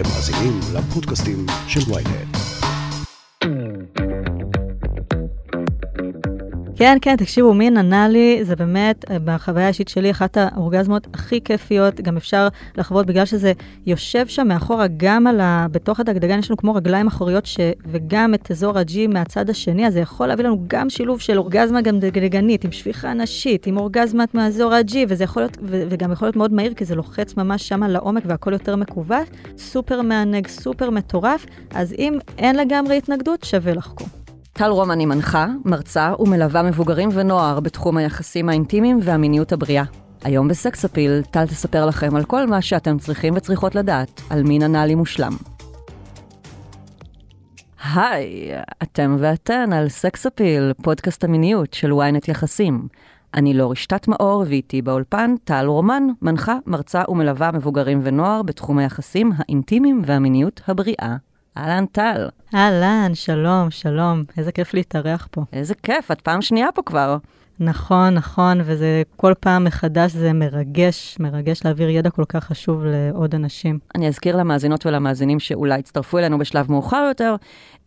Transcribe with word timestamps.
אתם 0.00 0.08
מאזינים 0.08 0.60
לפודקאסטים 0.74 1.46
של 1.68 1.80
ויינט. 1.92 2.59
כן, 6.80 6.98
כן, 7.02 7.16
תקשיבו, 7.16 7.54
מי 7.54 7.66
ענה 7.66 8.08
לי, 8.08 8.40
זה 8.42 8.56
באמת, 8.56 9.10
אה, 9.10 9.16
בחוויה 9.24 9.64
האישית 9.64 9.88
שלי, 9.88 10.10
אחת 10.10 10.36
האורגזמות 10.36 11.06
הכי 11.14 11.40
כיפיות, 11.40 12.00
גם 12.00 12.16
אפשר 12.16 12.48
לחוות 12.76 13.06
בגלל 13.06 13.24
שזה 13.24 13.52
יושב 13.86 14.26
שם 14.26 14.48
מאחורה, 14.48 14.86
גם 14.96 15.26
על 15.26 15.40
ה... 15.40 15.66
בתוך 15.70 16.00
הדגדגן 16.00 16.38
יש 16.38 16.50
לנו 16.50 16.56
כמו 16.56 16.74
רגליים 16.74 17.06
אחוריות, 17.06 17.46
ש... 17.46 17.60
וגם 17.86 18.34
את 18.34 18.50
אזור 18.50 18.78
הג'י 18.78 19.06
מהצד 19.06 19.50
השני, 19.50 19.86
אז 19.86 19.92
זה 19.92 20.00
יכול 20.00 20.26
להביא 20.26 20.44
לנו 20.44 20.64
גם 20.66 20.90
שילוב 20.90 21.20
של 21.20 21.38
אורגזמה 21.38 21.80
גם 21.80 21.98
דגדגנית, 21.98 22.64
עם 22.64 22.72
שפיכה 22.72 23.14
נשית, 23.14 23.66
עם 23.66 23.76
אורגזמת 23.76 24.34
מאזור 24.34 24.74
הג'י, 24.74 25.06
וזה 25.08 25.24
יכול 25.24 25.42
להיות, 25.42 25.56
ו... 25.62 25.82
וגם 25.90 26.12
יכול 26.12 26.26
להיות 26.26 26.36
מאוד 26.36 26.52
מהיר, 26.52 26.74
כי 26.74 26.84
זה 26.84 26.94
לוחץ 26.94 27.36
ממש 27.36 27.68
שם 27.68 27.82
לעומק 27.82 28.22
והכל 28.26 28.52
יותר 28.52 28.76
מכווץ, 28.76 29.28
סופר 29.58 30.02
מענג, 30.02 30.46
סופר 30.46 30.90
מטורף, 30.90 31.46
אז 31.74 31.94
אם 31.98 32.18
אין 32.38 32.56
לגמרי 32.56 32.96
התנגדות, 32.96 33.44
שווה 33.44 33.74
לחקור. 33.74 34.19
טל 34.52 34.70
רומן 34.70 34.98
היא 34.98 35.06
מנחה, 35.06 35.46
מרצה 35.64 36.12
ומלווה 36.18 36.62
מבוגרים 36.62 37.08
ונוער 37.12 37.60
בתחום 37.60 37.96
היחסים 37.96 38.48
האינטימיים 38.48 38.98
והמיניות 39.02 39.52
הבריאה. 39.52 39.84
היום 40.24 40.48
בסקס 40.48 40.84
אפיל, 40.84 41.22
טל 41.30 41.46
תספר 41.46 41.86
לכם 41.86 42.16
על 42.16 42.24
כל 42.24 42.46
מה 42.46 42.62
שאתם 42.62 42.98
צריכים 42.98 43.34
וצריכות 43.36 43.74
לדעת 43.74 44.20
על 44.30 44.42
מין 44.42 44.62
אנאלי 44.62 44.94
מושלם. 44.94 45.32
היי, 47.94 48.50
אתם 48.82 49.16
ואתן 49.18 49.72
על 49.72 49.88
סקס 49.88 50.26
אפיל, 50.26 50.72
פודקאסט 50.82 51.24
המיניות 51.24 51.74
של 51.74 51.92
ynet 51.92 52.30
יחסים. 52.30 52.88
אני 53.34 53.70
רשתת 53.70 54.08
מאור, 54.08 54.44
ואיתי 54.48 54.82
באולפן 54.82 55.34
טל 55.44 55.66
רומן, 55.66 56.02
מנחה, 56.22 56.56
מרצה 56.66 57.02
ומלווה 57.08 57.52
מבוגרים 57.52 58.00
ונוער 58.02 58.42
בתחום 58.42 58.78
היחסים 58.78 59.32
האינטימיים 59.38 60.02
והמיניות 60.06 60.60
הבריאה. 60.68 61.16
אהלן 61.56 61.86
טל. 61.86 62.28
אהלן, 62.54 63.10
שלום, 63.14 63.70
שלום. 63.70 64.22
איזה 64.36 64.52
כיף 64.52 64.74
להתארח 64.74 65.28
פה. 65.30 65.44
איזה 65.52 65.74
כיף, 65.74 66.10
את 66.10 66.20
פעם 66.20 66.42
שנייה 66.42 66.72
פה 66.74 66.82
כבר. 66.82 67.16
נכון, 67.62 68.14
נכון, 68.14 68.60
וזה 68.64 69.02
כל 69.16 69.32
פעם 69.40 69.64
מחדש, 69.64 70.12
זה 70.12 70.32
מרגש, 70.32 71.16
מרגש 71.20 71.64
להעביר 71.64 71.88
ידע 71.88 72.10
כל 72.10 72.24
כך 72.28 72.44
חשוב 72.44 72.84
לעוד 72.84 73.34
אנשים. 73.34 73.78
אני 73.94 74.08
אזכיר 74.08 74.36
למאזינות 74.36 74.86
ולמאזינים 74.86 75.40
שאולי 75.40 75.78
יצטרפו 75.78 76.18
אלינו 76.18 76.38
בשלב 76.38 76.72
מאוחר 76.72 77.04
יותר. 77.08 77.36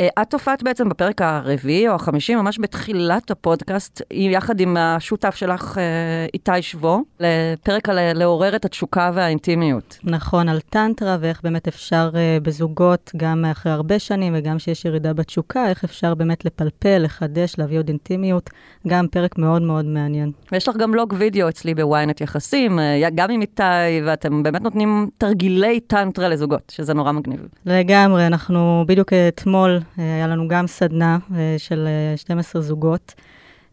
אה, 0.01 0.07
את 0.21 0.33
הופעת 0.33 0.63
בעצם 0.63 0.89
בפרק 0.89 1.21
הרביעי 1.21 1.87
או 1.87 1.93
החמישי, 1.93 2.35
ממש 2.35 2.59
בתחילת 2.59 3.31
הפודקאסט, 3.31 4.01
יחד 4.11 4.59
עם 4.59 4.77
השותף 4.77 5.35
שלך, 5.35 5.77
אה, 5.77 5.83
איתי 6.33 6.61
שבו, 6.61 7.01
לפרק 7.19 7.89
על 7.89 8.13
לעורר 8.13 8.55
את 8.55 8.65
התשוקה 8.65 9.11
והאינטימיות. 9.13 9.99
נכון, 10.03 10.49
על 10.49 10.59
טנטרה 10.59 11.17
ואיך 11.19 11.41
באמת 11.43 11.67
אפשר 11.67 12.11
אה, 12.15 12.37
בזוגות, 12.41 13.11
גם 13.17 13.45
אחרי 13.51 13.71
הרבה 13.71 13.99
שנים 13.99 14.33
וגם 14.37 14.59
שיש 14.59 14.85
ירידה 14.85 15.13
בתשוקה, 15.13 15.69
איך 15.69 15.83
אפשר 15.83 16.15
באמת 16.15 16.45
לפלפל, 16.45 16.97
לחדש, 16.97 17.55
להביא 17.57 17.77
עוד 17.79 17.87
אינטימיות. 17.87 18.49
גם 18.87 19.07
פרק 19.07 19.37
מאוד 19.37 19.62
מאוד 19.63 19.85
מעניין. 19.85 20.31
ויש 20.51 20.67
לך 20.67 20.77
גם 20.77 20.95
לוג 20.95 21.13
וידאו 21.17 21.49
אצלי 21.49 21.75
בוויינט 21.75 22.21
יחסים, 22.21 22.79
גם 23.15 23.31
עם 23.31 23.41
איתי, 23.41 23.63
ואתם 24.05 24.43
באמת 24.43 24.61
נותנים 24.61 25.09
תרגילי 25.17 25.79
טנטרה 25.79 26.29
לזוגות, 26.29 26.71
שזה 26.75 26.93
נורא 26.93 27.11
מגניב. 27.11 27.47
לגמרי, 27.65 28.27
אנחנו 28.27 28.83
בדיוק 28.87 29.13
אתמול 29.13 29.79
היה 29.97 30.27
לנו 30.27 30.47
גם 30.47 30.67
סדנה 30.67 31.17
אה, 31.35 31.55
של 31.57 31.87
12 32.15 32.61
אה, 32.61 32.67
זוגות, 32.67 33.13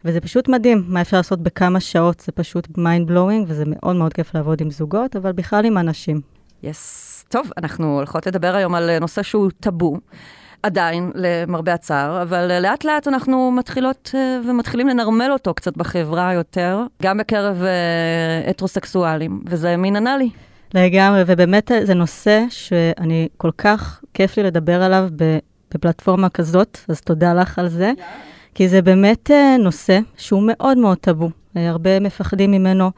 וזה 0.05 0.21
פשוט 0.21 0.47
מדהים 0.47 0.83
מה 0.87 1.01
אפשר 1.01 1.17
לעשות 1.17 1.39
בכמה 1.39 1.79
שעות, 1.79 2.19
זה 2.19 2.31
פשוט 2.31 2.67
mind 2.67 3.09
blowing, 3.09 3.45
וזה 3.47 3.63
מאוד 3.67 3.95
מאוד 3.95 4.13
כיף 4.13 4.35
לעבוד 4.35 4.61
עם 4.61 4.71
זוגות, 4.71 5.15
אבל 5.15 5.31
בכלל 5.31 5.65
עם 5.65 5.77
אנשים. 5.77 6.21
יס. 6.63 7.23
Yes. 7.27 7.31
טוב, 7.31 7.49
אנחנו 7.57 7.95
הולכות 7.95 8.27
לדבר 8.27 8.55
היום 8.55 8.75
על 8.75 8.99
נושא 8.99 9.23
שהוא 9.23 9.51
טאבו. 9.59 9.97
עדיין, 10.63 11.11
למרבה 11.15 11.73
הצער, 11.73 12.21
אבל 12.21 12.61
לאט 12.61 12.83
לאט 12.83 13.07
אנחנו 13.07 13.51
מתחילות 13.51 14.15
ומתחילים 14.47 14.87
לנרמל 14.87 15.31
אותו 15.31 15.53
קצת 15.53 15.77
בחברה 15.77 16.33
יותר, 16.33 16.83
גם 17.03 17.17
בקרב 17.17 17.63
הטרוסקסואלים, 18.49 19.41
וזה 19.45 19.77
מין 19.77 19.95
אנאלי. 19.95 20.29
לגמרי, 20.73 21.23
ובאמת 21.27 21.71
זה 21.83 21.93
נושא 21.93 22.43
שאני 22.49 23.27
כל 23.37 23.51
כך 23.57 24.01
כיף 24.13 24.37
לי 24.37 24.43
לדבר 24.43 24.83
עליו 24.83 25.09
בפלטפורמה 25.71 26.29
כזאת, 26.29 26.77
אז 26.89 27.01
תודה 27.01 27.33
לך 27.33 27.59
על 27.59 27.67
זה. 27.67 27.91
Yeah. 27.97 28.01
כי 28.55 28.67
זה 28.67 28.81
באמת 28.81 29.31
אה, 29.31 29.55
נושא 29.59 29.99
שהוא 30.17 30.43
מאוד 30.45 30.77
מאוד 30.77 30.97
טאבו. 30.97 31.29
אה, 31.57 31.69
הרבה 31.69 31.99
מפחדים 31.99 32.51
ממנו, 32.51 32.85
אה, 32.85 32.89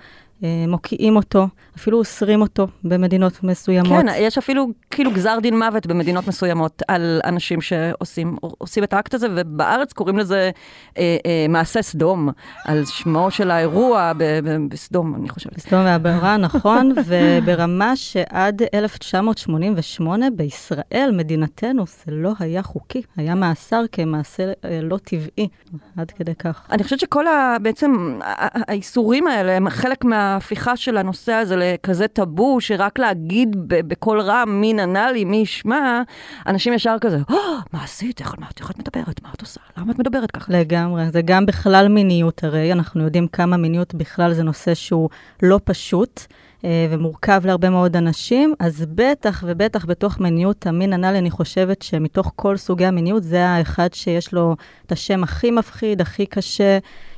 מוקיעים 0.67 1.15
אותו, 1.15 1.47
אפילו 1.77 1.97
אוסרים 1.97 2.41
אותו 2.41 2.67
במדינות 2.83 3.43
מסוימות. 3.43 3.87
כן, 3.87 4.05
יש 4.17 4.37
אפילו 4.37 4.67
כאילו 4.91 5.11
גזר 5.11 5.37
דין 5.41 5.59
מוות 5.59 5.87
במדינות 5.87 6.27
מסוימות 6.27 6.81
על 6.87 7.21
אנשים 7.23 7.61
שעושים 7.61 8.83
את 8.83 8.93
האקט 8.93 9.13
הזה, 9.13 9.27
ובארץ 9.35 9.93
קוראים 9.93 10.17
לזה 10.17 10.51
אה, 10.97 11.17
אה, 11.25 11.45
מעשה 11.49 11.81
סדום, 11.81 12.29
על 12.65 12.85
שמו 12.85 13.31
של 13.31 13.51
האירוע 13.51 14.11
בסדום, 14.69 15.15
אני 15.15 15.29
חושבת. 15.29 15.55
בסדום 15.55 15.85
והברה, 15.85 16.37
נכון, 16.37 16.93
וברמה 17.07 17.95
שעד 17.95 18.61
1988 18.73 20.25
בישראל, 20.35 21.11
מדינתנו, 21.13 21.85
זה 21.87 22.11
לא 22.11 22.31
היה 22.39 22.63
חוקי, 22.63 23.01
היה 23.17 23.35
מאסר 23.35 23.83
כמעשה 23.91 24.51
אה, 24.65 24.79
לא 24.81 24.97
טבעי, 24.97 25.47
עד 25.97 26.11
כדי 26.11 26.35
כך. 26.35 26.67
אני 26.71 26.83
חושבת 26.83 26.99
שכל 26.99 27.27
ה... 27.27 27.57
בעצם 27.61 28.19
האיסורים 28.67 29.27
האלה 29.27 29.51
הם 29.51 29.69
חלק 29.69 30.05
מה... 30.05 30.32
ההפיכה 30.33 30.77
של 30.77 30.97
הנושא 30.97 31.31
הזה 31.31 31.55
לכזה 31.55 32.07
טאבו, 32.07 32.61
שרק 32.61 32.99
להגיד 32.99 33.55
בקול 33.67 34.21
רם 34.21 34.61
מי 34.61 34.73
ננה 34.73 35.11
לי, 35.11 35.23
מי 35.25 35.37
ישמע, 35.37 36.01
אנשים 36.47 36.73
ישר 36.73 36.95
כזה, 37.01 37.17
oh, 37.31 37.33
מה 37.73 37.83
עשית? 37.83 38.21
איך, 38.21 38.35
מה, 38.39 38.47
איך 38.59 38.71
את 38.71 38.79
מדברת? 38.79 39.23
מה 39.23 39.29
את 39.35 39.41
עושה? 39.41 39.61
למה 39.77 39.91
את 39.91 39.99
מדברת 39.99 40.31
ככה? 40.31 40.53
לגמרי, 40.53 41.11
זה 41.11 41.21
גם 41.21 41.45
בכלל 41.45 41.87
מיניות 41.87 42.43
הרי, 42.43 42.71
אנחנו 42.71 43.03
יודעים 43.03 43.27
כמה 43.27 43.57
מיניות 43.57 43.93
בכלל 43.93 44.33
זה 44.33 44.43
נושא 44.43 44.73
שהוא 44.73 45.09
לא 45.43 45.59
פשוט. 45.63 46.21
אה, 46.65 46.87
ומורכב 46.89 47.41
להרבה 47.45 47.69
מאוד 47.69 47.95
אנשים, 47.95 48.53
אז 48.59 48.85
בטח 48.95 49.43
ובטח 49.47 49.85
בתוך 49.85 50.19
מיניות 50.19 50.67
המין 50.67 50.93
הנ"ל, 50.93 51.15
אני 51.15 51.31
חושבת 51.31 51.81
שמתוך 51.81 52.31
כל 52.35 52.57
סוגי 52.57 52.85
המיניות, 52.85 53.23
זה 53.23 53.45
האחד 53.45 53.93
שיש 53.93 54.33
לו 54.33 54.55
את 54.85 54.91
השם 54.91 55.23
הכי 55.23 55.51
מפחיד, 55.51 56.01
הכי 56.01 56.25
קשה, 56.25 56.77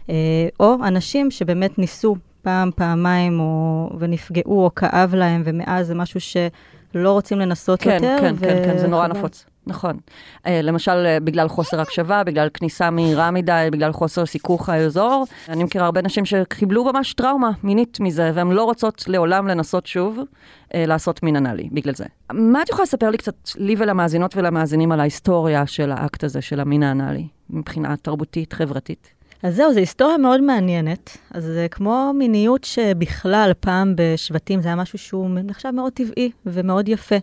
אה, 0.10 0.48
או 0.60 0.76
אנשים 0.84 1.32
שבאמת 1.32 1.78
ניסו 1.78 2.16
פעם, 2.46 2.72
פעמיים, 2.76 3.40
או, 3.40 3.90
ונפגעו, 4.00 4.64
או 4.64 4.76
כאב 4.76 5.16
להם, 5.16 5.42
ומאז 5.46 5.88
זה 5.88 5.96
משהו 5.96 6.20
שלא 6.20 7.12
רוצים 7.12 7.40
לנסות 7.40 7.82
כן, 7.82 7.94
יותר. 7.94 8.18
כן, 8.22 8.34
ו... 8.38 8.40
כן, 8.40 8.62
כן, 8.66 8.78
זה 8.78 8.88
נורא 8.88 9.08
נפוץ. 9.08 9.46
נכון. 9.68 9.98
Uh, 10.38 10.50
למשל, 10.64 10.92
uh, 10.92 11.24
בגלל 11.24 11.48
חוסר 11.48 11.82
הקשבה, 11.82 12.24
בגלל 12.24 12.50
כניסה 12.54 12.90
מהירה 12.90 13.32
מדי, 13.32 13.68
בגלל 13.72 13.92
חוסר 13.92 14.26
סיכוך 14.26 14.70
האזור. 14.70 15.26
אני 15.50 15.64
מכירה 15.64 15.86
הרבה 15.86 16.02
נשים 16.02 16.26
שקיבלו 16.26 16.84
ממש 16.84 17.14
טראומה 17.14 17.52
מינית 17.64 18.00
מזה, 18.00 18.32
והן 18.34 18.52
לא 18.52 18.64
רוצות 18.64 19.04
לעולם 19.08 19.48
לנסות 19.48 19.86
שוב 19.86 20.20
uh, 20.20 20.72
לעשות 20.76 21.24
מין 21.24 21.36
אנאלי, 21.36 21.70
בגלל 21.72 21.94
זה. 21.94 22.06
מה 22.34 22.62
את 22.62 22.70
יכולה 22.70 22.84
לספר 22.84 23.10
לי 23.10 23.18
קצת, 23.18 23.36
לי 23.56 23.76
ולמאזינות 23.78 24.38
ולמאזינים, 24.38 24.92
על 24.92 25.00
ההיסטוריה 25.00 25.68
של 25.68 25.92
האקט 25.92 26.24
הזה, 26.24 26.42
של 26.42 26.60
המין 26.60 26.84
האנאלי, 26.84 27.28
מבחינה 27.50 27.98
תרבותית, 27.98 28.54
חברתית? 28.54 29.15
אז 29.46 29.56
זהו, 29.56 29.74
זו 29.74 29.80
היסטוריה 29.80 30.18
מאוד 30.18 30.42
מעניינת. 30.42 31.18
אז 31.32 31.44
זה 31.44 31.68
כמו 31.72 32.12
מיניות 32.18 32.64
שבכלל, 32.64 33.52
פעם 33.60 33.94
בשבטים, 33.98 34.62
זה 34.62 34.68
היה 34.68 34.76
משהו 34.76 34.98
שהוא 34.98 35.30
נחשב 35.44 35.72
מאוד 35.72 35.94
טבעי 35.94 36.32
ומאוד 36.46 36.90
יפה. 36.90 37.16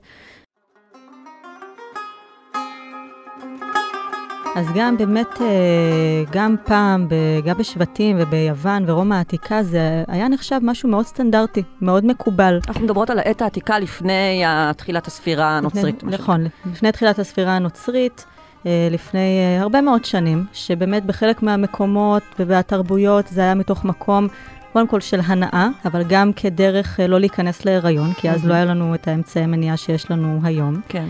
אז 4.57 4.67
גם 4.75 4.97
באמת, 4.97 5.41
אה, 5.41 6.25
גם 6.31 6.57
פעם, 6.65 7.09
גם 7.45 7.59
בשבטים 7.59 8.17
וביוון 8.21 8.85
ורומא 8.91 9.15
העתיקה, 9.15 9.63
זה 9.63 10.05
היה 10.09 10.29
נחשב 10.29 10.59
משהו 10.63 10.89
מאוד 10.89 11.07
סטנדרטי, 11.07 11.63
מאוד 11.81 12.05
מקובל. 12.05 12.59
אנחנו 12.69 12.85
מדברות 12.85 13.11
על 13.11 13.19
העת 13.19 13.43
העתיקה 13.43 13.79
לפני 13.79 14.45
תחילת 14.77 15.07
הספירה 15.07 15.59
הנוצרית. 15.59 16.05
נכון, 16.05 16.47
לפני 16.73 16.93
תחילת 16.93 17.19
הספירה 17.19 17.57
הנוצרית. 17.57 18.27
אה, 18.67 18.89
לפני 18.91 19.39
אה, 19.39 19.63
הרבה 19.63 19.81
מאוד 19.81 20.05
שנים, 20.05 20.45
שבאמת 20.53 21.05
בחלק 21.05 21.43
מהמקומות 21.43 22.23
ובתרבויות 22.39 23.29
זה 23.29 23.41
היה 23.41 23.55
מתוך 23.55 23.85
מקום, 23.85 24.29
קודם 24.73 24.87
כל 24.87 25.01
של 25.01 25.21
הנאה, 25.25 25.69
אבל 25.85 26.03
גם 26.09 26.33
כדרך 26.33 27.01
אה, 27.01 27.07
לא 27.07 27.21
להיכנס 27.21 27.65
להיריון, 27.65 28.13
כי 28.13 28.31
אז 28.31 28.47
לא 28.47 28.55
היה 28.55 28.65
לנו 28.65 28.95
את 28.95 29.09
האמצעי 29.09 29.47
מניעה 29.47 29.77
שיש 29.77 30.11
לנו 30.11 30.41
היום. 30.45 30.81
כן. 30.89 31.07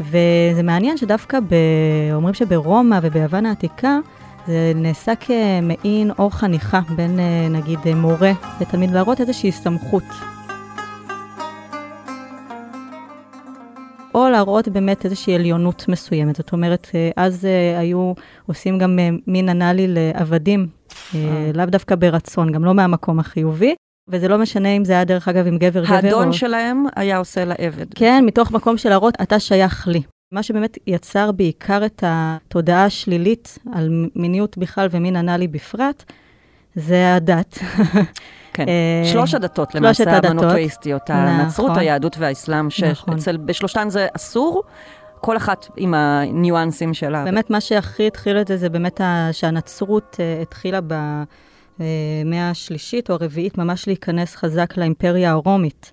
וזה 0.00 0.62
מעניין 0.64 0.96
שדווקא, 0.96 1.40
ב... 1.40 1.54
אומרים 2.12 2.34
שברומא 2.34 2.98
וביוון 3.02 3.46
העתיקה, 3.46 3.98
זה 4.46 4.72
נעשה 4.74 5.12
כמעין 5.14 6.10
אור 6.18 6.32
חניכה 6.32 6.80
בין 6.96 7.18
נגיד 7.50 7.78
מורה 7.96 8.32
לתלמיד, 8.60 8.90
להראות 8.90 9.20
איזושהי 9.20 9.52
סמכות 9.52 10.04
או 14.14 14.28
להראות 14.28 14.68
באמת 14.68 15.04
איזושהי 15.04 15.34
עליונות 15.34 15.84
מסוימת. 15.88 16.36
זאת 16.36 16.52
אומרת, 16.52 16.88
אה, 16.94 17.10
אז 17.16 17.44
uh, 17.44 17.78
היו 17.78 18.12
עושים 18.46 18.78
גם 18.78 18.98
uh, 18.98 19.22
מין 19.26 19.48
אנאלי 19.48 19.86
לעבדים, 19.88 20.66
לאו 21.54 21.66
דווקא 21.66 21.94
ברצון, 21.94 22.52
גם 22.52 22.64
לא 22.64 22.74
מהמקום 22.74 23.18
החיובי. 23.18 23.74
וזה 24.08 24.28
לא 24.28 24.38
משנה 24.38 24.68
אם 24.68 24.84
זה 24.84 24.92
היה, 24.92 25.04
דרך 25.04 25.28
אגב, 25.28 25.46
עם 25.46 25.58
גבר 25.58 25.84
גבר. 25.84 25.94
האדון 25.94 26.28
או... 26.28 26.32
שלהם 26.32 26.84
היה 26.96 27.18
עושה 27.18 27.44
לה 27.44 27.54
עבד. 27.58 27.94
כן, 27.94 28.24
מתוך 28.26 28.50
מקום 28.50 28.76
של 28.76 28.88
להראות, 28.88 29.14
אתה 29.22 29.38
שייך 29.38 29.88
לי. 29.88 30.02
מה 30.32 30.42
שבאמת 30.42 30.78
יצר 30.86 31.32
בעיקר 31.32 31.86
את 31.86 32.04
התודעה 32.06 32.84
השלילית 32.84 33.58
על 33.72 34.06
מיניות 34.16 34.58
בכלל 34.58 34.88
ומין 34.90 35.16
אנאלי 35.16 35.48
בפרט, 35.48 36.12
זה 36.74 37.14
הדת. 37.14 37.58
כן. 38.52 38.68
אה, 38.68 39.02
שלוש 39.04 39.34
הדתות 39.34 39.74
למעשה 39.74 40.16
הדתות. 40.16 40.30
המונותאיסטיות, 40.30 41.02
הנצרות, 41.10 41.70
נכון. 41.70 41.80
היהדות 41.80 42.18
והאסלאם, 42.18 42.68
נכון. 42.90 43.20
שבשלושתן 43.20 43.90
זה 43.90 44.06
אסור, 44.16 44.62
כל 45.20 45.36
אחת 45.36 45.68
עם 45.76 45.94
הניואנסים 45.94 46.94
שלה. 46.94 47.24
באמת 47.24 47.50
מה 47.50 47.60
שהכי 47.60 48.06
התחיל 48.06 48.40
את 48.40 48.48
זה, 48.48 48.56
זה 48.56 48.68
באמת 48.68 49.00
שהנצרות 49.32 50.16
אה, 50.20 50.42
התחילה 50.42 50.80
במאה 50.80 52.50
השלישית 52.50 53.10
או 53.10 53.14
הרביעית 53.14 53.58
ממש 53.58 53.86
להיכנס 53.86 54.36
חזק 54.36 54.76
לאימפריה 54.76 55.30
הרומית. 55.30 55.92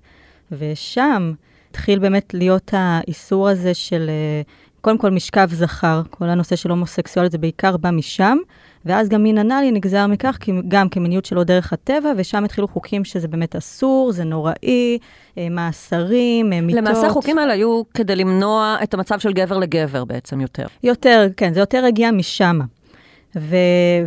ושם 0.52 1.32
התחיל 1.70 1.98
באמת 1.98 2.34
להיות 2.34 2.70
האיסור 2.72 3.48
הזה 3.48 3.74
של, 3.74 4.06
אה, 4.08 4.42
קודם 4.80 4.98
כל 4.98 5.10
משכב 5.10 5.48
זכר, 5.52 6.02
כל 6.10 6.28
הנושא 6.28 6.56
של 6.56 6.70
הומוסקסואלית 6.70 7.32
זה 7.32 7.38
בעיקר 7.38 7.76
בא 7.76 7.90
משם, 7.90 8.38
ואז 8.84 9.08
גם 9.08 9.22
מין 9.22 9.38
אנאלי 9.38 9.70
נגזר 9.70 10.06
מכך 10.06 10.38
גם 10.68 10.88
כמיניות 10.88 11.24
שלו 11.24 11.44
דרך 11.44 11.72
הטבע, 11.72 12.12
ושם 12.16 12.44
התחילו 12.44 12.68
חוקים 12.68 13.04
שזה 13.04 13.28
באמת 13.28 13.56
אסור, 13.56 14.12
זה 14.12 14.24
נוראי, 14.24 14.98
אה, 15.38 15.48
מאסרים, 15.50 16.52
אה, 16.52 16.60
מיתות. 16.60 16.82
למעשה 16.82 17.06
החוקים 17.06 17.38
האלה 17.38 17.52
היו 17.52 17.82
כדי 17.94 18.16
למנוע 18.16 18.76
את 18.82 18.94
המצב 18.94 19.18
של 19.18 19.32
גבר 19.32 19.58
לגבר 19.58 20.04
בעצם 20.04 20.40
יותר. 20.40 20.66
יותר, 20.82 21.26
כן, 21.36 21.54
זה 21.54 21.60
יותר 21.60 21.84
הגיע 21.84 22.10
משם. 22.10 22.58
ו- 23.36 23.56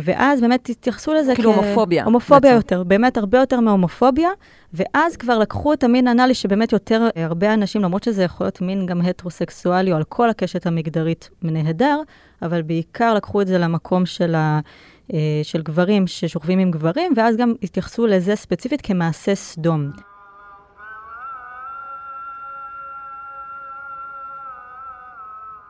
ואז 0.02 0.40
באמת 0.40 0.68
התייחסו 0.68 1.14
לזה 1.14 1.34
כאילו 1.34 1.54
הומופוביה 1.54 2.04
הומופוביה 2.04 2.40
בעצם. 2.40 2.56
יותר, 2.56 2.82
באמת 2.82 3.16
הרבה 3.16 3.38
יותר 3.38 3.60
מהומופוביה, 3.60 4.28
ואז 4.74 5.16
כבר 5.16 5.38
לקחו 5.38 5.72
את 5.72 5.84
המין 5.84 6.08
האנאלי, 6.08 6.34
שבאמת 6.34 6.72
יותר 6.72 7.08
אה, 7.16 7.24
הרבה 7.24 7.54
אנשים, 7.54 7.82
למרות 7.82 8.02
שזה 8.02 8.22
יכול 8.22 8.44
להיות 8.44 8.60
מין 8.60 8.86
גם 8.86 9.00
הטרוסקסואלי, 9.00 9.92
או 9.92 9.96
על 9.96 10.04
כל 10.04 10.30
הקשת 10.30 10.66
המגדרית 10.66 11.30
נהדר, 11.42 12.00
אבל 12.42 12.62
בעיקר 12.62 13.14
לקחו 13.14 13.40
את 13.42 13.46
זה 13.46 13.58
למקום 13.58 14.06
של, 14.06 14.34
ה- 14.34 14.60
אה, 15.12 15.18
של 15.42 15.62
גברים 15.62 16.06
ששוכבים 16.06 16.58
עם 16.58 16.70
גברים, 16.70 17.12
ואז 17.16 17.36
גם 17.36 17.54
התייחסו 17.62 18.06
לזה 18.06 18.36
ספציפית 18.36 18.80
כמעשה 18.80 19.34
סדום. 19.34 19.90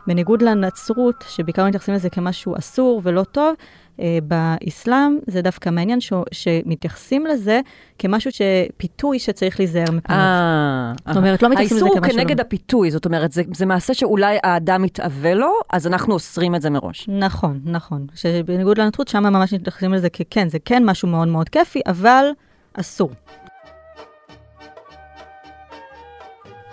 בניגוד 0.06 0.42
לנצרות, 0.42 1.24
שבעיקר 1.28 1.66
מתייחסים 1.66 1.94
לזה 1.94 2.10
כמשהו 2.10 2.58
אסור 2.58 3.00
ולא 3.04 3.22
טוב, 3.22 3.54
אה, 4.00 4.18
באסלאם 4.22 5.18
זה 5.26 5.42
דווקא 5.42 5.70
מעניין 5.70 6.00
ש... 6.00 6.12
שמתייחסים 6.32 7.26
לזה 7.26 7.60
כמשהו 7.98 8.30
שפיתוי 8.32 9.18
שצריך 9.18 9.60
להיזהר 9.60 9.90
מפניו. 9.92 10.18
אה, 10.18 10.92
זאת 11.06 11.16
אומרת, 11.16 11.42
לא 11.42 11.48
מתייחסים 11.48 11.76
לזה 11.76 11.84
האיסור 11.84 12.00
כמשהו... 12.00 12.18
הוא 12.18 12.24
כנגד 12.24 12.40
הפיתוי, 12.40 12.90
זאת 12.90 13.04
אומרת, 13.04 13.32
זה, 13.32 13.42
זה 13.54 13.66
מעשה 13.66 13.94
שאולי 13.94 14.38
האדם 14.42 14.82
מתאווה 14.82 15.34
לו, 15.34 15.52
אז 15.72 15.86
אנחנו 15.86 16.14
אוסרים 16.14 16.54
את 16.54 16.62
זה 16.62 16.70
מראש. 16.70 17.08
נכון, 17.08 17.60
נכון. 17.64 18.06
שבניגוד 18.14 18.78
לנצרות, 18.78 19.08
שם 19.08 19.22
ממש 19.22 19.54
מתייחסים 19.54 19.94
לזה 19.94 20.10
ככן, 20.10 20.48
זה 20.48 20.58
כן 20.64 20.84
משהו 20.84 21.08
מאוד 21.08 21.28
מאוד 21.28 21.48
כיפי, 21.48 21.80
אבל 21.86 22.24
אסור. 22.74 23.10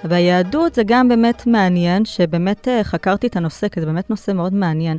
ביהדות 0.04 0.76
זה 0.76 0.84
גם 0.86 1.08
באמת 1.10 1.48
מעניין, 1.48 2.06
שבאמת 2.06 2.68
אה, 2.68 2.84
חקרתי 2.84 3.28
את 3.28 3.36
הנושא, 3.36 3.68
כי 3.68 3.80
זה 3.80 3.86
באמת 3.86 4.10
נושא 4.10 4.32
מאוד 4.32 4.54
מעניין. 4.54 4.98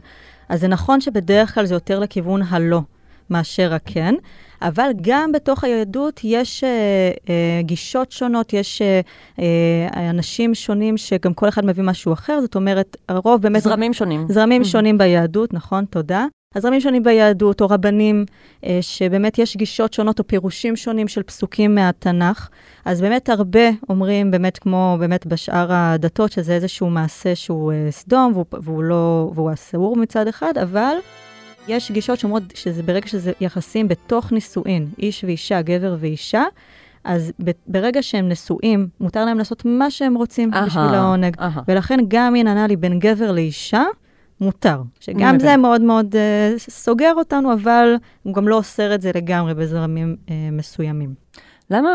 אז 0.48 0.60
זה 0.60 0.68
נכון 0.68 1.00
שבדרך 1.00 1.54
כלל 1.54 1.66
זה 1.66 1.74
יותר 1.74 1.98
לכיוון 1.98 2.42
הלא 2.48 2.80
מאשר 3.30 3.74
הכן, 3.74 4.14
אבל 4.62 4.90
גם 5.00 5.32
בתוך 5.32 5.64
היהדות 5.64 6.20
יש 6.24 6.64
אה, 6.64 6.68
אה, 7.28 7.62
גישות 7.62 8.12
שונות, 8.12 8.52
יש 8.52 8.82
אה, 8.82 9.00
אה, 9.38 10.10
אנשים 10.10 10.54
שונים 10.54 10.96
שגם 10.96 11.34
כל 11.34 11.48
אחד 11.48 11.64
מביא 11.64 11.84
משהו 11.84 12.12
אחר, 12.12 12.40
זאת 12.40 12.54
אומרת, 12.54 12.96
הרוב 13.08 13.42
באמת... 13.42 13.62
זרמים 13.62 13.92
שונים. 13.92 14.26
זרמים 14.28 14.62
Mhm. 14.62 14.64
שונים 14.64 14.98
ביהדות, 14.98 15.54
נכון, 15.54 15.84
תודה. 15.84 16.26
הזרמים 16.54 16.80
שונים 16.80 17.02
ביהדות, 17.02 17.60
או 17.60 17.66
רבנים, 17.66 18.24
אה, 18.66 18.78
שבאמת 18.80 19.38
יש 19.38 19.56
גישות 19.56 19.92
שונות 19.92 20.18
או 20.18 20.26
פירושים 20.26 20.76
שונים 20.76 21.08
של 21.08 21.22
פסוקים 21.22 21.74
מהתנ"ך. 21.74 22.48
אז 22.84 23.00
באמת 23.00 23.28
הרבה 23.28 23.70
אומרים, 23.88 24.30
באמת 24.30 24.58
כמו 24.58 24.96
באמת 25.00 25.26
בשאר 25.26 25.66
הדתות, 25.72 26.32
שזה 26.32 26.54
איזשהו 26.54 26.90
מעשה 26.90 27.34
שהוא 27.34 27.72
אה, 27.72 27.86
סדום, 27.90 28.32
והוא, 28.32 28.44
והוא 28.52 28.82
לא, 28.82 29.30
והוא 29.34 29.52
אסור 29.52 29.96
מצד 29.96 30.26
אחד, 30.26 30.58
אבל 30.62 30.94
יש 31.68 31.90
גישות 31.90 32.18
שאומרות 32.18 32.42
שזה 32.54 32.82
ברגע 32.82 33.08
שזה 33.08 33.32
יחסים 33.40 33.88
בתוך 33.88 34.32
נישואין, 34.32 34.86
איש 34.98 35.24
ואישה, 35.24 35.62
גבר 35.62 35.96
ואישה, 36.00 36.44
אז 37.04 37.32
ברגע 37.66 38.02
שהם 38.02 38.28
נשואים, 38.28 38.88
מותר 39.00 39.24
להם 39.24 39.38
לעשות 39.38 39.62
מה 39.64 39.90
שהם 39.90 40.14
רוצים 40.14 40.54
אהה, 40.54 40.66
בשביל 40.66 40.82
העונג. 40.82 41.36
אהה. 41.40 41.62
ולכן 41.68 41.98
גם 42.08 42.32
מין 42.32 42.46
אנאלי 42.46 42.76
בין 42.76 42.98
גבר 42.98 43.32
לאישה, 43.32 43.82
מותר. 44.40 44.82
שגם. 45.00 45.38
זה 45.38 45.56
מאוד 45.56 45.80
מאוד 45.80 46.14
uh, 46.14 46.58
סוגר 46.58 47.12
אותנו, 47.16 47.52
אבל 47.52 47.94
הוא 48.22 48.34
גם 48.34 48.48
לא 48.48 48.56
אוסר 48.56 48.94
את 48.94 49.02
זה 49.02 49.10
לגמרי 49.14 49.54
בזרמים 49.54 50.16
uh, 50.26 50.30
מסוימים. 50.52 51.14
למה, 51.70 51.88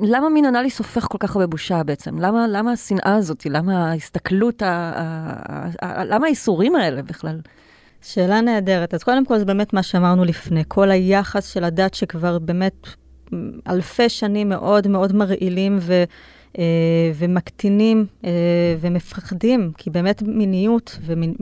למה 0.00 0.28
מין 0.28 0.44
אנליס 0.44 0.78
הופך 0.78 1.06
כל 1.10 1.18
כך 1.18 1.36
הרבה 1.36 1.46
בושה 1.46 1.82
בעצם? 1.82 2.18
למה, 2.18 2.46
למה 2.48 2.72
השנאה 2.72 3.14
הזאת? 3.14 3.46
למה 3.46 3.90
ההסתכלות, 3.90 4.62
ה, 4.62 4.92
ה, 4.96 5.02
ה, 5.82 6.00
ה, 6.00 6.04
למה 6.04 6.26
האיסורים 6.26 6.76
האלה 6.76 7.02
בכלל? 7.02 7.40
שאלה 8.02 8.40
נהדרת. 8.40 8.94
אז 8.94 9.02
קודם 9.02 9.24
כל 9.24 9.38
זה 9.38 9.44
באמת 9.44 9.72
מה 9.72 9.82
שאמרנו 9.82 10.24
לפני, 10.24 10.62
כל 10.68 10.90
היחס 10.90 11.46
של 11.46 11.64
הדת 11.64 11.94
שכבר 11.94 12.38
באמת 12.38 12.86
אלפי 13.68 14.08
שנים 14.08 14.48
מאוד 14.48 14.88
מאוד 14.88 15.12
מרעילים 15.12 15.78
ו, 15.80 16.04
ומקטינים 17.14 18.06
אה, 18.24 18.30
ומפחדים, 18.80 19.70
כי 19.78 19.90
באמת 19.90 20.22
מיניות 20.22 20.98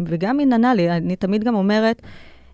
וגם 0.06 0.36
מין 0.36 0.52
אנאלי, 0.52 0.90
אני 0.90 1.16
תמיד 1.16 1.44
גם 1.44 1.54
אומרת, 1.54 2.02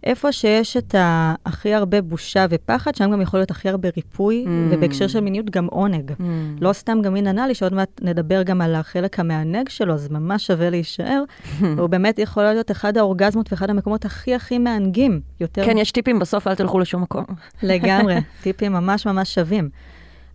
איפה 0.04 0.32
שיש 0.32 0.76
את 0.76 0.94
ה- 0.94 1.34
הכי 1.46 1.74
הרבה 1.74 2.02
בושה 2.02 2.46
ופחד, 2.50 2.94
שם 2.94 3.10
גם 3.10 3.20
יכול 3.20 3.40
להיות 3.40 3.50
הכי 3.50 3.68
הרבה 3.68 3.88
ריפוי, 3.96 4.44
Mm. 4.46 4.48
ובהקשר 4.70 5.06
של 5.06 5.20
מיניות 5.20 5.50
גם 5.50 5.66
עונג. 5.66 6.12
לא 6.60 6.72
סתם 6.72 6.98
גם 7.02 7.12
מין 7.14 7.26
אנאלי, 7.26 7.54
שעוד 7.54 7.74
מעט 7.74 8.00
נדבר 8.02 8.42
גם 8.42 8.60
על 8.60 8.74
החלק 8.74 9.20
המענג 9.20 9.68
שלו, 9.68 9.94
אז 9.94 10.08
ממש 10.10 10.46
שווה 10.46 10.70
להישאר. 10.70 11.22
והוא 11.76 11.86
באמת 11.86 12.18
יכול 12.18 12.42
להיות 12.42 12.70
אחד 12.70 12.96
האורגזמות 12.98 13.52
ואחד 13.52 13.70
המקומות 13.70 14.04
הכי 14.04 14.34
הכי 14.34 14.58
מענגים. 14.58 15.20
יותר 15.40 15.64
כן, 15.64 15.78
יש 15.78 15.92
טיפים 15.92 16.18
בסוף, 16.18 16.46
אל 16.46 16.54
תלכו 16.54 16.78
לשום 16.78 17.02
מקום. 17.02 17.24
לגמרי, 17.62 18.16
טיפים 18.42 18.72
ממש 18.72 19.06
ממש 19.06 19.34
שווים. 19.34 19.68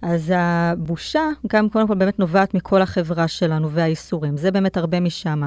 אז 0.01 0.33
הבושה 0.36 1.30
גם 1.47 1.69
קודם 1.69 1.88
כל 1.88 1.95
באמת 1.95 2.19
נובעת 2.19 2.53
מכל 2.53 2.81
החברה 2.81 3.27
שלנו 3.27 3.71
והאיסורים, 3.71 4.38
זה 4.38 4.51
באמת 4.51 4.77
הרבה 4.77 5.00
משם. 5.00 5.42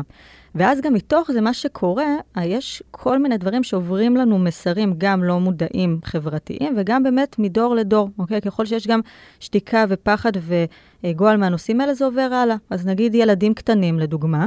ואז 0.55 0.81
גם 0.81 0.95
מתוך 0.95 1.33
זה 1.33 1.41
מה 1.41 1.55
שקורה, 1.55 2.07
אה, 2.37 2.45
יש 2.45 2.83
כל 2.91 3.19
מיני 3.19 3.39
דברים 3.39 3.63
שעוברים 3.63 4.17
לנו 4.17 4.39
מסרים 4.39 4.95
גם 4.99 5.25
לא 5.25 5.41
מודעים 5.41 6.01
חברתיים 6.05 6.75
וגם 6.77 7.03
באמת 7.03 7.37
מדור 7.39 7.75
לדור, 7.75 8.11
אוקיי? 8.19 8.41
ככל 8.41 8.67
שיש 8.67 8.87
גם 8.87 9.01
שתיקה 9.41 9.85
ופחד 9.89 10.33
וגועל 11.05 11.37
מהנושאים 11.37 11.81
האלה, 11.81 11.95
זה 11.95 12.05
עובר 12.05 12.21
הלאה. 12.21 12.57
אז 12.71 12.87
נגיד 12.87 13.15
ילדים 13.15 13.55
קטנים, 13.55 13.99
לדוגמה, 13.99 14.47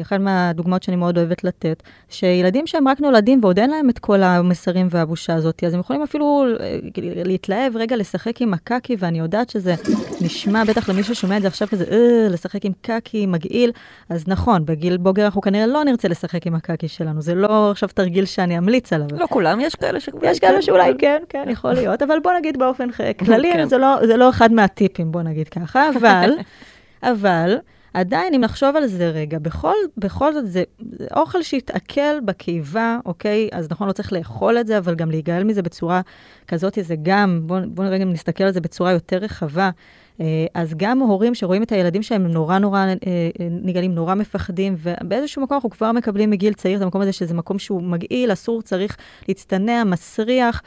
אחת 0.00 0.20
מהדוגמאות 0.20 0.82
שאני 0.82 0.96
מאוד 0.96 1.18
אוהבת 1.18 1.44
לתת, 1.44 1.82
שילדים 2.08 2.66
שהם 2.66 2.88
רק 2.88 3.00
נולדים 3.00 3.38
ועוד 3.42 3.58
אין 3.58 3.70
להם 3.70 3.90
את 3.90 3.98
כל 3.98 4.22
המסרים 4.22 4.86
והבושה 4.90 5.34
הזאת, 5.34 5.64
אז 5.64 5.74
הם 5.74 5.80
יכולים 5.80 6.02
אפילו 6.02 6.44
אה, 6.60 6.78
להתלהב, 7.24 7.76
רגע 7.76 7.96
לשחק 7.96 8.40
עם 8.42 8.54
הקקי, 8.54 8.96
ואני 8.98 9.18
יודעת 9.18 9.50
שזה 9.50 9.74
נשמע, 10.20 10.64
בטח 10.64 10.88
למי 10.88 11.02
ששומע 11.02 11.36
את 11.36 11.42
זה 11.42 11.48
עכשיו 11.48 11.68
כזה, 11.68 11.84
אה, 11.90 12.28
לשחק 12.30 12.64
עם 12.64 12.72
קקי, 12.82 13.26
מגעיל. 13.26 13.72
אז 14.08 14.28
נכון, 14.28 14.64
בגיל 14.66 14.96
בוגר 14.96 15.24
אנחנו 15.24 15.40
כנראה 15.40 15.66
לא 15.66 15.84
נרצה 15.84 16.08
לשחק 16.08 16.46
עם 16.46 16.54
הקקי 16.54 16.88
שלנו, 16.88 17.22
זה 17.22 17.34
לא 17.34 17.70
עכשיו 17.70 17.88
תרגיל 17.94 18.24
שאני 18.24 18.58
אמליץ 18.58 18.92
עליו. 18.92 19.06
לא 19.12 19.26
כולם, 19.30 19.60
יש 19.60 19.74
כאלה 19.74 20.00
ש... 20.00 20.08
יש 20.22 20.38
כאלה 20.38 20.62
שאולי 20.62 20.92
כן, 20.98 21.22
כן, 21.28 21.44
יכול 21.48 21.72
להיות, 21.72 22.02
אבל 22.02 22.18
בוא 22.22 22.32
נגיד 22.38 22.58
באופן 22.58 22.88
כללי, 23.18 23.52
כן. 23.52 23.68
זה 23.68 23.78
לא- 23.78 24.06
זה 24.06 24.16
לא 24.16 24.30
אחד 24.30 24.52
מהטיפים, 24.52 25.12
בוא 25.12 25.22
נגיד 25.22 25.48
ככה, 25.48 25.88
אבל, 25.88 26.30
אבל, 27.12 27.56
עדיין, 27.94 28.34
אם 28.34 28.40
נחשוב 28.40 28.76
על 28.76 28.86
זה 28.86 29.10
רגע, 29.10 29.38
בכל, 29.38 29.74
בכל 29.96 30.32
זאת, 30.32 30.46
זה, 30.46 30.62
זה 30.92 31.06
אוכל 31.16 31.42
שהתעכל 31.42 32.20
בקיבה, 32.24 32.98
אוקיי? 33.06 33.48
אז 33.52 33.70
נכון, 33.70 33.88
לא 33.88 33.92
צריך 33.92 34.12
לאכול 34.12 34.58
את 34.58 34.66
זה, 34.66 34.78
אבל 34.78 34.94
גם 34.94 35.10
להיגאל 35.10 35.44
מזה 35.44 35.62
בצורה 35.62 36.00
כזאת, 36.48 36.78
זה 36.82 36.94
גם, 37.02 37.40
בואו 37.42 37.60
בוא 37.68 37.84
רגע 37.84 38.04
נסתכל 38.04 38.44
על 38.44 38.52
זה 38.52 38.60
בצורה 38.60 38.92
יותר 38.92 39.16
רחבה. 39.16 39.70
אה, 40.20 40.46
אז 40.54 40.74
גם 40.76 40.98
הורים 40.98 41.34
שרואים 41.34 41.62
את 41.62 41.72
הילדים 41.72 42.02
שלהם 42.02 42.26
נורא 42.26 42.58
נורא 42.58 42.78
אה, 42.78 43.28
נגאלים, 43.50 43.94
נורא 43.94 44.14
מפחדים, 44.14 44.76
ובאיזשהו 44.78 45.42
מקום 45.42 45.54
אנחנו 45.54 45.70
כבר 45.70 45.92
מקבלים 45.92 46.30
מגיל 46.30 46.52
צעיר 46.52 46.76
את 46.76 46.82
המקום 46.82 47.00
הזה 47.00 47.12
שזה 47.12 47.34
מקום 47.34 47.58
שהוא 47.58 47.82
מגעיל, 47.82 48.32
אסור, 48.32 48.62
צריך 48.62 48.96
להצטנע, 49.28 49.84
מסריח. 49.84 50.62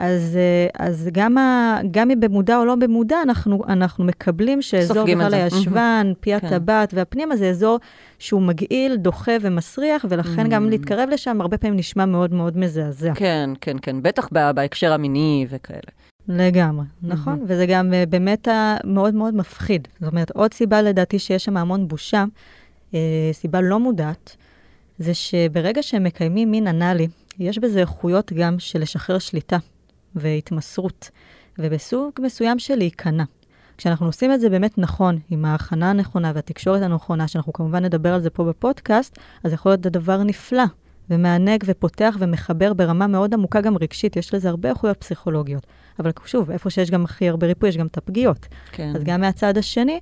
אז, 0.00 0.36
אה, 0.36 0.86
אז 0.86 1.08
גם, 1.12 1.38
ה, 1.38 1.78
גם 1.90 2.10
אם 2.10 2.20
במודע 2.20 2.56
או 2.58 2.64
לא 2.64 2.74
במודע, 2.74 3.16
אנחנו, 3.22 3.62
אנחנו 3.68 4.04
מקבלים 4.04 4.62
שאזור 4.62 5.04
בכלל. 5.04 5.34
הישבן, 5.34 6.12
פי 6.20 6.40
כן. 6.40 6.46
הטבעת 6.46 6.94
והפנימה 6.94 7.36
זה 7.36 7.48
אזור 7.50 7.78
שהוא 8.18 8.42
מגעיל, 8.42 8.96
דוחה 8.96 9.32
ומסריח, 9.40 10.04
ולכן 10.08 10.48
גם 10.48 10.66
Mm. 10.66 10.70
להתקרב 10.70 11.08
לשם 11.12 11.40
הרבה 11.40 11.58
פעמים 11.58 11.76
נשמע 11.76 12.04
מאוד 12.06 12.34
מאוד 12.34 12.58
מזעזע. 12.58 13.12
כן, 13.14 13.50
כן, 13.60 13.76
כן, 13.82 14.02
בטח 14.02 14.28
ב- 14.32 14.50
בהקשר 14.50 14.92
המיני 14.92 15.46
וכאלה. 15.50 15.80
לגמרי, 16.28 16.84
נכון, 17.02 17.32
מהמם. 17.32 17.44
וזה 17.48 17.66
גם 17.66 17.94
אה, 17.94 18.04
באמת 18.08 18.48
מאוד 18.84 19.14
מאוד 19.14 19.34
מפחיד. 19.34 19.88
זאת 20.00 20.12
אומרת, 20.12 20.30
עוד 20.30 20.54
סיבה 20.54 20.82
לדעתי 20.82 21.18
שיש 21.18 21.44
שם 21.44 21.56
המון 21.56 21.88
בושה, 21.88 22.24
אה, 22.94 22.98
סיבה 23.32 23.60
לא 23.60 23.80
מודעת, 23.80 24.36
זה 24.98 25.14
שברגע 25.14 25.82
שהם 25.82 26.04
מקיימים 26.04 26.50
מין 26.50 26.66
אנאלי, 26.66 27.08
יש 27.38 27.58
בזה 27.58 27.80
איכויות 27.80 28.32
גם 28.32 28.58
של 28.58 28.80
לשחרר 28.80 29.18
שליטה 29.18 29.58
והתמסרות, 30.14 31.10
ובסוג 31.58 32.12
מסוים 32.20 32.58
של 32.58 32.74
להיכנע. 32.74 33.24
כשאנחנו 33.78 34.06
עושים 34.06 34.32
את 34.32 34.40
זה 34.40 34.50
באמת 34.50 34.78
נכון, 34.78 35.18
עם 35.30 35.44
ההכנה 35.44 35.90
הנכונה 35.90 36.32
והתקשורת 36.34 36.82
הנכונה, 36.82 37.28
שאנחנו 37.28 37.52
כמובן 37.52 37.84
נדבר 37.84 38.14
על 38.14 38.20
זה 38.20 38.30
פה 38.30 38.44
בפודקאסט, 38.44 39.18
אז 39.44 39.52
יכול 39.52 39.72
להיות 39.72 39.80
דבר 39.80 40.22
נפלא, 40.22 40.64
ומענג 41.10 41.64
ופותח 41.66 42.16
ומחבר 42.18 42.74
ברמה 42.74 43.06
מאוד 43.06 43.34
עמוקה 43.34 43.60
גם 43.60 43.76
רגשית, 43.76 44.16
יש 44.16 44.34
לזה 44.34 44.48
הרבה 44.48 44.68
איכויות 44.68 44.96
פסיכולוגיות. 44.96 45.66
אבל 45.98 46.10
שוב, 46.24 46.50
איפה 46.50 46.70
שיש 46.70 46.90
גם 46.90 47.04
הכי 47.04 47.28
הרבה 47.28 47.46
ריפוי, 47.46 47.68
יש 47.68 47.76
גם 47.76 47.86
את 47.86 47.96
הפגיעות. 47.96 48.46
כן. 48.72 48.92
אז 48.96 49.04
גם 49.04 49.20
מהצד 49.20 49.58
השני, 49.58 50.00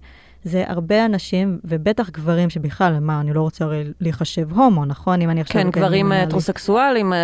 זה 0.48 0.64
הרבה 0.66 1.04
אנשים, 1.04 1.58
ובטח 1.64 2.10
גברים 2.10 2.50
שבכלל, 2.50 2.98
מה, 3.00 3.20
אני 3.20 3.32
לא 3.32 3.40
רוצה 3.40 3.64
הרי 3.64 3.84
להיחשב 4.00 4.52
הומו, 4.52 4.84
נכון? 4.84 5.22
אם 5.22 5.30
אני 5.30 5.40
עכשיו... 5.40 5.62
כן, 5.62 5.70
גברים. 5.70 6.12
הטרוסקסואלים, 6.12 7.12
אה, 7.12 7.18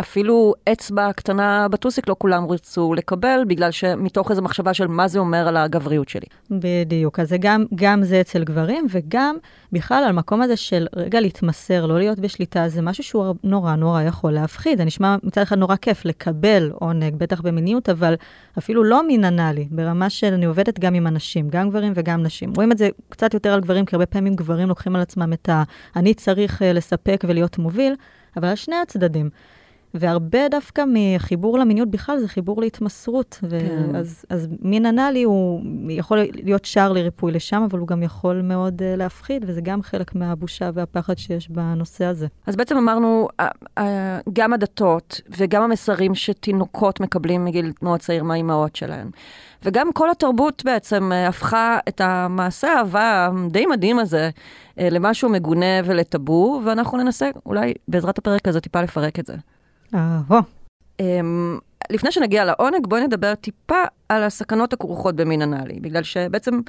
אפילו 0.00 0.54
אצבע 0.72 1.12
קטנה 1.12 1.68
בטוסיק 1.68 2.08
לא 2.08 2.16
כולם 2.18 2.46
רצו 2.46 2.94
לקבל, 2.94 3.44
בגלל 3.46 3.70
שמתוך 3.70 4.30
איזו 4.30 4.42
מחשבה 4.42 4.74
של 4.74 4.86
מה 4.86 5.08
זה 5.08 5.18
אומר 5.18 5.48
על 5.48 5.56
הגבריות 5.56 6.08
שלי. 6.08 6.26
בדיוק, 6.50 7.20
אז 7.20 7.28
זה 7.28 7.36
גם, 7.40 7.64
גם 7.74 8.02
זה 8.02 8.20
אצל 8.20 8.44
גברים, 8.44 8.86
וגם 8.90 9.36
בכלל 9.72 9.96
על 9.96 10.08
המקום 10.08 10.42
הזה 10.42 10.56
של 10.56 10.86
רגע 10.96 11.20
להתמסר, 11.20 11.86
לא 11.86 11.98
להיות 11.98 12.18
בשליטה, 12.18 12.68
זה 12.68 12.82
משהו 12.82 13.04
שהוא 13.04 13.34
נורא 13.44 13.74
נורא 13.74 14.02
יכול 14.02 14.32
להפחיד. 14.32 14.78
זה 14.78 14.84
נשמע 14.84 15.16
מצד 15.22 15.42
אחד 15.42 15.58
נורא 15.58 15.76
כיף 15.76 16.04
לקבל 16.04 16.70
עונג, 16.74 17.14
בטח 17.14 17.40
במיניות, 17.40 17.88
אבל 17.88 18.14
אפילו 18.58 18.84
לא 18.84 19.06
מין 19.06 19.24
אנאלי, 19.24 19.68
ברמה 19.70 20.10
של 20.10 20.32
אני 20.34 20.46
עובדת 20.46 20.78
גם 20.78 20.94
עם 20.94 21.06
אנשים, 21.06 21.48
גם 21.48 21.70
גברים 21.70 21.92
וגם 21.96 22.11
נשים. 22.20 22.52
רואים 22.56 22.72
את 22.72 22.78
זה 22.78 22.88
קצת 23.08 23.34
יותר 23.34 23.52
על 23.52 23.60
גברים, 23.60 23.84
כי 23.84 23.96
הרבה 23.96 24.06
פעמים 24.06 24.34
גברים 24.34 24.68
לוקחים 24.68 24.96
על 24.96 25.02
עצמם 25.02 25.32
את 25.32 25.48
ה... 25.48 25.62
אני 25.96 26.14
צריך 26.14 26.62
אה, 26.62 26.72
לספק 26.72 27.24
ולהיות 27.28 27.58
מוביל, 27.58 27.94
אבל 28.36 28.48
על 28.48 28.56
שני 28.56 28.76
הצדדים. 28.76 29.30
והרבה 29.94 30.48
דווקא 30.48 30.84
מחיבור 30.88 31.58
למיניות 31.58 31.90
בכלל 31.90 32.18
זה 32.18 32.28
חיבור 32.28 32.60
להתמסרות. 32.60 33.38
כן. 33.40 33.46
ו- 33.50 33.96
אז, 33.96 34.24
אז 34.28 34.48
מין 34.60 34.86
אנאלי 34.86 35.22
הוא 35.22 35.60
יכול 35.90 36.18
להיות 36.32 36.64
שער 36.64 36.92
לריפוי 36.92 37.32
לשם, 37.32 37.66
אבל 37.70 37.78
הוא 37.78 37.88
גם 37.88 38.02
יכול 38.02 38.42
מאוד 38.42 38.82
uh, 38.82 38.96
להפחיד, 38.96 39.44
וזה 39.48 39.60
גם 39.60 39.82
חלק 39.82 40.14
מהבושה 40.14 40.70
והפחד 40.74 41.18
שיש 41.18 41.48
בנושא 41.48 42.04
הזה. 42.04 42.26
אז 42.46 42.56
בעצם 42.56 42.76
אמרנו, 42.76 43.28
אה, 43.78 44.18
גם 44.32 44.52
הדתות 44.52 45.20
וגם 45.38 45.62
המסרים 45.62 46.14
שתינוקות 46.14 47.00
מקבלים 47.00 47.44
מגיל 47.44 47.72
מאוד 47.82 48.00
צעיר 48.00 48.24
מהאימהות 48.24 48.76
שלהם. 48.76 49.10
וגם 49.64 49.92
כל 49.92 50.10
התרבות 50.10 50.62
בעצם 50.64 51.12
אה, 51.12 51.28
הפכה 51.28 51.78
את 51.88 52.00
המעשה 52.00 52.72
האהבה 52.72 53.28
הדי 53.46 53.66
מדהים 53.66 53.98
הזה 53.98 54.30
אה, 54.78 54.88
למשהו 54.90 55.28
מגונה 55.28 55.80
ולטאבו, 55.84 56.60
ואנחנו 56.64 56.98
ננסה 56.98 57.30
אולי 57.46 57.74
בעזרת 57.88 58.18
הפרק 58.18 58.48
הזה 58.48 58.60
טיפה 58.60 58.82
לפרק 58.82 59.18
את 59.18 59.26
זה. 59.26 59.34
אהבו. 59.94 60.38
אמ, 61.00 61.58
לפני 61.90 62.12
שנגיע 62.12 62.44
לעונג, 62.44 62.86
בואי 62.86 63.04
נדבר 63.04 63.34
טיפה 63.34 63.82
על 64.08 64.22
הסכנות 64.22 64.72
הכרוכות 64.72 65.16
במין 65.16 65.42
אנאלי, 65.42 65.80
בגלל 65.80 66.02
שבעצם 66.02 66.60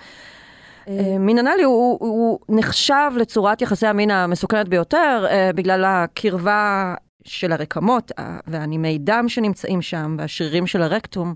אה, 0.88 1.16
מין 1.20 1.40
אנאלי 1.40 1.64
הוא, 1.64 1.98
הוא, 2.00 2.40
נחשב 2.50 3.12
לצורת 3.16 3.62
יחסי 3.62 3.88
המין 3.88 4.12
המסוכנת 4.12 4.68
ביותר, 4.68 5.26
בגלל 5.56 5.86
הקרבה 5.86 6.96
של 7.26 7.52
הרקמות 7.52 8.12
והנימי 8.48 8.98
דם 8.98 9.26
שנמצאים 9.28 9.82
שם, 9.82 10.16
והשרירים 10.20 10.68
של 10.68 10.82
הרקטום. 10.82 11.34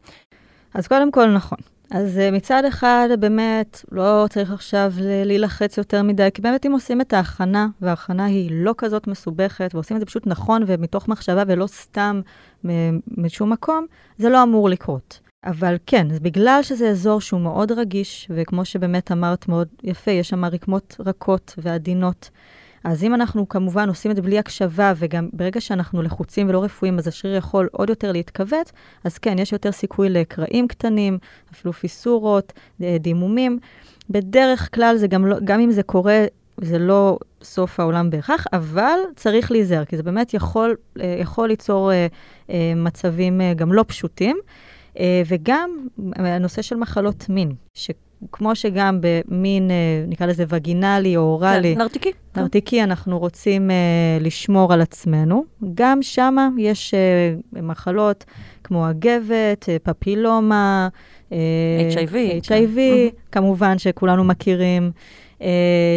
אז 0.73 0.87
קודם 0.87 1.11
כל, 1.11 1.27
נכון. 1.27 1.57
אז 1.91 2.17
uh, 2.17 2.35
מצד 2.35 2.65
אחד, 2.65 3.09
באמת, 3.19 3.85
לא 3.91 4.25
צריך 4.29 4.51
עכשיו 4.51 4.93
להילחץ 4.99 5.77
יותר 5.77 6.03
מדי, 6.03 6.29
כי 6.33 6.41
באמת 6.41 6.65
אם 6.65 6.71
עושים 6.71 7.01
את 7.01 7.13
ההכנה, 7.13 7.67
וההכנה 7.81 8.25
היא 8.25 8.49
לא 8.53 8.75
כזאת 8.77 9.07
מסובכת, 9.07 9.71
ועושים 9.73 9.97
את 9.97 10.01
זה 10.01 10.05
פשוט 10.05 10.27
נכון 10.27 10.63
ומתוך 10.67 11.07
מחשבה 11.07 11.43
ולא 11.47 11.67
סתם 11.67 12.21
משום 13.17 13.53
מקום, 13.53 13.85
זה 14.17 14.29
לא 14.29 14.43
אמור 14.43 14.69
לקרות. 14.69 15.19
אבל 15.45 15.75
כן, 15.85 16.07
בגלל 16.21 16.59
שזה 16.63 16.89
אזור 16.89 17.21
שהוא 17.21 17.41
מאוד 17.41 17.71
רגיש, 17.71 18.27
וכמו 18.35 18.65
שבאמת 18.65 19.11
אמרת 19.11 19.47
מאוד 19.47 19.67
יפה, 19.83 20.11
יש 20.11 20.29
שם 20.29 20.45
רקמות 20.45 20.95
רכות 21.05 21.55
ועדינות. 21.57 22.29
אז 22.87 23.03
אם 23.03 23.13
אנחנו 23.13 23.49
כמובן 23.49 23.89
עושים 23.89 24.11
את 24.11 24.15
זה 24.15 24.21
בלי 24.21 24.39
הקשבה, 24.39 24.93
וגם 24.95 25.29
ברגע 25.33 25.61
שאנחנו 25.61 26.01
לחוצים 26.01 26.49
ולא 26.49 26.63
רפואיים, 26.63 26.97
אז 26.99 27.07
השריר 27.07 27.35
יכול 27.35 27.69
עוד 27.71 27.89
יותר 27.89 28.11
להתכווץ, 28.11 28.71
אז 29.03 29.17
כן, 29.17 29.39
יש 29.39 29.51
יותר 29.51 29.71
סיכוי 29.71 30.09
לקרעים 30.09 30.67
קטנים, 30.67 31.17
אפילו 31.51 31.73
פיסורות, 31.73 32.53
אה, 32.81 32.97
דימומים. 32.99 33.59
בדרך 34.09 34.75
כלל 34.75 34.97
זה 34.97 35.07
גם, 35.07 35.25
לא, 35.25 35.37
גם 35.43 35.59
אם 35.59 35.71
זה 35.71 35.83
קורה, 35.83 36.25
זה 36.61 36.79
לא 36.79 37.19
סוף 37.41 37.79
העולם 37.79 38.09
בהכרח, 38.09 38.45
אבל 38.53 38.99
צריך 39.15 39.51
להיזהר, 39.51 39.85
כי 39.85 39.97
זה 39.97 40.03
באמת 40.03 40.33
יכול, 40.33 40.75
אה, 40.99 41.17
יכול 41.21 41.47
ליצור 41.47 41.91
אה, 41.91 42.07
מצבים 42.75 43.41
גם 43.55 43.73
לא 43.73 43.85
פשוטים. 43.87 44.37
וגם 45.27 45.87
הנושא 46.15 46.61
של 46.61 46.75
מחלות 46.75 47.29
מין, 47.29 47.55
שכמו 48.25 48.55
שגם 48.55 48.99
במין, 49.01 49.71
אה, 49.71 49.75
נקרא 50.07 50.27
לזה 50.27 50.45
וגינלי 50.49 51.17
או 51.17 51.21
אוראלי, 51.21 51.73
כן, 51.73 51.81
נרתיקי. 51.81 52.11
נרתיקי, 52.37 52.83
אנחנו 52.83 53.19
רוצים 53.19 53.69
uh, 53.69 54.23
לשמור 54.23 54.73
על 54.73 54.81
עצמנו. 54.81 55.43
גם 55.73 56.01
שם 56.01 56.35
יש 56.57 56.93
uh, 56.93 57.59
מחלות 57.61 58.25
כמו 58.63 58.87
הגבת, 58.87 59.63
uh, 59.63 59.67
פפילומה, 59.83 60.87
uh, 61.29 61.33
HIV, 61.93 62.13
HIV, 62.43 62.49
כן. 62.75 63.07
כמובן 63.31 63.77
שכולנו 63.77 64.23
מכירים, 64.23 64.91
uh, 65.39 65.43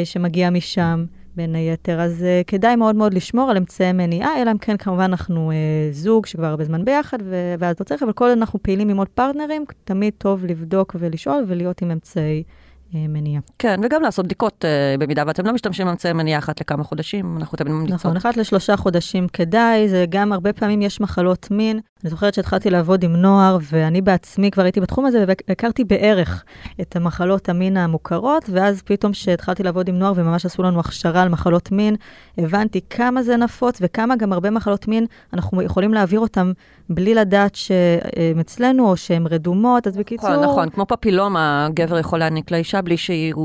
שמגיע 0.05 0.51
משם. 0.51 1.05
בין 1.37 1.55
היתר, 1.55 2.01
אז 2.01 2.21
uh, 2.21 2.45
כדאי 2.47 2.77
מאוד 2.77 2.97
מאוד 2.97 3.15
לשמור 3.15 3.51
על 3.51 3.57
אמצעי 3.57 3.93
מניעה, 3.93 4.43
אלא 4.43 4.51
אם 4.51 4.59
כן 4.59 4.77
כמובן 4.77 5.03
אנחנו 5.03 5.51
uh, 5.51 5.55
זוג 5.95 6.27
שכבר 6.27 6.47
הרבה 6.47 6.65
זמן 6.65 6.85
ביחד, 6.85 7.19
ו- 7.25 7.55
ואז 7.59 7.77
לא 7.81 7.85
צריך, 7.85 8.03
אבל 8.03 8.13
כל 8.13 8.31
אנחנו 8.31 8.63
פעילים 8.63 8.89
עם 8.89 8.97
עוד 8.97 9.09
פרטנרים, 9.09 9.65
תמיד 9.85 10.13
טוב 10.19 10.45
לבדוק 10.45 10.97
ולשאול 10.99 11.45
ולהיות 11.47 11.83
עם 11.83 11.91
אמצעי 11.91 12.43
uh, 12.43 12.95
מניעה. 13.09 13.43
כן, 13.59 13.81
וגם 13.83 14.03
לעשות 14.03 14.25
בדיקות 14.25 14.65
אה, 14.65 14.95
במידה 14.99 15.25
ואתם 15.27 15.47
לא 15.47 15.53
משתמשים 15.53 15.87
באמצעי 15.87 16.13
מניעה 16.13 16.39
אחת 16.39 16.61
לכמה 16.61 16.85
חודשים, 16.85 17.37
אנחנו 17.37 17.57
תמיד 17.57 17.73
ממליצות. 17.73 17.95
נכון, 17.95 18.17
אחת 18.17 18.37
לשלושה 18.37 18.77
חודשים 18.77 19.29
כדאי, 19.29 19.89
זה 19.89 20.05
גם 20.09 20.33
הרבה 20.33 20.53
פעמים 20.53 20.83
יש 20.83 21.01
מחלות 21.01 21.51
מין. 21.51 21.81
אני 22.05 22.11
זוכרת 22.11 22.35
שהתחלתי 22.35 22.71
לעבוד 22.71 23.05
עם 23.05 23.17
נוער, 23.17 23.59
ואני 23.73 24.01
בעצמי 24.01 24.51
כבר 24.51 24.63
הייתי 24.63 24.81
בתחום 24.81 25.07
הזה, 25.07 25.25
והכרתי 25.27 25.85
בערך 25.85 26.45
את 26.81 26.97
המחלות 26.97 27.49
המין 27.49 27.77
המוכרות, 27.77 28.45
ואז 28.53 28.83
פתאום 28.83 29.13
כשהתחלתי 29.13 29.63
לעבוד 29.63 29.89
עם 29.89 29.99
נוער 29.99 30.13
וממש 30.17 30.47
עשו 30.47 30.63
לנו 30.63 30.81
הכשרה 30.81 31.23
על 31.23 31.29
מחלות 31.29 31.73
מין, 31.73 31.97
הבנתי 32.39 32.81
כמה 32.91 33.23
זה 33.23 33.37
נפוץ 33.37 33.79
וכמה 33.81 34.17
גם 34.17 34.33
הרבה 34.33 34.51
מחלות 34.51 34.89
מין, 34.89 35.07
אנחנו 35.33 35.63
יכולים 35.63 35.95
להעביר 35.95 36.21
אותן 36.21 36.53
בלי 36.91 37.15
לדעת 37.15 37.55
שהן 37.55 38.41
אצלנו 38.41 38.91
או 38.91 38.97
שהן 38.97 39.27
רדומות, 39.27 39.87
אז 39.87 39.97
בקיצור... 39.97 40.31
נכון, 40.31 40.45
נכון, 40.45 40.69
כמו 40.71 40.87
פפילומה, 40.87 41.69
גבר 41.75 41.99
יכול 41.99 42.19
להעניק 42.19 42.51
לאישה 42.51 42.83
בלי, 42.83 42.97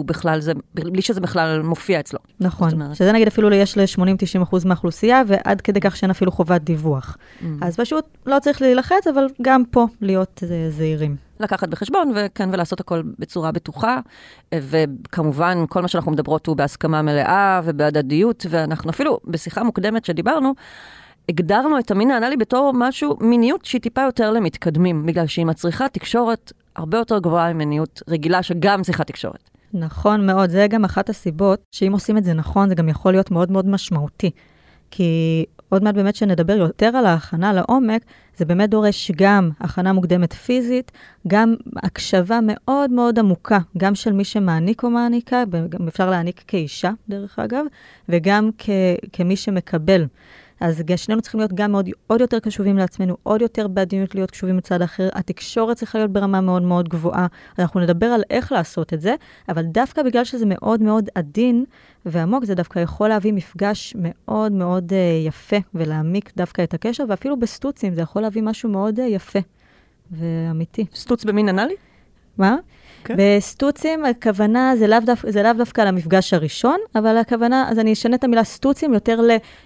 בכלל 0.05 0.39
זה, 0.39 0.51
בלי 0.73 1.01
שזה 1.01 1.21
בכלל 1.21 1.61
מופיע 1.61 1.99
אצלו. 1.99 2.19
נכון, 2.39 2.71
אומרת- 2.71 2.95
שזה 2.95 3.11
נגיד 3.11 3.27
אפילו 3.27 3.53
יש 3.53 3.77
ל-80-90% 3.77 4.55
מהאוכלוסייה, 4.65 5.21
ועד 5.27 5.61
כדי 5.61 5.79
כך 5.79 5.95
שאין 5.97 6.11
אפילו 6.11 6.31
חובת 6.31 6.61
דיווח. 6.61 7.17
Mm. 7.41 7.45
אז 7.61 7.75
פשוט 7.77 8.05
לא 8.25 8.37
צריך 8.45 8.61
להילחץ, 8.61 9.07
אבל 9.07 9.27
גם 9.41 9.63
פה 9.71 9.87
להיות 10.01 10.43
אה, 10.51 10.69
זהירים. 10.69 11.15
לקחת 11.39 11.69
בחשבון, 11.69 12.11
וכן, 12.15 12.49
ולעשות 12.53 12.79
הכל 12.79 13.01
בצורה 13.19 13.51
בטוחה. 13.51 13.99
אה, 14.53 14.59
וכמובן, 14.61 15.57
כל 15.69 15.81
מה 15.81 15.87
שאנחנו 15.87 16.11
מדברות 16.11 16.47
הוא 16.47 16.57
בהסכמה 16.57 17.01
מלאה 17.01 17.61
ובהדדיות, 17.63 18.45
ואנחנו 18.49 18.89
אפילו, 18.89 19.19
בשיחה 19.25 19.63
מוקדמת 19.63 20.05
שדיברנו, 20.05 20.53
הגדרנו 21.29 21.79
את 21.79 21.91
המין 21.91 22.11
האנאלי 22.11 22.37
בתור 22.37 22.71
משהו, 22.75 23.17
מיניות 23.21 23.65
שהיא 23.65 23.81
טיפה 23.81 24.01
יותר 24.01 24.31
למתקדמים, 24.31 25.05
בגלל 25.05 25.27
שהיא 25.27 25.45
מצריכה 25.45 25.89
תקשורת 25.89 26.51
הרבה 26.75 26.97
יותר 26.97 27.19
גבוהה 27.19 27.53
ממיניות 27.53 28.01
רגילה, 28.07 28.43
שגם 28.43 28.81
צריכה 28.83 29.03
תקשורת. 29.03 29.49
נכון 29.73 30.25
מאוד, 30.25 30.49
זה 30.49 30.67
גם 30.69 30.85
אחת 30.85 31.09
הסיבות 31.09 31.63
שאם 31.71 31.93
עושים 31.93 32.17
את 32.17 32.23
זה 32.23 32.33
נכון, 32.33 32.69
זה 32.69 32.75
גם 32.75 32.89
יכול 32.89 33.11
להיות 33.11 33.31
מאוד 33.31 33.51
מאוד 33.51 33.67
משמעותי. 33.67 34.31
כי 34.91 35.45
עוד 35.69 35.83
מעט 35.83 35.95
באמת 35.95 36.15
שנדבר 36.15 36.53
יותר 36.53 36.87
על 36.87 37.05
ההכנה 37.05 37.53
לעומק, 37.53 38.01
זה 38.37 38.45
באמת 38.45 38.69
דורש 38.69 39.11
גם 39.15 39.49
הכנה 39.59 39.93
מוקדמת 39.93 40.33
פיזית, 40.33 40.91
גם 41.27 41.55
הקשבה 41.83 42.39
מאוד 42.43 42.91
מאוד 42.91 43.19
עמוקה, 43.19 43.59
גם 43.77 43.95
של 43.95 44.13
מי 44.13 44.23
שמעניק 44.23 44.83
או 44.83 44.89
מעניקה, 44.89 45.43
אפשר 45.87 46.09
להעניק 46.09 46.43
כאישה, 46.47 46.91
דרך 47.09 47.39
אגב, 47.39 47.65
וגם 48.09 48.49
כ- 48.57 48.69
כמי 49.13 49.35
שמקבל. 49.35 50.05
אז 50.59 50.83
שנינו 50.95 51.21
צריכים 51.21 51.39
להיות 51.39 51.53
גם 51.53 51.71
מאוד, 51.71 51.89
עוד 52.07 52.21
יותר 52.21 52.39
קשובים 52.39 52.77
לעצמנו, 52.77 53.17
עוד 53.23 53.41
יותר 53.41 53.67
בעדינות 53.67 54.15
להיות 54.15 54.31
קשובים 54.31 54.57
לצד 54.57 54.81
אחר. 54.81 55.09
התקשורת 55.13 55.77
צריכה 55.77 55.97
להיות 55.97 56.11
ברמה 56.11 56.41
מאוד 56.41 56.61
מאוד 56.61 56.89
גבוהה. 56.89 57.27
אנחנו 57.59 57.79
נדבר 57.79 58.05
על 58.05 58.21
איך 58.29 58.51
לעשות 58.51 58.93
את 58.93 59.01
זה, 59.01 59.15
אבל 59.49 59.63
דווקא 59.63 60.03
בגלל 60.03 60.23
שזה 60.23 60.45
מאוד 60.47 60.81
מאוד 60.81 61.09
עדין 61.15 61.65
ועמוק, 62.05 62.45
זה 62.45 62.55
דווקא 62.55 62.79
יכול 62.79 63.09
להביא 63.09 63.33
מפגש 63.33 63.93
מאוד 63.99 64.51
מאוד 64.51 64.91
uh, 64.91 65.27
יפה 65.27 65.57
ולהעמיק 65.73 66.31
דווקא 66.37 66.63
את 66.63 66.73
הקשר, 66.73 67.03
ואפילו 67.09 67.39
בסטוצים 67.39 67.93
זה 67.93 68.01
יכול 68.01 68.21
להביא 68.21 68.41
משהו 68.41 68.69
מאוד 68.69 68.99
uh, 68.99 69.01
יפה 69.01 69.39
ואמיתי. 70.11 70.85
סטוץ 70.95 71.23
במין 71.23 71.49
אנאלי? 71.49 71.75
מה? 72.37 72.55
כן. 73.07 73.15
בסטוצים, 73.17 74.05
הכוונה 74.05 74.73
זה 74.79 74.87
לאו, 74.87 74.97
דווקא, 75.05 75.31
זה 75.31 75.43
לאו 75.43 75.53
דווקא 75.57 75.81
למפגש 75.81 76.33
הראשון, 76.33 76.77
אבל 76.95 77.17
הכוונה, 77.17 77.65
אז 77.69 77.79
אני 77.79 77.93
אשנה 77.93 78.15
את 78.15 78.23
המילה 78.23 78.43
סטוצים 78.43 78.93
יותר 78.93 79.19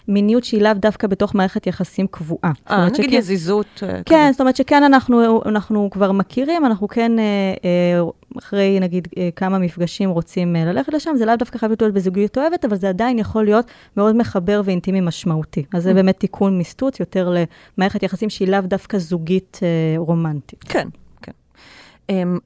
למיניות 0.08 0.44
שהיא 0.44 0.62
לאו 0.62 0.74
דווקא 0.74 1.08
בתוך 1.08 1.36
מערכת 1.36 1.68
יחסים 1.68 2.08
קבועה. 2.12 2.52
אה, 2.70 2.86
נגיד 2.86 2.96
שכן- 3.10 3.14
יזיזות. 3.18 3.84
אה, 3.84 3.90
כן, 4.06 4.24
כזה. 4.26 4.32
זאת 4.32 4.42
אומרת 4.42 4.56
שכן 4.56 4.84
אנחנו, 4.84 5.42
אנחנו 5.46 5.90
כבר 5.92 6.12
מכירים, 6.12 6.66
אנחנו 6.66 6.88
כן 6.88 7.20
אה, 7.20 7.24
אה, 7.66 8.02
אחרי 8.40 8.78
נגיד 8.82 9.08
כמה 9.36 9.58
מפגשים 9.60 10.10
רוצים 10.10 10.56
ללכת 10.56 10.94
לשם, 10.94 11.12
זה 11.18 11.26
לאו 11.26 11.36
דווקא 11.36 11.58
חייב 11.58 11.72
להיות 11.82 11.94
בזוגיות 11.94 12.38
אוהבת, 12.38 12.66
אבל 12.66 12.76
זה 12.76 12.90
עדיין 12.90 13.20
יכול 13.20 13.46
להיות 13.46 13.66
מאוד 13.98 14.16
מחבר 14.16 14.62
ואינטימי 14.66 15.02
משמעותי. 15.02 15.64
אז 15.74 15.84
זה 15.84 15.92
Mm. 15.92 15.94
באמת 15.94 16.20
תיקון 16.20 16.58
מסטוץ 16.60 17.00
יותר 17.00 17.34
למערכת 17.78 18.04
יחסים 18.04 18.30
שהיא 18.30 18.48
לאו 18.48 18.62
דווקא 18.62 18.98
זוגית 18.98 19.60
רומנטית. 19.98 20.64
כן, 20.64 20.88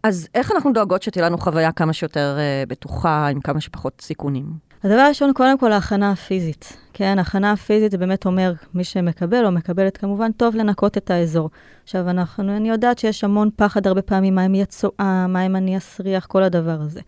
אז 0.04 0.28
איך 0.36 0.52
אנחנו 0.52 0.74
דואגות 0.74 1.04
שתהיה 1.04 1.26
לנו 1.26 1.38
חוויה 1.38 1.72
כמה 1.72 1.94
שיותר 1.94 2.36
אה, 2.40 2.64
בטוחה, 2.68 3.28
עם 3.28 3.42
כמה 3.42 3.62
שפחות 3.62 4.02
סיכונים? 4.02 4.46
הדבר 4.84 5.00
הראשון, 5.00 5.34
קודם 5.34 5.58
כל, 5.58 5.72
ההכנה 5.72 6.12
הפיזית. 6.12 6.78
כן, 6.94 7.20
הכנה 7.20 7.52
הפיזית 7.52 7.92
זה 7.92 7.98
באמת 7.98 8.26
אומר, 8.26 8.54
מי 8.74 8.84
שמקבל 8.84 9.46
או 9.46 9.52
מקבלת, 9.52 9.98
כמובן, 9.98 10.32
טוב 10.32 10.56
לנקות 10.56 10.98
את 10.98 11.12
האזור. 11.12 11.50
עכשיו, 11.84 12.10
אנחנו, 12.10 12.56
אני 12.58 12.70
יודעת 12.70 13.00
שיש 13.00 13.24
המון 13.24 13.50
פחד 13.56 13.88
הרבה 13.88 14.02
פעמים, 14.02 14.36
מה 14.36 14.46
אם 14.46 14.56
יהיה 14.56 14.66
צואה, 14.66 15.28
מה 15.28 15.46
אם 15.46 15.56
אני 15.56 15.78
אסריח, 15.78 16.26
כל 16.26 16.44
הדבר 16.44 16.78
הזה. 16.82 17.02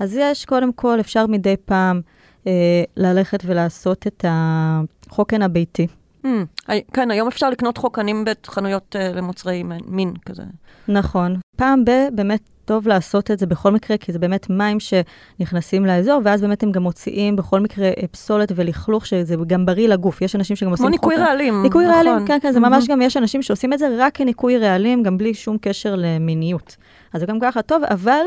אז 0.00 0.16
יש, 0.16 0.44
קודם 0.44 0.72
כל, 0.72 1.00
אפשר 1.00 1.26
מדי 1.26 1.56
פעם 1.64 2.00
אה, 2.46 2.82
ללכת 2.96 3.42
ולעשות 3.46 4.06
את 4.06 4.24
החוקן 4.28 5.42
הביתי. 5.42 5.86
Mm, 6.26 6.70
כן, 6.92 7.10
היום 7.10 7.28
אפשר 7.28 7.50
לקנות 7.50 7.78
חוקנים 7.78 8.24
בחנויות 8.24 8.96
אה, 8.96 9.12
למוצרי 9.12 9.62
מין 9.86 10.14
כזה. 10.26 10.42
נכון. 10.88 11.36
פעם 11.56 11.84
ב, 11.84 11.90
באמת 12.12 12.40
טוב 12.64 12.88
לעשות 12.88 13.30
את 13.30 13.38
זה 13.38 13.46
בכל 13.46 13.70
מקרה, 13.70 13.96
כי 13.96 14.12
זה 14.12 14.18
באמת 14.18 14.50
מים 14.50 14.78
שנכנסים 14.80 15.86
לאזור, 15.86 16.20
ואז 16.24 16.40
באמת 16.40 16.62
הם 16.62 16.72
גם 16.72 16.82
מוציאים 16.82 17.36
בכל 17.36 17.60
מקרה 17.60 17.86
אה, 17.86 18.06
פסולת 18.10 18.52
ולכלוך, 18.56 19.06
שזה 19.06 19.34
גם 19.46 19.66
בריא 19.66 19.88
לגוף. 19.88 20.22
יש 20.22 20.36
אנשים 20.36 20.56
שגם 20.56 20.70
עושים 20.70 20.86
כמו 20.86 20.90
ניקוי 20.90 21.16
רעלים. 21.16 21.62
ניקוי 21.62 21.84
נכון. 21.84 21.96
רעלים, 21.96 22.26
כן, 22.26 22.38
כן, 22.42 22.52
זה 22.52 22.60
ממש 22.60 22.70
מהמם. 22.70 23.00
גם, 23.00 23.06
יש 23.06 23.16
אנשים 23.16 23.42
שעושים 23.42 23.72
את 23.72 23.78
זה 23.78 23.88
רק 23.98 24.16
כניקוי 24.16 24.58
רעלים, 24.58 25.02
גם 25.02 25.18
בלי 25.18 25.34
שום 25.34 25.56
קשר 25.60 25.94
למיניות. 25.96 26.76
אז 27.12 27.20
זה 27.20 27.26
גם 27.26 27.40
ככה 27.40 27.62
טוב, 27.62 27.82
אבל 27.84 28.22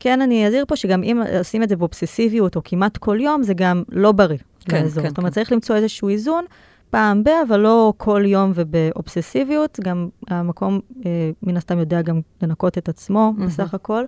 כן, 0.00 0.20
אני 0.20 0.46
אזהיר 0.46 0.64
פה 0.68 0.76
שגם 0.76 1.02
אם 1.02 1.22
עושים 1.38 1.62
את 1.62 1.68
זה 1.68 1.76
באובססיביות 1.76 2.56
או 2.56 2.60
כמעט 2.64 2.96
כל 2.96 3.18
יום, 3.20 3.42
זה 3.42 3.54
גם 3.54 3.82
לא 3.88 4.12
בריא 4.12 4.38
כן, 4.68 4.82
לאזור. 4.82 5.02
כן, 5.02 5.08
זאת 5.08 5.18
אומרת, 5.18 5.32
כן. 5.32 5.34
צריך 5.34 5.52
למצוא 5.52 5.76
איזשהו 5.76 6.08
איזון. 6.08 6.44
פעם 6.90 7.24
ב, 7.24 7.28
אבל 7.48 7.60
לא 7.60 7.92
כל 7.96 8.22
יום 8.26 8.52
ובאובססיביות. 8.54 9.80
גם 9.82 10.08
המקום, 10.28 10.80
אה, 11.06 11.10
מן 11.42 11.56
הסתם, 11.56 11.78
יודע 11.78 12.02
גם 12.02 12.20
לנקות 12.42 12.78
את 12.78 12.88
עצמו 12.88 13.32
מהמם. 13.36 13.46
בסך 13.46 13.74
הכל. 13.74 14.04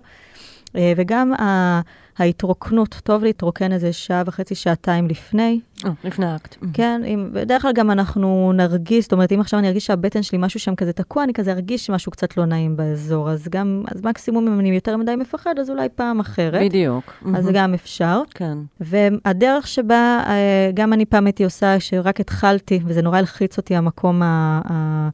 אה, 0.75 0.93
וגם 0.97 1.33
ה- 1.33 1.81
ההתרוקנות, 2.21 3.01
טוב 3.03 3.23
להתרוקן 3.23 3.71
איזה 3.71 3.93
שעה 3.93 4.23
וחצי, 4.25 4.55
שעתיים 4.55 5.07
לפני, 5.07 5.59
אה, 5.85 5.91
לפני 6.03 6.25
האקט. 6.25 6.55
כן, 6.73 7.01
אם, 7.05 7.29
בדרך 7.33 7.61
כלל 7.61 7.73
גם 7.73 7.91
אנחנו 7.91 8.51
נרגיש, 8.55 9.03
זאת 9.03 9.11
אומרת, 9.11 9.31
אם 9.31 9.39
עכשיו 9.39 9.59
אני 9.59 9.67
ארגיש 9.67 9.85
שהבטן 9.85 10.23
שלי, 10.23 10.37
משהו 10.41 10.59
שם 10.59 10.75
כזה 10.75 10.93
תקוע, 10.93 11.23
אני 11.23 11.33
כזה 11.33 11.51
ארגיש 11.51 11.89
משהו 11.89 12.11
קצת 12.11 12.37
לא 12.37 12.45
נעים 12.45 12.77
באזור. 12.77 13.29
אז 13.29 13.47
גם, 13.49 13.83
אז 13.95 14.01
מקסימום 14.05 14.47
אם 14.47 14.59
אני 14.59 14.69
יותר 14.69 14.97
מדי 14.97 15.15
מפחד, 15.15 15.59
אז 15.59 15.69
אולי 15.69 15.87
פעם 15.95 16.19
אחרת. 16.19 16.61
בדיוק. 16.61 17.13
אז 17.35 17.45
מהמם. 17.45 17.57
גם 17.57 17.73
אפשר. 17.73 18.21
כן. 18.33 18.57
והדרך 18.79 19.67
שבה, 19.67 20.23
אה, 20.27 20.71
גם 20.73 20.93
אני 20.93 21.05
פעם 21.05 21.25
הייתי 21.25 21.43
עושה, 21.43 21.79
שרק 21.79 22.19
התחלתי, 22.19 22.79
וזה 22.85 23.01
נורא 23.01 23.17
הלחיץ 23.17 23.57
אותי 23.57 23.75
המקום 23.75 24.21
ה, 24.21 24.61
ה, 24.69 25.09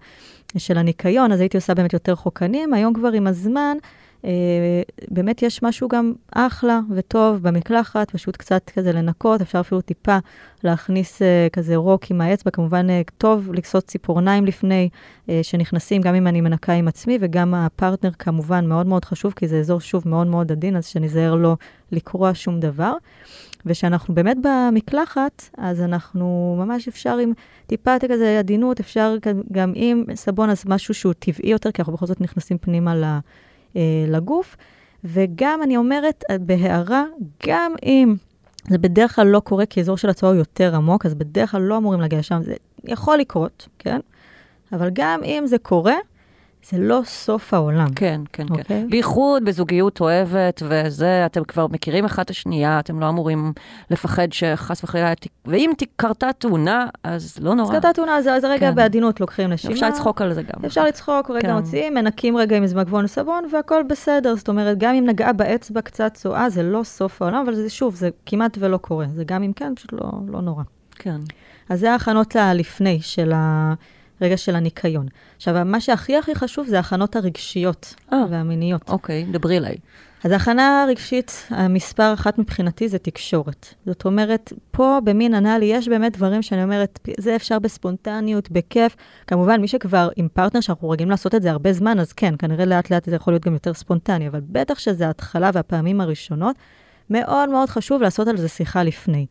של 0.58 0.78
הניקיון, 0.78 1.32
אז 1.32 1.40
הייתי 1.40 1.58
עושה 1.58 1.74
באמת 1.74 1.94
יותר 1.94 2.16
חוקנים. 2.16 2.74
היום 2.74 2.94
כבר 2.94 3.12
עם 3.12 3.28
הזמן, 3.28 3.78
באמת 5.12 5.42
יש 5.42 5.64
משהו 5.64 5.88
גם 5.88 6.14
אחלה 6.32 6.80
וטוב 6.96 7.38
במקלחת, 7.44 8.12
פשוט 8.12 8.38
קצת 8.38 8.72
כזה 8.76 8.92
לנקות, 8.92 9.42
אפשר 9.42 9.60
אפילו 9.60 9.82
טיפה 9.82 10.18
להכניס 10.64 11.22
אה, 11.22 11.48
כזה 11.54 11.76
רוק 11.76 12.12
עם 12.12 12.22
האצבע, 12.22 12.52
כמובן 12.52 12.90
אה, 12.90 13.02
טוב 13.18 13.54
לכסות 13.54 13.84
ציפורניים 13.84 14.46
לפני 14.46 14.90
אה, 15.30 15.40
שנכנסים, 15.44 16.02
גם 16.02 16.16
אם 16.16 16.28
אני 16.28 16.42
מנקה 16.42 16.74
עם 16.74 16.88
עצמי, 16.88 17.18
וגם 17.22 17.54
הפרטנר 17.54 18.12
כמובן 18.20 18.66
מאוד 18.66 18.88
מאוד 18.88 19.06
חשוב, 19.06 19.34
כי 19.36 19.48
זה 19.48 19.60
אזור 19.60 19.80
שוב 19.80 20.08
מאוד 20.08 20.28
מאוד 20.28 20.52
עדין, 20.52 20.76
אז 20.76 20.86
שניזהר 20.86 21.36
לא 21.36 21.56
לקרוע 21.92 22.32
שום 22.34 22.60
דבר. 22.60 22.94
וכשאנחנו 23.66 24.16
באמת 24.16 24.38
במקלחת, 24.42 25.50
אז 25.58 25.82
אנחנו 25.82 26.56
ממש 26.60 26.88
אפשר 26.88 27.18
עם 27.18 27.34
טיפה 27.68 27.96
כזה 28.10 28.40
עדינות, 28.40 28.80
אפשר 28.80 29.16
גם 29.52 29.74
עם 29.76 30.04
סבון, 30.16 30.50
אז 30.50 30.64
משהו 30.68 30.94
שהוא 30.94 31.14
טבעי 31.14 31.50
יותר, 31.50 31.72
כי 31.72 31.82
אנחנו 31.82 31.94
בכל 31.94 32.06
זאת 32.06 32.22
נכנסים 32.22 32.58
פנימה 32.58 32.96
ל- 32.96 33.04
אה, 33.04 33.20
לגוף. 34.08 34.56
וגם, 35.04 35.64
אני 35.64 35.78
אומרת, 35.78 36.24
אה, 36.30 36.38
בהערה, 36.38 37.04
גם 37.48 37.74
אם 37.84 38.16
זה 38.70 38.78
בדרך 38.78 39.16
כלל 39.16 39.28
לא 39.28 39.40
קורה, 39.40 39.66
כי 39.66 39.80
אזור 39.80 39.98
של 39.98 40.10
הצואה 40.10 40.32
הוא 40.32 40.40
יותר 40.40 40.76
עמוק, 40.76 41.06
אז 41.06 41.14
בדרך 41.14 41.52
כלל 41.52 41.62
לא 41.62 41.78
אמורים 41.78 42.02
להגיע 42.02 42.20
לשם, 42.20 42.42
זה 42.44 42.54
יכול 42.84 43.18
לקרות, 43.18 43.68
כן? 43.80 44.00
אבל 44.72 44.90
גם 44.94 45.24
אם 45.24 45.44
זה 45.46 45.58
קורה, 45.58 45.96
זה 46.70 46.78
לא 46.78 47.02
סוף 47.06 47.54
העולם. 47.54 47.88
כן, 47.96 48.22
כן, 48.34 48.48
כן. 48.48 48.54
אוקיי. 48.54 48.86
בייחוד 48.90 49.46
בזוגיות 49.46 50.02
אוהבת 50.02 50.64
וזה, 50.66 51.26
אתם 51.26 51.44
כבר 51.44 51.68
מכירים 51.68 52.06
אחד 52.06 52.24
את 52.24 52.30
השנייה, 52.30 52.80
אתם 52.80 53.00
לא 53.00 53.10
אמורים 53.10 53.54
לפחד 53.92 54.28
שחס 54.32 54.84
וחלילה, 54.84 55.14
ואם 55.46 55.72
קרתה 55.96 56.30
תאונה, 56.38 56.88
אז 57.04 57.38
לא 57.42 57.52
אז 57.52 57.58
נורא. 57.58 57.80
קטע 57.80 57.92
תאונה, 57.92 58.16
אז 58.18 58.28
אז 58.28 58.46
רגע 58.46 58.70
כן. 58.70 58.76
בעדינות 58.76 59.20
לוקחים 59.20 59.50
נשימה. 59.50 59.74
אפשר 59.74 59.90
לצחוק 59.90 60.22
על 60.22 60.34
זה 60.34 60.42
גם. 60.44 60.66
אפשר 60.66 60.86
לצחוק, 60.86 61.32
רגע 61.32 61.48
כן. 61.48 61.54
מוציאים, 61.54 61.94
מנקים 61.94 62.38
רגע 62.38 62.58
עם 62.58 62.64
מזמגבון 62.64 63.08
סבון, 63.08 63.44
והכל 63.54 63.84
בסדר. 63.90 64.36
זאת 64.36 64.48
אומרת, 64.48 64.78
גם 64.78 64.96
אם 64.96 65.06
נגעה 65.06 65.34
באצבע 65.34 65.82
קצת 65.82 66.14
צואה, 66.14 66.50
זה 66.50 66.64
לא 66.64 66.84
סוף 66.84 67.22
העולם, 67.22 67.44
אבל 67.46 67.56
זה 67.56 67.70
שוב, 67.70 67.96
זה 67.96 68.10
כמעט 68.26 68.58
ולא 68.60 68.78
קורה. 68.78 69.06
זה 69.16 69.24
גם 69.24 69.44
אם 69.44 69.54
כן, 69.54 69.76
פשוט 69.76 69.94
לא, 69.94 70.12
לא 70.28 70.42
נורא. 70.42 70.64
כן. 70.96 71.18
אז 71.70 71.80
זה 71.80 71.92
ההכנות 71.92 72.36
הלפני 72.36 73.00
של 73.02 73.32
הרגע 74.22 74.38
של 74.38 74.56
הניקיון. 74.56 75.08
עכשיו, 75.36 75.56
מה 75.66 75.82
שהכי 75.82 76.18
הכי 76.18 76.36
חשוב 76.36 76.68
זה 76.68 76.78
ההכנות 76.78 77.16
הרגשיות 77.16 77.94
אה. 78.14 78.26
והמיניות. 78.30 78.90
אוקיי, 78.90 79.26
דברי 79.32 79.58
אליי. 79.58 79.78
אז 80.24 80.32
ההכנה 80.32 80.84
הרגשית, 80.84 81.48
המספר 81.50 82.14
אחת 82.14 82.40
מבחינתי 82.40 82.90
זה 82.90 82.98
תקשורת. 82.98 83.74
זאת 83.86 84.06
אומרת, 84.06 84.54
פה 84.72 85.00
במין 85.04 85.34
אנאלי 85.34 85.66
יש 85.66 85.88
באמת 85.88 86.18
דברים 86.18 86.42
שאני 86.42 86.64
אומרת, 86.64 87.00
זה 87.20 87.36
אפשר 87.36 87.60
בספונטניות, 87.60 88.52
בכיף. 88.52 88.96
כמובן, 89.28 89.62
מי 89.62 89.68
שכבר 89.68 90.10
עם 90.16 90.28
פרטנר 90.34 90.62
שאנחנו 90.62 90.90
רגילים 90.90 91.10
לעשות 91.10 91.36
את 91.36 91.42
זה 91.42 91.52
הרבה 91.52 91.74
זמן, 91.74 92.00
אז 92.00 92.14
כן, 92.14 92.34
כנראה 92.40 92.66
לאט 92.66 92.92
לאט 92.92 93.06
זה 93.06 93.16
יכול 93.16 93.34
להיות 93.34 93.46
גם 93.46 93.54
יותר 93.54 93.74
ספונטני, 93.74 94.28
אבל 94.28 94.42
בטח 94.44 94.80
שזה 94.80 95.08
ההתחלה 95.08 95.50
והפעמים 95.54 96.02
הראשונות, 96.02 96.56
מאוד 97.10 97.50
מאוד 97.50 97.70
חשוב 97.70 98.02
לעשות 98.02 98.28
על 98.28 98.38
זה 98.38 98.48
שיחה 98.48 98.84
לפני. 98.84 99.26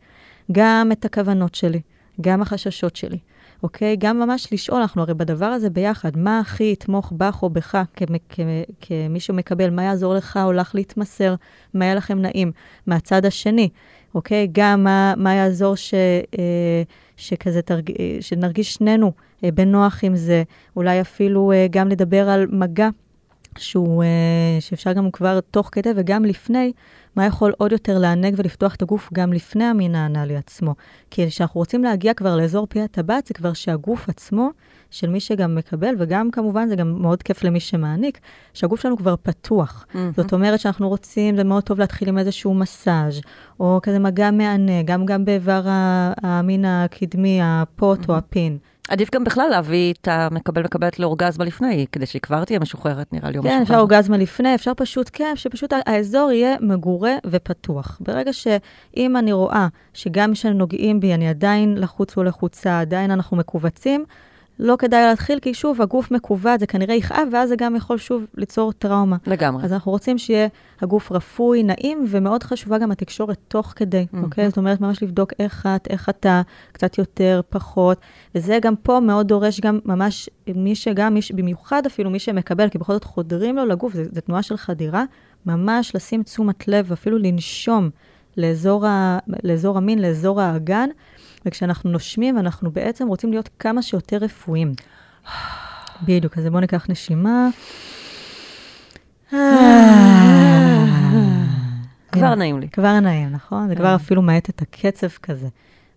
גם 0.51 0.89
את 0.91 1.05
הכוונות 1.05 1.55
שלי, 1.55 1.81
גם 2.21 2.41
החששות 2.41 2.95
שלי. 2.95 3.17
אוקיי? 3.63 3.95
גם 3.99 4.19
ממש 4.19 4.53
לשאול, 4.53 4.81
אנחנו 4.81 5.01
הרי 5.01 5.13
בדבר 5.13 5.45
הזה 5.45 5.69
ביחד, 5.69 6.17
מה 6.17 6.39
הכי 6.39 6.71
יתמוך 6.71 7.13
בך 7.17 7.43
או 7.43 7.49
בך 7.49 7.77
כמ- 7.95 8.15
כמ- 8.29 8.63
כמי 8.81 9.19
שמקבל, 9.19 9.69
מה 9.69 9.83
יעזור 9.83 10.13
לך 10.13 10.39
או 10.43 10.53
לך 10.53 10.71
להתמסר, 10.75 11.35
מה 11.73 11.85
יהיה 11.85 11.95
לכם 11.95 12.21
נעים 12.21 12.51
מהצד 12.87 13.25
השני, 13.25 13.69
אוקיי? 14.15 14.47
גם 14.51 14.83
מה, 14.83 15.13
מה 15.17 15.33
יעזור 15.33 15.75
ש, 15.75 15.93
אה, 16.39 16.83
שכזה 17.17 17.61
תרג... 17.61 17.91
אה, 17.99 18.17
שנרגיש 18.21 18.73
שנינו 18.73 19.11
אה, 19.43 19.51
בנוח 19.51 19.99
עם 20.03 20.15
זה, 20.15 20.43
אולי 20.75 21.01
אפילו 21.01 21.51
גם 21.71 21.89
לדבר 21.89 22.29
על 22.29 22.47
מגע. 22.51 22.89
שהוא, 23.57 24.03
שאפשר 24.59 24.93
גם 24.93 25.11
כבר 25.11 25.39
תוך 25.39 25.69
כדי 25.71 25.89
וגם 25.95 26.25
לפני, 26.25 26.71
מה 27.17 27.25
יכול 27.25 27.53
עוד 27.57 27.71
יותר 27.71 27.99
לענג 27.99 28.33
ולפתוח 28.37 28.75
את 28.75 28.81
הגוף 28.81 29.09
גם 29.13 29.33
לפני 29.33 29.63
המין 29.63 29.95
האנאלי 29.95 30.35
עצמו. 30.35 30.75
כי 31.11 31.27
כשאנחנו 31.27 31.59
רוצים 31.59 31.83
להגיע 31.83 32.13
כבר 32.13 32.37
לאזור 32.37 32.67
פי 32.69 32.81
הטבעת, 32.81 33.27
זה 33.27 33.33
כבר 33.33 33.53
שהגוף 33.53 34.09
עצמו, 34.09 34.49
של 34.91 35.09
מי 35.09 35.19
שגם 35.19 35.55
מקבל, 35.55 35.95
וגם 35.97 36.31
כמובן 36.31 36.67
זה 36.67 36.75
גם 36.75 37.01
מאוד 37.01 37.23
כיף 37.23 37.43
למי 37.43 37.59
שמעניק, 37.59 38.19
שהגוף 38.53 38.81
שלנו 38.81 38.97
כבר 38.97 39.15
פתוח. 39.23 39.85
זאת 40.15 40.33
אומרת 40.33 40.59
שאנחנו 40.59 40.89
רוצים, 40.89 41.35
זה 41.37 41.43
מאוד 41.43 41.63
טוב 41.63 41.79
להתחיל 41.79 42.09
עם 42.09 42.17
איזשהו 42.17 42.53
מסאז', 42.53 43.21
או 43.59 43.79
כזה 43.83 43.99
מגע 43.99 44.31
מהנה, 44.31 44.83
גם, 44.85 45.05
גם 45.05 45.25
באיבר 45.25 45.61
המין 46.23 46.65
הקדמי, 46.65 47.39
הפוט 47.43 48.09
או 48.09 48.15
הפין. 48.17 48.57
עדיף 48.87 49.09
גם 49.15 49.23
בכלל 49.23 49.47
להביא 49.49 49.93
את 49.93 50.07
המקבל 50.07 50.63
מקבלת 50.63 50.99
לאורגזמה 50.99 51.45
לפני, 51.45 51.85
כדי 51.91 52.05
שהיא 52.05 52.21
כבר 52.21 52.45
תהיה 52.45 52.59
משוחררת, 52.59 53.13
נראה 53.13 53.29
לי. 53.29 53.37
או 53.37 53.43
כן, 53.43 53.49
משוחרר. 53.49 53.63
אפשר 53.63 53.77
אורגזמה 53.77 54.17
לפני, 54.17 54.55
אפשר 54.55 54.71
פשוט, 54.77 55.09
כן, 55.13 55.31
שפשוט 55.35 55.73
האזור 55.85 56.31
יהיה 56.31 56.55
מגורה 56.61 57.13
ופתוח. 57.25 57.97
ברגע 58.01 58.33
שאם 58.33 59.17
אני 59.17 59.31
רואה 59.31 59.67
שגם 59.93 60.33
כשנוגעים 60.33 60.99
בי, 60.99 61.13
אני 61.13 61.29
עדיין 61.29 61.77
לחוץ 61.77 62.17
או 62.17 62.23
לחוצה, 62.23 62.79
עדיין 62.79 63.11
אנחנו 63.11 63.37
מכווצים, 63.37 64.05
לא 64.59 64.75
כדאי 64.79 65.01
להתחיל, 65.01 65.39
כי 65.39 65.53
שוב, 65.53 65.81
הגוף 65.81 66.11
מכוות, 66.11 66.59
זה 66.59 66.67
כנראה 66.67 66.95
יכאב, 66.95 67.27
ואז 67.31 67.49
זה 67.49 67.55
גם 67.55 67.75
יכול 67.75 67.97
שוב 67.97 68.25
ליצור 68.37 68.71
טראומה. 68.71 69.17
לגמרי. 69.27 69.63
אז 69.63 69.73
אנחנו 69.73 69.91
רוצים 69.91 70.17
שיהיה 70.17 70.47
הגוף 70.81 71.11
רפוי, 71.11 71.63
נעים, 71.63 72.05
ומאוד 72.07 72.43
חשובה 72.43 72.77
גם 72.77 72.91
התקשורת 72.91 73.37
תוך 73.47 73.73
כדי, 73.75 74.05
מהמם. 74.11 74.25
אוקיי? 74.25 74.47
זאת 74.49 74.57
אומרת, 74.57 74.81
ממש 74.81 75.03
לבדוק 75.03 75.33
איך 75.39 75.67
את, 75.75 75.87
איך 75.89 76.09
אתה, 76.09 76.41
קצת 76.71 76.97
יותר, 76.97 77.41
פחות, 77.49 77.97
וזה 78.35 78.59
גם 78.61 78.75
פה 78.75 78.99
מאוד 78.99 79.27
דורש 79.27 79.59
גם 79.59 79.79
ממש, 79.85 80.29
מי 80.55 80.75
שגם, 80.75 81.13
מי, 81.13 81.21
ש- 81.21 81.31
במיוחד 81.31 81.85
אפילו 81.85 82.09
מי 82.09 82.19
שמקבל, 82.19 82.69
כי 82.69 82.77
בכל 82.77 82.93
זאת 82.93 83.03
חודרים 83.03 83.55
לו 83.55 83.65
לגוף, 83.65 83.93
זו 83.93 84.21
תנועה 84.21 84.43
של 84.43 84.57
חדירה, 84.57 85.03
ממש 85.45 85.95
לשים 85.95 86.23
תשומת 86.23 86.67
לב, 86.67 86.91
אפילו 86.91 87.17
לנשום 87.17 87.89
לאזור, 88.37 88.85
ה, 88.85 89.19
לאזור 89.43 89.77
המין, 89.77 90.01
לאזור 90.01 90.41
האגן, 90.41 90.89
וכשאנחנו 91.45 91.89
נושמים, 91.89 92.37
אנחנו 92.37 92.71
בעצם 92.71 93.07
רוצים 93.07 93.31
להיות 93.31 93.49
כמה 93.59 93.81
שיותר 93.81 94.17
רפואיים. 94.17 94.73
בדיוק, 96.01 96.37
אז 96.37 96.45
בואו 96.45 96.59
ניקח 96.59 96.85
נשימה. 96.89 97.49
כבר 102.11 102.35
נעים 102.35 102.59
לי. 102.59 102.69
כבר 102.69 102.99
נעים, 102.99 103.29
נכון? 103.29 103.67
זה 103.67 103.75
כבר 103.75 103.87
כן. 103.87 103.93
אפילו 103.93 104.21
מאט 104.21 104.49
את 104.49 104.61
הקצב 104.61 105.07
כזה. 105.07 105.47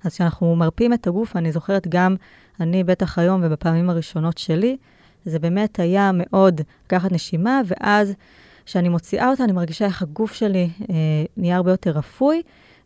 אז 0.05 0.15
כשאנחנו 0.15 0.57
מרפים 0.57 0.93
את 0.93 1.07
הגוף, 1.07 1.37
אני 1.37 1.53
זוכרת 1.53 1.89
גם, 1.89 2.17
אני 2.61 2.85
בטח 2.85 3.19
היום 3.19 3.41
ובפעמים 3.45 3.91
הראשונות 3.91 4.39
שלי, 4.39 4.77
זה 5.25 5.39
באמת 5.39 5.79
היה 5.79 6.11
מאוד 6.15 6.61
לקחת 6.87 7.13
נשימה, 7.13 7.61
ואז 7.67 8.13
כשאני 8.67 8.89
מוציאה 8.89 9.29
אותה, 9.31 9.45
אני 9.45 9.53
מרגישה 9.53 9.85
איך 9.85 10.03
הגוף 10.03 10.33
שלי 10.33 10.71
אה, 10.81 10.95
נהיה 11.37 11.57
הרבה 11.57 11.71
יותר 11.71 11.91
רפוי, 11.91 12.43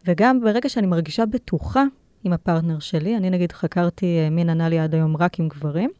וגם 0.06 0.40
ברגע 0.40 0.68
שאני 0.68 0.86
מרגישה 0.86 1.26
בטוחה 1.26 1.84
עם 2.24 2.32
הפרטנר 2.32 2.78
שלי, 2.78 3.16
אני 3.16 3.30
נגיד 3.30 3.52
חקרתי 3.52 4.18
אה, 4.18 4.30
מין 4.30 4.50
אנאלי 4.50 4.78
עד 4.78 4.94
היום 4.94 5.16
רק 5.16 5.40
עם 5.40 5.48
גברים, 5.48 5.90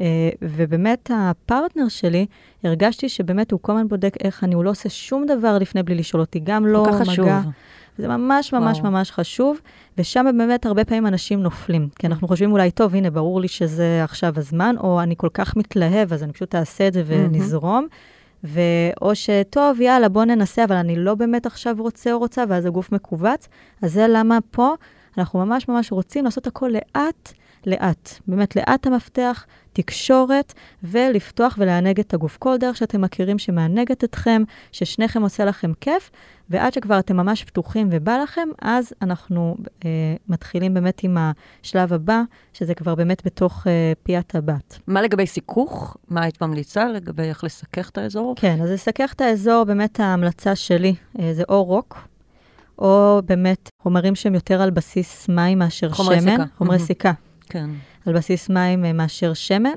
אה, 0.00 0.30
ובאמת 0.42 1.10
הפרטנר 1.14 1.88
שלי, 1.88 2.26
הרגשתי 2.64 3.08
שבאמת 3.08 3.50
הוא 3.50 3.60
כל 3.62 3.72
הזמן 3.72 3.88
בודק 3.88 4.14
איך 4.24 4.44
אני, 4.44 4.54
הוא 4.54 4.64
לא 4.64 4.70
עושה 4.70 4.88
שום 4.88 5.26
דבר 5.26 5.58
לפני 5.58 5.82
בלי 5.82 5.94
לשאול 5.94 6.20
אותי, 6.20 6.40
גם 6.44 6.66
לא 6.66 6.82
מגע. 6.82 6.92
חשוב. 6.92 7.28
זה 7.98 8.08
ממש 8.08 8.52
ממש 8.52 8.78
וואו. 8.78 8.90
ממש 8.90 9.10
חשוב, 9.10 9.60
ושם 9.98 10.26
באמת 10.38 10.66
הרבה 10.66 10.84
פעמים 10.84 11.06
אנשים 11.06 11.42
נופלים. 11.42 11.88
כי 11.98 12.06
אנחנו 12.06 12.28
חושבים 12.28 12.52
אולי, 12.52 12.70
טוב, 12.70 12.94
הנה, 12.94 13.10
ברור 13.10 13.40
לי 13.40 13.48
שזה 13.48 14.00
עכשיו 14.04 14.32
הזמן, 14.36 14.74
או 14.80 15.02
אני 15.02 15.14
כל 15.16 15.28
כך 15.34 15.56
מתלהב, 15.56 16.12
אז 16.12 16.22
אני 16.22 16.32
פשוט 16.32 16.54
אעשה 16.54 16.88
את 16.88 16.92
זה 16.92 17.02
ונזרום. 17.06 17.86
ואו 18.44 19.14
שטוב, 19.14 19.80
יאללה, 19.80 20.08
בוא 20.08 20.24
ננסה, 20.24 20.64
אבל 20.64 20.76
אני 20.76 20.96
לא 20.96 21.14
באמת 21.14 21.46
עכשיו 21.46 21.76
רוצה 21.78 22.12
או 22.12 22.18
רוצה, 22.18 22.44
ואז 22.48 22.66
הגוף 22.66 22.92
מכווץ. 22.92 23.48
אז 23.82 23.92
זה 23.92 24.06
למה 24.08 24.38
פה 24.50 24.74
אנחנו 25.18 25.46
ממש 25.46 25.68
ממש 25.68 25.92
רוצים 25.92 26.24
לעשות 26.24 26.46
הכל 26.46 26.68
לאט, 26.68 27.32
לאט. 27.66 28.10
באמת, 28.28 28.56
לאט 28.56 28.86
המפתח, 28.86 29.46
תקשורת, 29.72 30.52
ולפתוח 30.82 31.56
ולענג 31.58 32.00
את 32.00 32.14
הגוף. 32.14 32.36
כל 32.36 32.56
דרך 32.56 32.76
שאתם 32.76 33.00
מכירים 33.00 33.38
שמענגת 33.38 34.04
אתכם, 34.04 34.42
ששניכם 34.72 35.22
עושה 35.22 35.44
לכם 35.44 35.72
כיף, 35.80 36.10
ועד 36.50 36.72
שכבר 36.72 36.98
אתם 36.98 37.16
ממש 37.16 37.44
פתוחים 37.44 37.88
ובא 37.90 38.18
לכם, 38.22 38.48
אז 38.62 38.92
אנחנו 39.02 39.56
אה, 39.84 39.90
מתחילים 40.28 40.74
באמת 40.74 41.04
עם 41.04 41.16
השלב 41.18 41.92
הבא, 41.92 42.22
שזה 42.52 42.74
כבר 42.74 42.94
באמת 42.94 43.26
בתוך 43.26 43.66
אה, 43.66 43.92
פיית 44.02 44.34
הבת. 44.34 44.78
מה 44.86 45.02
לגבי 45.02 45.26
סיכוך? 45.26 45.96
מה 46.08 46.22
היית 46.22 46.42
ממליצה 46.42 46.88
לגבי 46.88 47.22
איך 47.22 47.44
לסכך 47.44 47.90
את 47.90 47.98
האזור? 47.98 48.34
כן, 48.36 48.58
אז 48.62 48.70
לסכך 48.70 49.12
את 49.12 49.20
האזור, 49.20 49.64
באמת 49.64 50.00
ההמלצה 50.00 50.56
שלי 50.56 50.94
אה, 51.20 51.34
זה 51.34 51.42
או 51.48 51.64
רוק, 51.64 51.98
או 52.78 53.20
באמת 53.26 53.68
חומרים 53.82 54.14
שהם 54.14 54.34
יותר 54.34 54.62
על 54.62 54.70
בסיס 54.70 55.28
מים 55.28 55.58
מאשר 55.58 55.90
חומרי 55.90 56.20
שמן. 56.20 56.30
סיכה. 56.30 56.44
חומרי 56.58 56.76
מהמם. 56.76 56.86
סיכה. 56.86 57.12
כן. 57.48 57.70
על 58.06 58.12
בסיס 58.14 58.48
מים 58.48 58.84
אה, 58.84 58.92
מאשר 58.92 59.34
שמן. 59.34 59.70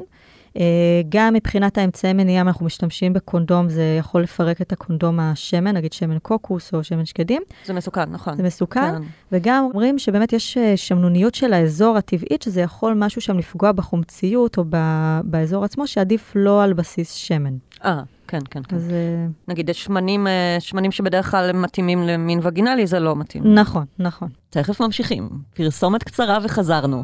אה, 0.57 1.01
גם 1.09 1.33
מבחינת 1.33 1.77
האמצעי 1.77 2.13
מניעה, 2.13 2.41
אנחנו 2.41 2.65
משתמשים 2.65 3.13
בקונדום, 3.13 3.69
זה 3.69 3.95
יכול 3.99 4.23
לפרק 4.23 4.61
את 4.61 4.71
הקונדום 4.71 5.19
השמן, 5.19 5.77
נגיד 5.77 5.93
שמן 5.93 6.19
קוקוס 6.19 6.73
או 6.73 6.83
שמן 6.83 7.05
שקדים, 7.05 7.41
זה 7.65 7.73
מסוכן, 7.73 8.09
נכון. 8.11 8.37
זה 8.37 8.43
מסוכן. 8.43 8.91
כן. 8.91 9.01
וגם 9.31 9.67
אומרים 9.73 9.99
שבאמת 9.99 10.33
יש 10.33 10.57
אה, 10.57 10.77
שמנוניות 10.77 11.35
של 11.35 11.53
האזור 11.53 11.97
הטבעית, 11.97 12.41
שזה 12.41 12.61
יכול 12.61 12.93
משהו 12.93 13.21
שם 13.21 13.37
לפגוע 13.37 13.71
בחומציות 13.71 14.57
או 14.57 14.63
ב- 14.69 15.19
באזור 15.23 15.65
עצמו, 15.65 15.87
שעדיף 15.87 16.31
לא 16.35 16.63
על 16.63 16.73
בסיס 16.73 17.13
שמן. 17.13 17.53
אה, 17.85 18.01
כן, 18.29 18.39
כן, 18.49 18.61
כן. 18.67 18.75
אז 18.75 18.91
אה, 18.91 19.25
נגיד, 19.47 19.69
יש 19.69 19.83
שמנים, 19.83 20.27
אה, 20.27 20.57
שמנים 20.59 20.91
שבדרך 20.91 21.31
כלל 21.31 21.51
מתאימים 21.51 22.03
למין 22.07 22.39
וגינלי, 22.43 22.87
זה 22.87 22.99
לא 22.99 23.15
מתאים. 23.15 23.53
נכון, 23.53 23.85
נכון. 23.99 24.29
תכף 24.49 24.81
ממשיכים. 24.81 25.29
פרסומת 25.53 26.03
קצרה 26.03 26.39
וחזרנו. 26.43 27.03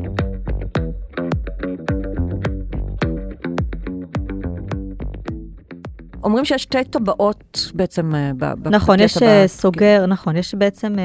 אומרים 6.23 6.45
שיש 6.45 6.63
שתי 6.63 6.83
טבעות 6.83 7.71
בעצם 7.73 8.15
אה, 8.15 8.31
ב- 8.37 8.53
ב- 8.63 8.67
נכון, 8.67 8.95
בקטע 8.95 9.05
יש 9.05 9.17
ב- 9.17 9.23
אה, 9.23 9.47
סוגר, 9.47 10.05
נכון, 10.05 10.37
יש 10.37 10.55
בעצם 10.55 10.95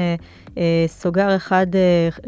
אה, 0.57 0.85
סוגר 0.87 1.35
אחד 1.35 1.67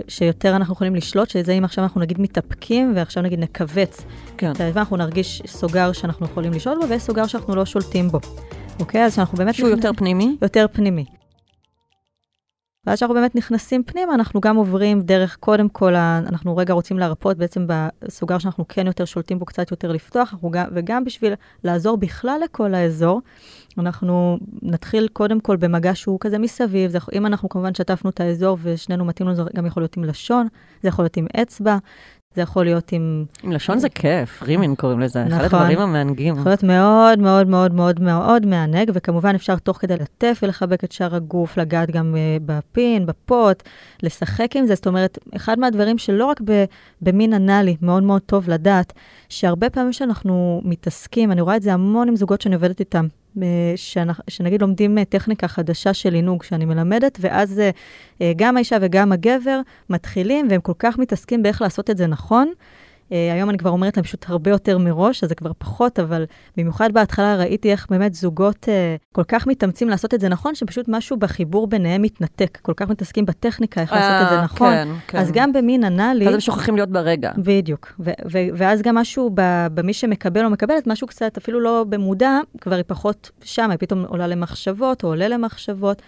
שיותר 0.07 0.55
אנחנו 0.55 0.73
יכולים 0.73 0.95
לשלוט, 0.95 1.29
שזה 1.29 1.51
אם 1.51 1.63
עכשיו 1.63 1.83
אנחנו 1.83 2.01
נגיד 2.01 2.21
מתאפקים, 2.21 2.93
ועכשיו 2.95 3.23
נגיד 3.23 3.39
נכווץ 3.39 4.01
כן. 4.37 4.51
את 4.51 4.61
האיבה, 4.61 4.79
אנחנו 4.79 4.97
נרגיש 4.97 5.41
סוגר 5.47 5.91
שאנחנו 5.91 6.25
יכולים 6.25 6.53
לשלוט 6.53 6.77
בו, 6.81 6.89
ויש 6.89 7.03
סוגר 7.03 7.27
שאנחנו 7.27 7.55
לא 7.55 7.65
שולטים 7.65 8.07
בו. 8.07 8.19
אוקיי? 8.79 9.05
אז 9.05 9.15
שאנחנו 9.15 9.37
באמת... 9.37 9.55
שהוא 9.55 9.69
יותר 9.69 9.91
פנימי? 9.97 10.35
יותר 10.41 10.65
פנימי. 10.71 11.05
ואז 12.89 12.97
כשאנחנו 12.97 13.15
באמת 13.15 13.35
נכנסים 13.35 13.83
פנימה, 13.83 14.13
אנחנו 14.15 14.41
גם 14.41 14.55
עוברים 14.55 15.01
דרך, 15.01 15.37
קודם 15.39 15.69
כל, 15.69 15.95
אנחנו 15.95 16.57
רגע 16.57 16.73
רוצים 16.73 16.99
להרפות 16.99 17.37
בעצם 17.37 17.67
בסוגר 17.67 18.37
שאנחנו 18.37 18.65
כן 18.67 18.87
יותר 18.87 19.05
שולטים 19.05 19.39
בו, 19.39 19.45
קצת 19.45 19.71
יותר 19.71 19.91
לפתוח, 19.91 20.33
גם, 20.51 20.65
וגם 20.73 21.03
בשביל 21.03 21.33
לעזור 21.63 21.97
בכלל 21.97 22.41
לכל 22.43 22.73
האזור, 22.73 23.21
אנחנו 23.77 24.37
נתחיל 24.61 25.07
קודם 25.13 25.39
כל 25.39 25.55
במגע 25.55 25.95
שהוא 25.95 26.17
כזה 26.19 26.37
מסביב. 26.37 26.91
זה, 26.91 26.99
אם 27.13 27.25
אנחנו 27.25 27.49
כמובן 27.49 27.73
שטפנו 27.73 28.09
את 28.09 28.19
האזור 28.19 28.57
ושנינו 28.61 29.05
מתאים 29.05 29.27
לנו, 29.27 29.35
זה 29.35 29.43
גם 29.55 29.65
יכול 29.65 29.83
להיות 29.83 29.97
עם 29.97 30.03
לשון, 30.03 30.47
זה 30.81 30.87
יכול 30.87 31.03
להיות 31.05 31.17
עם 31.17 31.27
אצבע, 31.41 31.77
זה 32.35 32.41
יכול 32.41 32.65
להיות 32.65 32.91
עם... 32.91 33.25
עם 33.43 33.51
לשון 33.51 33.79
זה 33.79 33.89
כיף, 33.89 34.43
רימין 34.43 34.75
קוראים 34.75 34.99
לזה, 34.99 35.23
אחד 35.27 35.45
נכון. 35.45 35.59
הדברים 35.59 35.79
המענגים. 35.79 36.35
יכול 36.35 36.49
להיות 36.49 36.63
מאוד 36.63 37.19
מאוד 37.19 37.47
מאוד 37.47 37.73
מאוד 37.73 38.01
מאוד 38.01 38.45
מענג, 38.45 38.91
וכמובן 38.93 39.35
אפשר 39.35 39.55
תוך 39.55 39.77
כדי 39.77 39.95
לטף 39.97 40.39
ולחבק 40.43 40.83
את 40.83 40.91
שאר 40.91 41.15
הגוף, 41.15 41.57
לגעת 41.57 41.91
גם 41.91 42.15
uh, 42.15 42.43
בפין, 42.45 43.05
בפוט, 43.05 43.63
לשחק 44.03 44.55
עם 44.55 44.65
זה. 44.65 44.75
זאת 44.75 44.87
אומרת, 44.87 45.17
אחד 45.35 45.59
מהדברים 45.59 45.97
שלא 45.97 46.25
רק 46.25 46.41
במין 47.01 47.33
אנאלי, 47.33 47.77
מאוד 47.81 48.03
מאוד 48.03 48.21
טוב 48.21 48.49
לדעת, 48.49 48.93
שהרבה 49.29 49.69
פעמים 49.69 49.93
שאנחנו 49.93 50.61
מתעסקים, 50.65 51.31
אני 51.31 51.41
רואה 51.41 51.55
את 51.55 51.61
זה 51.61 51.73
המון 51.73 52.07
עם 52.07 52.15
זוגות 52.15 52.41
שאני 52.41 52.55
עובדת 52.55 52.79
איתם, 52.79 53.05
אה, 53.05 53.18
שנגיד 54.27 54.61
לומדים 54.61 54.97
אה, 54.97 55.05
טכניקה 55.05 55.47
חדשה 55.47 55.93
של 55.93 56.13
עינוג 56.13 56.43
שאני 56.43 56.65
מלמדת, 56.65 57.17
ואז 57.21 57.59
אה, 57.59 57.69
אה, 58.21 58.31
גם 58.35 58.57
האישה 58.57 58.77
וגם 58.81 59.11
הגבר 59.11 59.61
מתחילים, 59.89 60.47
והם 60.49 60.61
כל 60.61 60.73
כך 60.79 60.97
מתעסקים 60.97 61.43
באיך 61.43 61.61
לעשות 61.61 61.89
את 61.89 61.97
זה 61.97 62.07
נכון. 62.07 62.53
Uh, 63.09 63.11
היום 63.33 63.49
אני 63.49 63.57
כבר 63.57 63.69
אומרת 63.69 63.97
להם 63.97 64.03
פשוט 64.03 64.25
הרבה 64.29 64.51
יותר 64.51 64.77
מראש, 64.77 65.23
אז 65.23 65.29
זה 65.29 65.35
כבר 65.35 65.51
פחות, 65.57 65.99
אבל 65.99 66.25
במיוחד 66.57 66.91
בהתחלה 66.93 67.35
ראיתי 67.35 67.71
איך 67.71 67.87
באמת 67.89 68.13
זוגות 68.13 68.63
uh, 68.63 69.01
כל 69.11 69.23
כך 69.23 69.47
מתאמצים 69.47 69.89
לעשות 69.89 70.13
את 70.13 70.19
זה 70.19 70.29
נכון, 70.29 70.55
שפשוט 70.55 70.85
משהו 70.87 71.17
בחיבור 71.17 71.67
ביניהם 71.67 72.01
מתנתק. 72.01 72.57
כל 72.61 72.73
כך 72.75 72.89
מתעסקים 72.89 73.25
בטכניקה, 73.25 73.81
איך 73.81 73.93
לעשות 73.93 74.23
את 74.23 74.29
זה 74.29 74.35
אה, 74.35 74.43
נכון. 74.43 74.71
כן, 74.71 74.87
כן. 75.07 75.17
אז 75.17 75.31
גם 75.31 75.53
במין 75.53 75.83
אנאלי... 75.83 76.27
אז 76.27 76.33
הם 76.33 76.39
שוכחים 76.39 76.75
להיות 76.75 76.89
ברגע. 76.89 77.31
בדיוק. 77.37 78.01
ואז 78.55 78.81
גם 78.81 78.95
משהו 78.95 79.31
במי 79.73 79.93
שמקבל 79.93 80.45
או 80.45 80.49
מקבלת, 80.49 80.87
משהו 80.87 81.07
קצת 81.07 81.37
אפילו 81.37 81.59
לא 81.59 81.85
במודע, 81.89 82.39
כבר 82.61 82.75
היא 82.75 82.83
פחות 82.87 83.31
שם, 83.43 83.71
היא 83.71 83.79
פתאום 83.79 84.05
עולה 84.07 84.27
למחשבות 84.27 85.03
או 85.03 85.09
עולה 85.09 85.27
למחשבות. 85.27 86.01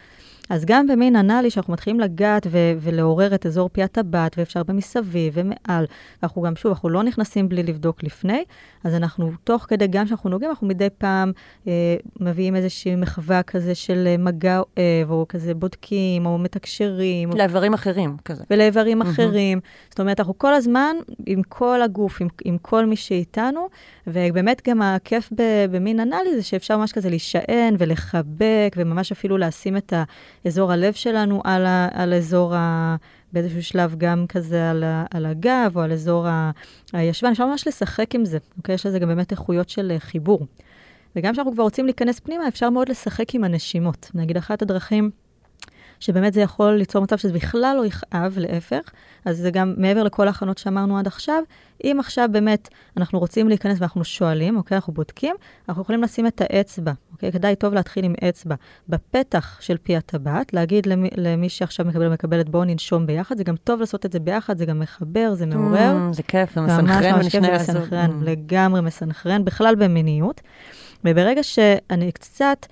אז 0.51 0.65
גם 0.65 0.87
במין 0.87 1.15
אנאלי, 1.15 1.49
שאנחנו 1.49 1.73
מתחילים 1.73 1.99
לגעת 1.99 2.47
ו- 2.49 2.73
ולעורר 2.79 3.35
את 3.35 3.45
אזור 3.45 3.69
פי 3.73 3.83
הטבעת, 3.83 4.37
ואפשר 4.37 4.63
במסביב 4.63 5.33
ומעל, 5.35 5.85
ואנחנו 6.21 6.41
גם, 6.41 6.55
שוב, 6.55 6.71
אנחנו 6.71 6.89
לא 6.89 7.03
נכנסים 7.03 7.49
בלי 7.49 7.63
לבדוק 7.63 8.03
לפני, 8.03 8.43
אז 8.83 8.95
אנחנו, 8.95 9.31
תוך 9.43 9.65
כדי, 9.69 9.87
גם 9.87 10.05
כשאנחנו 10.05 10.29
נוגעים, 10.29 10.51
אנחנו 10.51 10.67
מדי 10.67 10.87
פעם 10.97 11.31
אה, 11.67 11.95
מביאים 12.19 12.55
איזושהי 12.55 12.95
מחווה 12.95 13.43
כזה 13.43 13.75
של 13.75 14.07
אה, 14.07 14.17
מגע 14.17 14.57
אוהב, 14.59 15.11
או 15.11 15.25
כזה 15.29 15.53
בודקים, 15.53 16.25
או 16.25 16.37
מתקשרים. 16.37 17.31
או... 17.31 17.37
לאיברים 17.37 17.73
אחרים, 17.73 18.17
כזה. 18.25 18.43
ולאיברים 18.49 19.01
אחרים. 19.01 19.59
זאת 19.89 19.99
אומרת, 19.99 20.19
אנחנו 20.19 20.37
כל 20.37 20.53
הזמן 20.53 20.95
עם 21.25 21.41
כל 21.49 21.81
הגוף, 21.81 22.21
עם, 22.21 22.27
עם 22.45 22.57
כל 22.57 22.85
מי 22.85 22.95
שאיתנו, 22.95 23.67
ובאמת 24.07 24.61
גם 24.67 24.81
הכיף 24.81 25.29
במין 25.69 25.99
אנאלי 25.99 26.35
זה 26.35 26.43
שאפשר 26.43 26.77
ממש 26.77 26.91
כזה 26.91 27.09
להישען 27.09 27.75
ולחבק, 27.77 28.75
וממש 28.77 29.11
אפילו 29.11 29.37
לשים 29.37 29.77
את 29.77 29.93
האזור 30.45 30.71
הלב 30.71 30.93
שלנו 30.93 31.41
על, 31.43 31.65
ה, 31.65 31.88
על 31.93 32.13
אזור 32.13 32.56
ה... 32.56 32.95
באיזשהו 33.34 33.63
שלב 33.63 33.95
גם 33.97 34.25
כזה 34.30 34.69
על, 34.69 34.84
ה, 34.84 35.06
על 35.12 35.25
הגב 35.25 35.71
או 35.75 35.82
על 35.82 35.91
אזור 35.91 36.27
ה- 36.27 36.51
הישבן, 36.93 37.32
אפשר 37.32 37.45
ממש 37.45 37.67
לשחק 37.67 38.15
עם 38.15 38.25
זה, 38.25 38.38
אוקיי? 38.58 38.75
יש 38.75 38.86
לזה 38.86 38.99
גם 38.99 39.08
באמת 39.08 39.32
איכויות 39.32 39.69
של 39.69 39.91
אה, 39.91 39.99
חיבור. 39.99 40.45
וגם 41.15 41.34
כשאנחנו 41.34 41.54
כבר 41.54 41.63
רוצים 41.63 41.86
להיכנס 41.86 42.19
פנימה, 42.19 42.47
אפשר 42.47 42.69
מאוד 42.69 42.89
לשחק 42.89 43.36
עם 43.36 43.43
הנשימות. 43.43 44.12
נגיד, 44.13 44.38
אחת 44.38 44.62
הדרכים 44.62 45.12
שבאמת 45.99 46.34
זה 46.34 46.41
יכול 46.41 46.71
ליצור 46.71 47.04
מצב 47.04 47.17
שזה 47.17 47.34
בכלל 47.34 47.75
לא 47.77 47.86
יכאב, 47.86 48.34
להפך. 48.38 48.91
אז 49.25 49.38
זה 49.38 49.51
גם 49.51 49.73
מעבר 49.77 50.04
לכל 50.04 50.27
ההכנות 50.27 50.58
שאמרנו 50.58 50.97
עד 50.97 51.08
עכשיו. 51.08 51.43
אם 51.84 51.97
עכשיו 51.99 52.30
באמת 52.32 52.69
אנחנו 52.97 53.19
רוצים 53.19 53.47
להיכנס 53.47 53.77
ואנחנו 53.80 54.04
שואלים, 54.04 54.58
אוקיי, 54.58 54.75
אנחנו 54.75 54.93
בודקים, 54.93 55.36
אנחנו 55.69 55.82
יכולים 55.82 56.04
לשים 56.04 56.27
את 56.27 56.41
האצבע, 56.41 56.91
אוקיי? 57.23 57.31
כדאי 57.31 57.55
טוב 57.55 57.73
להתחיל 57.73 58.05
עם 58.05 58.13
אצבע 58.29 58.55
בפתח 58.89 59.57
של 59.62 59.77
פי 59.84 59.97
הטבעת, 59.97 60.53
להגיד 60.53 60.86
למי, 60.86 61.10
למי 61.17 61.49
שעכשיו 61.49 61.86
מקבל 61.86 62.07
ומקבלת, 62.07 62.49
בואו 62.49 62.63
ננשום 62.63 63.05
ביחד. 63.05 63.38
זה 63.38 63.43
גם 63.43 63.55
טוב 63.55 63.79
לעשות 63.79 64.05
את 64.05 64.12
זה 64.12 64.19
ביחד, 64.19 64.57
זה 64.57 64.65
גם 64.65 64.79
מחבר, 64.79 65.34
זה 65.34 65.45
מעורר. 65.45 65.95
Mm, 66.10 66.13
זה 66.13 66.23
כיף, 66.23 66.55
זה 66.55 66.62
מסנכרן 66.62 67.19
בין 67.19 67.29
שני 67.29 67.51
הזוג. 67.51 67.93
Mm. 67.93 67.95
לגמרי 68.21 68.81
מסנכרן, 68.81 69.45
בכלל 69.45 69.75
במיניות. 69.75 70.41
וברגע 71.05 71.43
שאני 71.43 72.12
קצת 72.12 72.65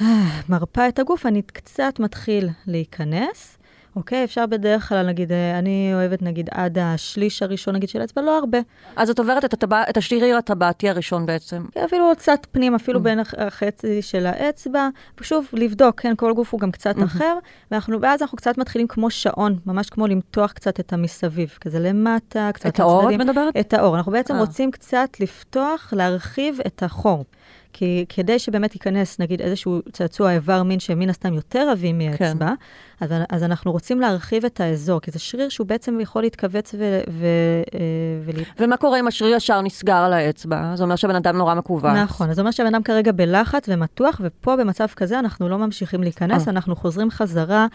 אה, 0.00 0.40
מרפה 0.48 0.88
את 0.88 0.98
הגוף, 0.98 1.26
אני 1.26 1.42
קצת 1.42 1.94
מתחיל 1.98 2.48
להיכנס. 2.66 3.58
אוקיי, 3.96 4.24
אפשר 4.24 4.46
בדרך 4.46 4.88
כלל, 4.88 5.06
נגיד, 5.06 5.32
אה, 5.32 5.58
אני 5.58 5.90
אוהבת 5.94 6.22
נגיד 6.22 6.48
עד 6.52 6.78
השליש 6.80 7.42
הראשון, 7.42 7.74
נגיד, 7.74 7.88
של 7.88 8.00
האצבע, 8.00 8.22
לא 8.22 8.38
הרבה. 8.38 8.58
אז 8.96 9.10
את 9.10 9.18
עוברת 9.18 9.44
את, 9.44 9.54
הטבע, 9.54 9.82
את 9.90 9.96
השריר 9.96 10.36
הטבעתי 10.36 10.88
הראשון 10.88 11.26
בעצם. 11.26 11.64
כן, 11.72 11.80
אפילו 11.84 12.04
קצת 12.18 12.46
פנים, 12.52 12.74
אפילו 12.74 12.98
Mm. 13.00 13.02
בין 13.02 13.18
הח- 13.18 13.34
החצי 13.38 14.02
של 14.02 14.26
האצבע. 14.26 14.88
שוב, 15.22 15.46
לבדוק, 15.52 16.00
כן, 16.00 16.14
כל 16.16 16.32
גוף 16.32 16.52
הוא 16.52 16.60
גם 16.60 16.70
קצת 16.70 16.96
Mhm. 16.96 17.04
אחר, 17.04 17.38
ואנחנו, 17.70 18.00
ואז 18.00 18.22
אנחנו 18.22 18.36
קצת 18.38 18.58
מתחילים 18.58 18.86
כמו 18.88 19.10
שעון, 19.10 19.58
ממש 19.66 19.90
כמו 19.90 20.06
למתוח 20.06 20.52
קצת 20.52 20.80
את 20.80 20.92
המסביב, 20.92 21.48
כזה 21.60 21.78
למטה, 21.78 22.50
קצת 22.54 22.66
את 22.66 22.80
האור 22.80 23.00
את 23.00 23.06
לצדדים. 23.14 23.28
מדברת? 23.28 23.56
את 23.60 23.74
האור. 23.74 23.96
אנחנו 23.96 24.12
בעצם 24.12 24.34
אה. 24.34 24.40
רוצים 24.40 24.70
קצת 24.70 25.08
לפתוח, 25.20 25.92
להרחיב 25.96 26.58
את 26.66 26.82
החור. 26.82 27.24
כי 27.72 28.04
כדי 28.08 28.38
שבאמת 28.38 28.74
ייכנס, 28.74 29.18
נגיד, 29.18 29.40
איזשהו 29.40 29.80
צעצוע 29.92 30.32
איבר 30.32 30.62
מין 30.62 30.80
שמן 30.80 31.10
הסתם 31.10 31.34
יותר 31.34 31.68
עבים 31.72 31.98
מאצבע, 31.98 32.46
כן. 32.46 32.54
אז, 33.00 33.10
אז 33.30 33.42
אנחנו 33.42 33.72
רוצים 33.72 34.00
להרחיב 34.00 34.44
את 34.44 34.60
האזור, 34.60 35.00
כי 35.00 35.10
זה 35.10 35.18
שריר 35.18 35.48
שהוא 35.48 35.66
בעצם 35.66 36.00
יכול 36.00 36.22
להתכווץ 36.22 36.74
ו... 36.78 37.00
ו, 37.08 37.26
אה, 37.74 37.80
ולה... 38.24 38.42
ומה 38.58 38.76
קורה 38.76 39.00
אם 39.00 39.06
השריר 39.06 39.36
ישר 39.36 39.60
נסגר 39.60 39.96
על 39.96 40.12
האצבע? 40.12 40.72
זה 40.74 40.84
אומר 40.84 40.96
שהבן 40.96 41.16
אדם 41.16 41.36
נורא 41.36 41.54
מכווץ. 41.54 41.84
נכון, 41.84 42.34
זה 42.34 42.40
אומר 42.40 42.50
שהבן 42.50 42.74
אדם 42.74 42.82
כרגע 42.82 43.12
בלחץ 43.12 43.64
ומתוח, 43.68 44.20
ופה 44.24 44.56
במצב 44.56 44.86
כזה 44.86 45.18
אנחנו 45.18 45.48
לא 45.48 45.58
ממשיכים 45.58 46.02
להיכנס, 46.02 46.48
אה. 46.48 46.52
אנחנו 46.52 46.76
חוזרים 46.76 47.10
חזרה 47.10 47.66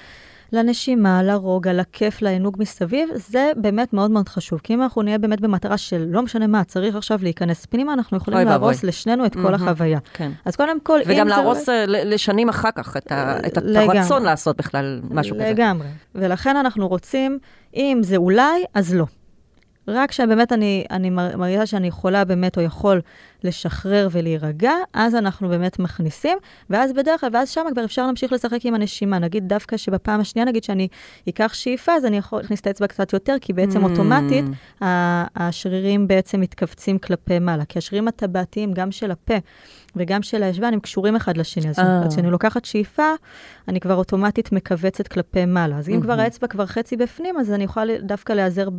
לנשימה, 0.54 1.24
לרוגע, 1.24 1.74
לכיף, 1.74 2.22
לעינוג 2.22 2.56
מסביב, 2.60 3.10
זה 3.16 3.52
באמת 3.56 3.94
מאוד 3.94 4.12
מאוד 4.12 4.30
חשוב. 4.30 4.60
כי 4.64 4.74
אם 4.74 4.82
אנחנו 4.82 5.02
נהיה 5.02 5.18
באמת 5.18 5.42
במטרה 5.42 5.78
של 5.78 6.06
לא 6.10 6.22
משנה 6.22 6.48
מה, 6.48 6.64
צריך 6.64 6.96
עכשיו 6.96 7.20
להיכנס 7.24 7.66
פנימה, 7.66 7.94
אנחנו 7.94 8.18
יכולים 8.18 8.40
אוי 8.40 8.46
ואבוי. 8.48 8.68
להרוס 8.68 8.84
לשנינו 8.84 9.26
את 9.26 9.34
כל 9.34 9.40
מהמם. 9.42 9.54
החוויה. 9.56 10.00
כן. 10.14 10.32
אז 10.46 10.56
קודם 10.56 10.80
כל, 10.80 10.98
אם 11.00 11.04
וגם 11.08 11.30
זה- 11.30 11.36
להרוס 11.36 11.70
אה, 11.70 11.84
לשנים 11.88 12.50
אחר 12.50 12.70
כך 12.76 12.98
את, 12.98 13.12
ה, 13.12 13.38
את 13.48 13.58
לגמרי. 13.64 14.00
הרצון 14.00 14.24
לעשות 14.24 14.58
בכלל 14.58 15.02
משהו 15.12 15.36
כזה. 15.36 15.50
לגמרי. 15.52 15.88
ולכן 16.16 16.56
אנחנו 16.58 16.88
רוצים, 16.88 17.40
אם 17.76 18.00
זה 18.04 18.16
אולי, 18.16 18.64
אז 18.74 18.94
לא. 18.96 19.06
רק 19.88 20.12
שבאמת 20.12 20.52
אני, 20.52 20.86
אני 20.92 21.10
מר- 21.10 21.38
מרגישה 21.38 21.66
שאני 21.66 21.88
יכולה 21.88 22.26
באמת, 22.26 22.58
או 22.58 22.62
יכול 22.62 23.02
לשחרר 23.44 24.08
ולהירגע, 24.12 24.72
אז 24.94 25.16
אנחנו 25.16 25.50
באמת 25.50 25.80
מכניסים, 25.80 26.38
ואז 26.70 26.94
בדרך 26.94 27.22
כלל, 27.22 27.30
ואז 27.34 27.50
שם 27.50 27.62
כבר 27.74 27.86
אפשר 27.86 28.06
להמשיך 28.06 28.34
לשחק 28.34 28.60
עם 28.64 28.76
הנשימה. 28.76 29.20
נגיד 29.20 29.48
דווקא 29.48 29.78
שבפעם 29.78 30.20
השנייה, 30.20 30.46
נגיד 30.46 30.64
שאני 30.64 30.88
אקח 31.30 31.54
שאיפה, 31.54 31.94
אז 31.94 32.06
אני 32.06 32.18
יכול 32.18 32.40
להכניס 32.40 32.60
את 32.60 32.68
האצבע 32.68 32.88
קצת 32.88 33.14
יותר, 33.14 33.36
כי 33.42 33.54
בעצם 33.54 33.86
Mm. 33.86 33.90
אוטומטית 33.90 34.46
השרירים 35.36 36.08
בעצם 36.08 36.42
מתכווצים 36.42 36.98
כלפי 37.00 37.40
מעלה. 37.40 37.66
כי 37.66 37.80
השרירים 37.80 38.08
הטבעתיים, 38.08 38.74
גם 38.74 38.92
של 38.92 39.12
הפה 39.12 39.34
וגם 39.96 40.22
של 40.22 40.44
הישבן, 40.44 40.74
הם 40.74 40.80
קשורים 40.80 41.16
אחד 41.16 41.38
לשני. 41.38 41.70
אז 41.70 41.80
אה. 41.80 42.04
כשאני 42.10 42.32
לוקחת 42.32 42.66
שאיפה, 42.66 43.12
אני 43.68 43.80
כבר 43.80 43.96
אוטומטית 43.96 44.52
מכווצת 44.52 45.08
כלפי 45.08 45.46
מעלה. 45.46 45.78
אז 45.78 45.90
אם 45.90 46.02
כבר. 46.02 46.20
האצבע 46.26 46.48
כבר 46.48 46.66
חצי 46.66 46.98
בפנים, 46.98 47.38
אז 47.40 47.52
אני 47.52 47.64
יכולה 47.64 47.94
דווקא 48.02 48.34
להיעזר 48.34 48.70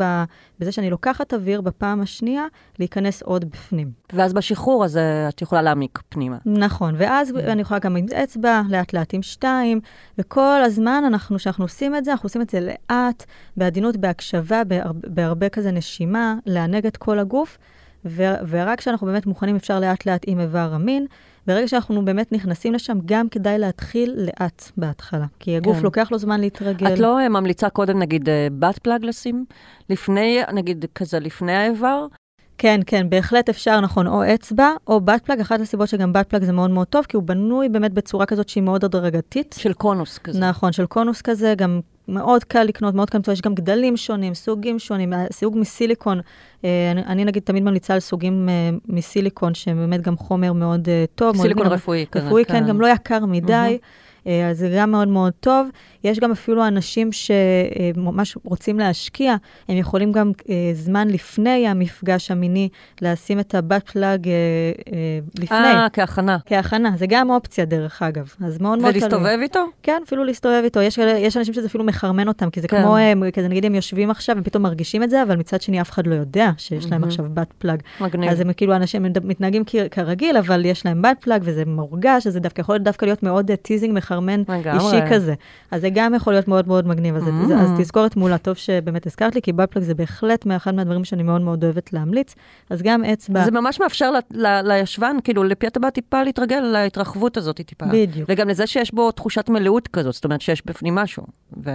בזה 0.61 0.73
שאני 0.73 0.91
לוקחת 0.91 1.35
אוויר 1.35 1.61
בפעם 1.61 2.01
השנייה, 2.01 2.45
להיכנס 2.79 3.23
עוד 3.23 3.45
בפנים. 3.45 3.91
ואז 4.13 4.33
בשחרור 4.33 4.85
הזה 4.85 5.27
את 5.29 5.43
יכולה 5.43 5.63
להעמיק 5.63 5.99
פנימה. 6.09 6.37
נכון, 6.47 6.95
ואז 6.99 7.37
אני 7.37 7.63
יכולה 7.63 7.81
גם 7.81 7.97
עם 7.97 8.07
אצבע, 8.23 8.63
לאט 8.69 8.93
לאט 8.93 9.15
עם 9.15 9.23
שתיים, 9.23 9.81
וכל 10.19 10.63
הזמן 10.65 11.03
אנחנו, 11.07 11.37
כשאנחנו 11.37 11.65
עושים 11.65 11.97
את 11.97 12.05
זה, 12.05 12.13
אנחנו 12.13 12.27
עושים 12.27 12.43
את 12.43 12.51
זה 12.51 12.61
לאט, 12.61 13.25
בעדינות, 13.57 13.97
בהקשבה, 13.97 14.65
בהרבה, 14.65 15.09
בהרבה 15.09 15.49
כזה 15.49 15.73
נשימה, 15.73 16.35
לענג 16.47 16.87
את 16.87 16.97
כל 16.97 17.19
הגוף, 17.19 17.59
ו- 18.07 18.35
ורק 18.49 18.79
כשאנחנו 18.79 19.07
באמת 19.07 19.27
מוכנים, 19.27 19.57
אפשר 19.57 19.81
לאט 19.81 20.07
לאט 20.07 20.23
עם 20.27 20.41
איבר 20.41 20.71
המין. 20.73 21.07
ברגע 21.47 21.69
שאנחנו 21.69 22.05
באמת 22.05 22.33
נכנסים 22.33 22.73
לשם, 22.73 22.99
גם 23.05 23.29
כדאי 23.29 23.59
להתחיל 23.59 24.15
לאט 24.17 24.71
בהתחלה, 24.77 25.27
כי 25.39 25.57
הגוף 25.57 25.77
כן. 25.77 25.83
לוקח 25.83 26.13
לו 26.13 26.19
זמן 26.19 26.41
להתרגל. 26.41 26.95
את 26.95 26.99
לא 26.99 27.19
אה, 27.19 27.29
ממליצה 27.29 27.71
קודם, 27.71 27.99
נגיד, 27.99 28.29
אה, 28.29 28.49
butt 28.59 28.79
plug 28.79 29.05
לשים? 29.05 29.45
לפני, 29.91 30.41
נגיד, 30.53 30.85
כזה 30.95 31.19
לפני 31.19 31.53
האיבר? 31.53 32.07
כן, 32.59 32.81
כן, 32.87 33.11
בהחלט 33.11 33.49
אפשר, 33.49 33.81
נכון, 33.81 34.07
או 34.07 34.35
אצבע 34.35 34.71
או 34.87 35.01
butt 35.01 35.25
plug. 35.25 35.41
אחת 35.41 35.61
הסיבות 35.61 35.89
שגם 35.89 36.13
butt 36.13 36.29
plug 36.29 36.45
זה 36.45 36.53
מאוד 36.53 36.71
מאוד 36.71 36.87
טוב, 36.87 37.05
כי 37.05 37.17
הוא 37.17 37.25
בנוי 37.25 37.69
באמת 37.69 37.93
בצורה 37.93 38.27
כזאת 38.27 38.49
שהיא 38.49 38.63
מאוד 38.63 38.85
הדרגתית. 38.85 39.55
של 39.59 39.73
קונוס 39.73 40.19
כזה. 40.19 40.41
נכון, 40.41 40.73
של 40.73 40.87
קונוס 40.87 41.23
כזה, 41.23 41.55
גם 41.57 41.81
מאוד 42.09 42.45
קל 42.45 42.63
לקנות, 42.63 42.95
מאוד 42.95 43.11
קל 43.11 43.19
למצוא, 43.19 43.33
יש 43.33 43.41
גם 43.41 43.55
גדלים 43.55 43.97
שונים, 43.97 44.35
סוגים 44.35 44.79
שונים, 44.79 45.13
סוג 45.33 45.59
מסיליקון. 45.59 46.21
אה, 46.65 46.91
אני, 46.93 47.03
אני 47.07 47.25
נגיד 47.25 47.43
תמיד 47.43 47.63
ממליצה 47.63 47.95
על 47.95 48.01
סוגים 48.01 48.49
אה, 48.49 48.71
מסיליקון, 48.89 49.55
שהם 49.55 49.77
באמת 49.77 50.01
גם 50.01 50.17
חומר 50.17 50.53
מאוד 50.53 50.89
אה, 50.89 51.05
טוב. 51.15 51.35
מאוד 51.37 51.43
סיליקון 51.43 51.65
גם- 51.67 51.73
רפואי. 51.73 52.07
רפואי, 52.17 52.45
כן, 52.45 52.67
גם 52.69 52.81
לא 52.81 52.87
יקר 52.87 53.27
מדי. 53.27 53.79
אה, 54.27 54.51
אז 54.51 54.59
זה 54.59 54.75
גם 54.77 54.91
מאוד 54.91 55.09
מאוד 55.09 55.33
טוב. 55.41 55.69
יש 56.07 56.21
גם 56.21 56.33
אפילו 56.33 56.67
אנשים 56.67 57.11
שממש 57.13 58.37
רוצים 58.45 58.79
להשקיע, 58.79 59.37
הם 59.69 59.77
יכולים 59.77 60.13
גם 60.13 60.33
אה, 60.49 60.71
זמן 60.73 61.09
לפני 61.09 61.69
המפגש 61.69 62.31
המיני 62.31 62.69
לשים 63.03 63.41
את 63.41 63.55
הבת 63.55 63.91
פלאג 63.91 64.29
אה, 64.29 64.33
אה, 64.93 65.19
לפני. 65.39 65.57
אה, 65.59 65.87
כהכנה. 65.93 66.39
כהכנה, 66.47 66.91
זה 66.97 67.07
גם 67.09 67.31
אופציה 67.31 67.65
דרך 67.65 68.03
אגב, 68.03 68.35
אז 68.45 68.61
מאוד 68.61 68.79
מאוד 68.79 68.93
תלוי. 68.93 69.05
ולהסתובב 69.05 69.39
איתו? 69.43 69.65
כן, 69.83 70.03
אפילו 70.07 70.25
להסתובב 70.25 70.61
איתו. 70.65 70.81
יש, 70.81 70.99
יש 70.99 71.37
אנשים 71.37 71.55
שזה 71.55 71.67
אפילו 71.67 71.85
מחרמן 71.85 72.29
אותם, 72.29 72.51
כי 72.51 72.61
זה 72.61 72.69
כן. 72.69 72.83
כמו, 72.83 72.97
הם, 72.97 73.23
כזה 73.31 73.49
נגיד 73.49 73.65
הם 73.65 73.75
יושבים 73.75 74.11
עכשיו, 74.11 74.37
הם 74.37 74.43
פתאום 74.43 74.63
מרגישים 74.63 75.03
את 75.03 75.11
זה, 75.11 75.23
אבל 75.23 75.37
מצד 75.37 75.61
שני 75.61 75.81
אף 75.81 75.91
אחד 75.91 76.07
לא 76.07 76.15
יודע 76.15 76.51
שיש 76.57 76.85
להם 76.85 76.93
מהמם. 76.93 77.05
עכשיו 77.05 77.27
בת 77.35 77.53
פלאג. 77.59 77.83
מגניב. 78.01 78.31
אז 78.31 78.41
הם 78.41 78.53
כאילו 78.53 78.77
אנשים 78.77 79.05
הם 79.05 79.13
מתנהגים 79.25 79.63
כרגיל, 79.91 80.37
אבל 80.37 80.65
יש 80.65 80.87
להם 80.87 81.03
butt 81.03 81.17
plug 81.21 81.43
וזה 81.45 81.65
מורגש, 81.67 82.27
אז 82.27 82.33
זה 82.33 82.41
דווקא 82.41 82.61
יכול 82.61 82.79
דווקא 82.79 83.05
להיות 83.05 83.23
מאוד 83.23 83.51
teasing 83.63 83.97
מחרמן. 83.97 84.43
אישי 84.49 84.97
כזה. 85.11 85.35
אז 85.71 85.81
זה 85.81 85.91
גם 85.97 86.15
יכול 86.15 86.33
להיות 86.33 86.49
מאוד 86.49 86.69
מאוד 86.69 86.87
מגניב. 86.89 87.17
אז, 87.17 87.23
Mm. 87.23 87.47
זה- 87.47 87.59
אז 87.61 87.71
תזכורת 87.79 88.17
מעולה, 88.17 88.39
טוב 88.39 88.55
שבאמת 88.57 89.07
הזכרת 89.07 89.35
לי, 89.35 89.43
כי 89.43 89.53
butt 89.53 89.71
plug 89.71 89.85
זה 89.85 89.95
בהחלט 89.95 90.47
מאחד 90.47 90.75
מהדברים 90.75 91.05
שאני 91.05 91.23
מאוד 91.23 91.41
מאוד 91.41 91.65
אוהבת 91.65 91.93
להמליץ. 91.93 92.35
אז 92.71 92.83
גם 92.83 93.05
אצבע, 93.05 93.45
זה 93.45 93.51
ממש 93.51 93.81
מאפשר 93.81 94.11
ל- 94.11 94.19
ל- 94.47 94.73
לישבן, 94.73 95.17
כאילו, 95.25 95.45
לפי 95.45 95.67
הטבעת 95.67 95.95
טיפה 95.95 96.23
להתרגל 96.23 96.61
להתרחבות 96.61 97.37
הזאת 97.37 97.61
טיפה. 97.61 97.87
בדיוק. 97.93 98.29
וגם 98.33 98.49
לזה 98.49 98.67
שיש 98.67 98.95
בו 98.95 99.13
תחושת 99.13 99.49
מלאות 99.49 99.89
כזאת, 99.89 100.15
זאת 100.15 100.25
אומרת 100.25 100.41
שיש 100.41 100.67
בפנים 100.67 100.95
משהו. 100.95 101.23
ו... 101.65 101.71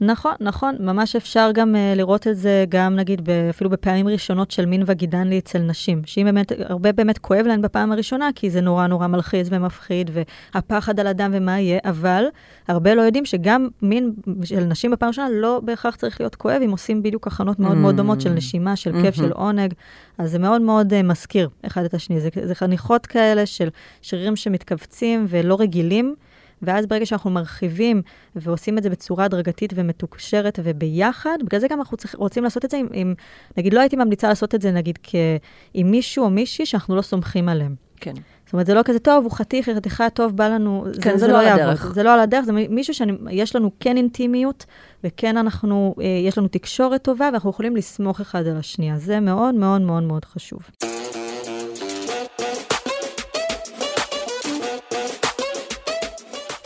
נכון, 0.00 0.32
נכון, 0.40 0.76
ממש 0.80 1.16
אפשר 1.16 1.50
גם 1.54 1.74
uh, 1.74 1.98
לראות 1.98 2.26
את 2.26 2.36
זה 2.36 2.64
גם 2.68 2.96
נגיד 2.96 3.20
ב, 3.24 3.30
אפילו 3.30 3.70
בפעמים 3.70 4.08
ראשונות 4.08 4.50
של 4.50 4.66
מין 4.66 4.82
וגינלי 4.86 5.38
אצל 5.38 5.58
נשים, 5.58 6.02
שאם 6.06 6.24
באמת, 6.24 6.52
הרבה 6.58 6.92
באמת 6.92 7.18
כואב 7.18 7.46
להן 7.46 7.62
בפעם 7.62 7.92
הראשונה, 7.92 8.28
כי 8.34 8.50
זה 8.50 8.60
נורא 8.60 8.86
נורא 8.86 9.06
מלחיץ 9.06 9.48
ומפחיד, 9.50 10.10
והפחד 10.54 11.00
על 11.00 11.06
הדם 11.06 11.30
ומה 11.34 11.60
יהיה, 11.60 11.78
אבל 11.84 12.24
הרבה 12.68 12.94
לא 12.94 13.02
יודעים 13.02 13.24
שגם 13.24 13.68
מין 13.82 14.12
של 14.44 14.64
נשים 14.64 14.90
בפעם 14.90 15.06
הראשונה 15.06 15.28
לא 15.32 15.60
בהכרח 15.64 15.96
צריך 15.96 16.20
להיות 16.20 16.34
כואב, 16.34 16.62
אם 16.64 16.70
עושים 16.70 17.02
בדיוק 17.02 17.26
הכנות 17.26 17.58
מאוד 17.60 17.76
מאוד 17.76 17.96
דומות 17.96 18.20
של 18.20 18.30
נשימה, 18.30 18.76
של 18.76 19.02
כיף, 19.02 19.14
של 19.14 19.32
עונג, 19.32 19.74
אז 20.18 20.30
זה 20.30 20.38
מאוד 20.38 20.62
מאוד 20.62 20.92
uh, 20.92 20.96
מזכיר 21.04 21.48
אחד 21.66 21.84
את 21.84 21.94
השני, 21.94 22.20
זה, 22.20 22.28
זה 22.42 22.54
חניכות 22.54 23.06
כאלה 23.06 23.46
של 23.46 23.68
שרירים 24.02 24.36
שמתכווצים 24.36 25.26
ולא 25.28 25.56
רגילים. 25.60 26.14
ואז 26.66 26.86
ברגע 26.86 27.06
שאנחנו 27.06 27.30
מרחיבים 27.30 28.02
ועושים 28.36 28.78
את 28.78 28.82
זה 28.82 28.90
בצורה 28.90 29.24
הדרגתית 29.24 29.72
ומתוקשרת 29.76 30.58
וביחד, 30.62 31.38
בגלל 31.44 31.60
זה 31.60 31.68
גם 31.68 31.78
אנחנו 31.78 31.96
צריכים, 31.96 32.20
רוצים 32.20 32.44
לעשות 32.44 32.64
את 32.64 32.70
זה 32.70 32.76
עם, 32.76 32.86
עם, 32.92 33.14
נגיד, 33.56 33.74
לא 33.74 33.80
הייתי 33.80 33.96
ממליצה 33.96 34.28
לעשות 34.28 34.54
את 34.54 34.62
זה, 34.62 34.70
נגיד, 34.70 34.98
כ, 35.02 35.14
עם 35.74 35.90
מישהו 35.90 36.24
או 36.24 36.30
מישהי 36.30 36.66
שאנחנו 36.66 36.96
לא 36.96 37.02
סומכים 37.02 37.48
עליהם. 37.48 37.74
כן. 37.96 38.14
זאת 38.44 38.52
אומרת, 38.52 38.66
זה 38.66 38.74
לא 38.74 38.82
כזה 38.84 38.98
טוב, 38.98 39.24
הוא 39.24 39.32
חתיך, 39.32 39.68
חתיכה, 39.68 40.10
טוב, 40.10 40.36
בא 40.36 40.48
לנו, 40.48 40.84
כן, 41.02 41.10
זה 41.10 41.18
זה 41.18 41.26
לא 41.26 41.32
לא 41.32 41.38
על 41.38 41.46
יעבוד. 41.46 41.62
הדרך. 41.62 41.92
זה 41.94 42.02
לא 42.02 42.14
על 42.14 42.20
הדרך, 42.20 42.44
זה 42.44 42.52
מישהו 42.52 42.94
שיש 42.94 43.56
לנו 43.56 43.70
כן 43.80 43.96
אינטימיות, 43.96 44.66
וכן 45.04 45.36
אנחנו, 45.36 45.94
אה, 46.00 46.04
יש 46.04 46.38
לנו 46.38 46.48
תקשורת 46.48 47.02
טובה, 47.02 47.24
ואנחנו 47.32 47.50
יכולים 47.50 47.76
לסמוך 47.76 48.20
אחד 48.20 48.46
על 48.46 48.56
השנייה. 48.56 48.98
זה 48.98 49.20
מאוד 49.20 49.54
מאוד 49.54 49.80
מאוד 49.80 50.02
מאוד 50.02 50.24
חשוב. 50.24 50.60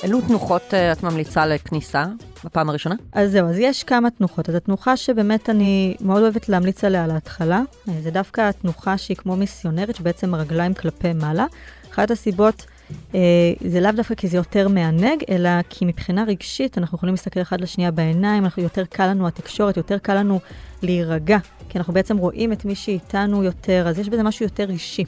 אילו 0.03 0.21
תנוחות 0.21 0.75
אה, 0.75 0.93
את 0.93 1.03
ממליצה 1.03 1.47
לכניסה 1.47 2.05
בפעם 2.45 2.71
הראשונה? 2.71 2.95
אז 3.13 3.31
זהו, 3.33 3.49
אז 3.49 3.59
יש 3.59 3.85
כמה 3.85 4.11
תנוחות. 4.11 4.49
אז 4.49 4.55
התנוחה 4.55 4.97
שבאמת 4.97 5.51
אני 5.51 5.97
מאוד 6.01 6.23
אוהבת 6.23 6.49
להמליץ 6.49 6.85
עליה 6.85 7.07
להתחלה, 7.07 7.63
אה, 7.89 7.95
זה 8.03 8.11
דווקא 8.11 8.41
התנוחה 8.41 8.99
שהיא 8.99 9.17
כמו 9.17 9.37
מיסיונרית, 9.37 9.97
שבעצם 9.97 10.35
הרגליים 10.35 10.75
כלפי 10.75 11.13
מעלה. 11.13 11.47
אחת 11.93 12.11
הסיבות, 12.11 12.67
אה, 13.15 13.21
זה 13.69 13.81
לאו 13.81 13.93
דווקא 13.93 14.15
כי 14.15 14.29
זה 14.29 14.37
יותר 14.37 14.69
מענג, 14.69 15.23
אלא 15.31 15.51
כי 15.69 15.85
מבחינה 15.85 16.25
רגשית 16.25 16.79
אנחנו 16.79 16.97
יכולים 16.97 17.15
להסתכל 17.15 17.41
אחד 17.41 17.61
לשנייה 17.61 17.91
בעיניים, 17.91 18.45
אנחנו 18.45 18.63
יותר 18.63 18.85
קל 18.85 19.07
לנו 19.07 19.27
התקשורת, 19.27 19.77
יותר 19.77 19.99
קל 19.99 20.15
לנו 20.15 20.41
להירגע, 20.83 21.39
כי 21.69 21.79
אנחנו 21.79 21.93
בעצם 21.93 22.17
רואים 22.17 22.53
את 22.53 22.65
מי 22.65 22.75
שאיתנו 22.75 23.45
יותר, 23.45 23.89
אז 23.89 23.99
יש 23.99 24.09
בזה 24.09 24.23
משהו 24.23 24.45
יותר 24.45 24.71
אישי. 24.71 25.05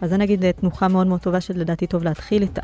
אז 0.00 0.10
זה 0.10 0.16
נגיד 0.16 0.50
תנוחה 0.50 0.88
מאוד 0.88 1.06
מאוד 1.06 1.20
טובה 1.20 1.40
שלדעתי 1.40 1.86
טוב 1.86 2.04
להתחיל 2.04 2.42
איתה. 2.42 2.62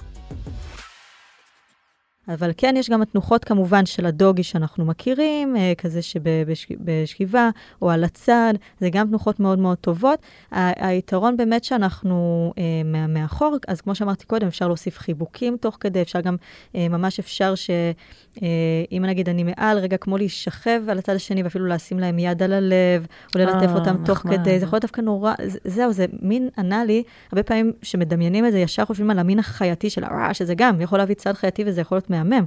אבל 2.28 2.50
כן, 2.56 2.74
יש 2.78 2.90
גם 2.90 3.02
התנוחות 3.02 3.44
כמובן 3.44 3.86
של 3.86 4.06
הדוגי 4.06 4.42
שאנחנו 4.42 4.84
מכירים, 4.84 5.56
אה, 5.56 5.72
כזה 5.78 6.00
שבשכיבה 6.02 7.50
או 7.82 7.90
על 7.90 8.04
הצד, 8.04 8.54
זה 8.80 8.90
גם 8.90 9.06
תנוחות 9.08 9.40
מאוד 9.40 9.58
מאוד 9.58 9.78
טובות. 9.78 10.18
היתרון 10.50 11.36
באמת 11.36 11.64
שאנחנו 11.64 12.52
אה, 12.58 12.62
מאחור, 13.08 13.56
אז 13.68 13.80
כמו 13.80 13.94
שאמרתי 13.94 14.26
קודם, 14.26 14.46
אפשר 14.46 14.66
להוסיף 14.68 14.98
חיבוקים 14.98 15.56
תוך 15.60 15.76
כדי, 15.80 16.02
אפשר 16.02 16.20
גם, 16.20 16.36
אה, 16.74 16.88
ממש 16.88 17.18
אפשר 17.18 17.54
שאם 17.54 19.04
נגיד 19.04 19.28
אני 19.28 19.44
מעל, 19.44 19.78
רגע 19.78 19.96
כמו 19.96 20.16
להישכב 20.18 20.82
על 20.88 20.98
הצד 20.98 21.14
השני 21.14 21.42
ואפילו 21.42 21.66
לשים 21.66 21.98
להם 21.98 22.18
יד 22.18 22.42
על 22.42 22.52
הלב, 22.52 23.06
או 23.34 23.40
ללטף 23.40 23.68
אה, 23.68 23.74
אותם 23.74 23.96
תוך. 24.04 24.18
כדי, 24.18 24.58
זה 24.58 24.64
יכול 24.64 24.76
להיות 24.76 24.82
דווקא 24.82 25.00
נורא, 25.00 25.32
זה- 25.46 25.58
זהו, 25.64 25.92
זה 25.92 26.06
מין 26.22 26.48
ענה 26.58 26.84
לי, 26.84 27.02
הרבה 27.32 27.42
פעמים 27.42 27.72
שמדמיינים 27.82 28.46
את 28.46 28.52
זה, 28.52 28.58
ישר 28.58 28.84
חושבים 28.84 29.10
על 29.10 29.18
המין 29.18 29.38
החייתי 29.38 29.90
של 29.90 30.04
הרע, 30.04 30.34
שזה 30.34 30.54
גם 30.54 30.80
יכול 30.80 30.98
להביא 30.98 31.14
צד 31.14 31.32
חייתי 31.32 31.64
וזה 31.66 31.80
יכול 31.80 31.96
להיות 31.96 32.10
מהמם, 32.14 32.44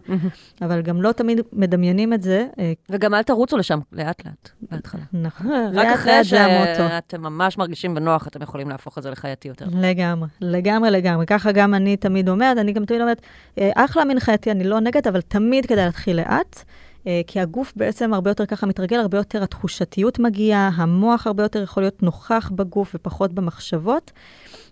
אבל 0.62 0.82
גם 0.82 1.02
לא 1.02 1.12
תמיד 1.12 1.42
מדמיינים 1.54 2.14
את 2.14 2.22
זה. 2.22 2.48
אה, 2.60 2.74
וגם 2.90 3.14
אל 3.14 3.24
תרוצו 3.24 3.58
לשם 3.58 3.80
לאט-לאט, 3.92 4.50
בהתחלה. 4.72 5.02
נכון. 5.24 5.52
רק 5.74 5.88
אחרי. 5.88 6.24
שאתם 6.24 7.22
ממש 7.22 7.58
מרגישים 7.58 7.96
בנוח, 7.96 8.28
אתם 8.28 8.42
יכולים 8.42 8.70
להפוך 8.70 8.98
את 8.98 9.04
זה 9.04 9.12
לחייתי 9.12 9.48
יותר. 9.48 9.66
לגמרי, 9.72 10.30
לגמרי, 10.42 10.92
לגמרי. 10.92 11.26
ככה 11.26 11.52
גם 11.52 11.74
אני 11.74 11.98
תמיד 11.98 12.30
אומרת, 12.30 12.58
אני 12.58 12.72
גם 12.72 12.86
תמיד 12.86 13.02
אומרת, 13.02 13.22
אה, 13.58 13.72
אחלה 13.76 14.06
מין 14.06 14.20
חייתי, 14.20 14.52
אני 14.52 14.64
לא 14.64 14.80
נגד, 14.80 15.08
אבל 15.08 15.22
תמיד 15.22 15.66
כדאי 15.66 15.86
להתחיל 15.86 16.16
לאט. 16.16 16.64
אה, 17.08 17.22
כי 17.28 17.40
הגוף 17.40 17.74
בעצם 17.76 18.14
הרבה 18.14 18.32
יותר 18.32 18.46
ככה 18.46 18.66
מתרגל, 18.66 19.00
הרבה 19.00 19.18
יותר 19.18 19.44
התחושתיות 19.44 20.20
מגיעה, 20.20 20.70
המוח 20.76 21.28
הרבה 21.28 21.44
יותר 21.44 21.64
יכול 21.64 21.84
להיות 21.84 22.04
נוכח 22.04 22.52
בגוף 22.56 22.92
ופחות 22.96 23.34
במחשבות. 23.34 24.12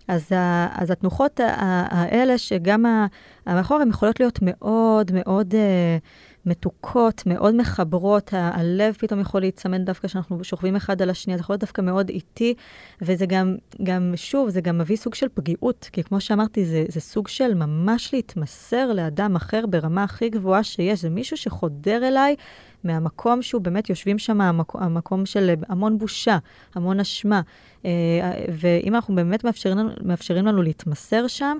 אז, 0.08 0.32
ה, 0.32 0.68
אז 0.82 0.90
התנוחות 0.90 1.40
האלה, 1.90 2.38
שגם 2.38 3.06
המאחור, 3.46 3.80
הן 3.80 3.88
יכולות 3.88 4.20
להיות 4.20 4.38
מאוד 4.42 5.10
מאוד 5.14 5.54
אה, 5.54 5.96
מתוקות, 6.46 7.22
מאוד 7.26 7.54
מחברות, 7.54 8.30
הלב 8.32 8.94
פתאום 8.98 9.20
יכול 9.20 9.40
להיצמד 9.40 9.80
דווקא 9.86 10.08
כשאנחנו 10.08 10.44
שוכבים 10.44 10.76
אחד 10.76 11.02
על 11.02 11.10
השנייה, 11.10 11.36
זה 11.36 11.40
יכול 11.40 11.52
להיות 11.52 11.60
דווקא 11.60 11.80
מאוד 11.80 12.08
איטי, 12.08 12.54
וזה 13.02 13.26
גם, 13.26 13.56
גם, 13.82 14.12
שוב, 14.16 14.48
זה 14.48 14.60
גם 14.60 14.78
מביא 14.78 14.96
סוג 14.96 15.14
של 15.14 15.26
פגיעות, 15.34 15.88
כי 15.92 16.02
כמו 16.02 16.20
שאמרתי, 16.20 16.64
זה, 16.64 16.84
זה 16.88 17.00
סוג 17.00 17.28
של 17.28 17.54
ממש 17.54 18.14
להתמסר 18.14 18.92
לאדם 18.92 19.36
אחר 19.36 19.66
ברמה 19.66 20.04
הכי 20.04 20.28
גבוהה 20.28 20.62
שיש, 20.62 21.02
זה 21.02 21.10
מישהו 21.10 21.36
שחודר 21.36 22.08
אליי 22.08 22.36
מהמקום 22.84 23.42
שהוא 23.42 23.62
באמת, 23.62 23.90
יושבים 23.90 24.18
שם 24.18 24.40
המקום, 24.40 24.82
המקום 24.82 25.26
של 25.26 25.54
המון 25.68 25.98
בושה, 25.98 26.38
המון 26.74 27.00
אשמה, 27.00 27.40
אה, 27.84 27.90
ואם 28.52 28.94
אנחנו 28.94 29.14
באמת 29.14 29.44
מאפשרים 29.44 29.88
מאפשרים 30.02 30.46
לנו 30.46 30.62
להתמסר 30.62 31.26
שם, 31.26 31.58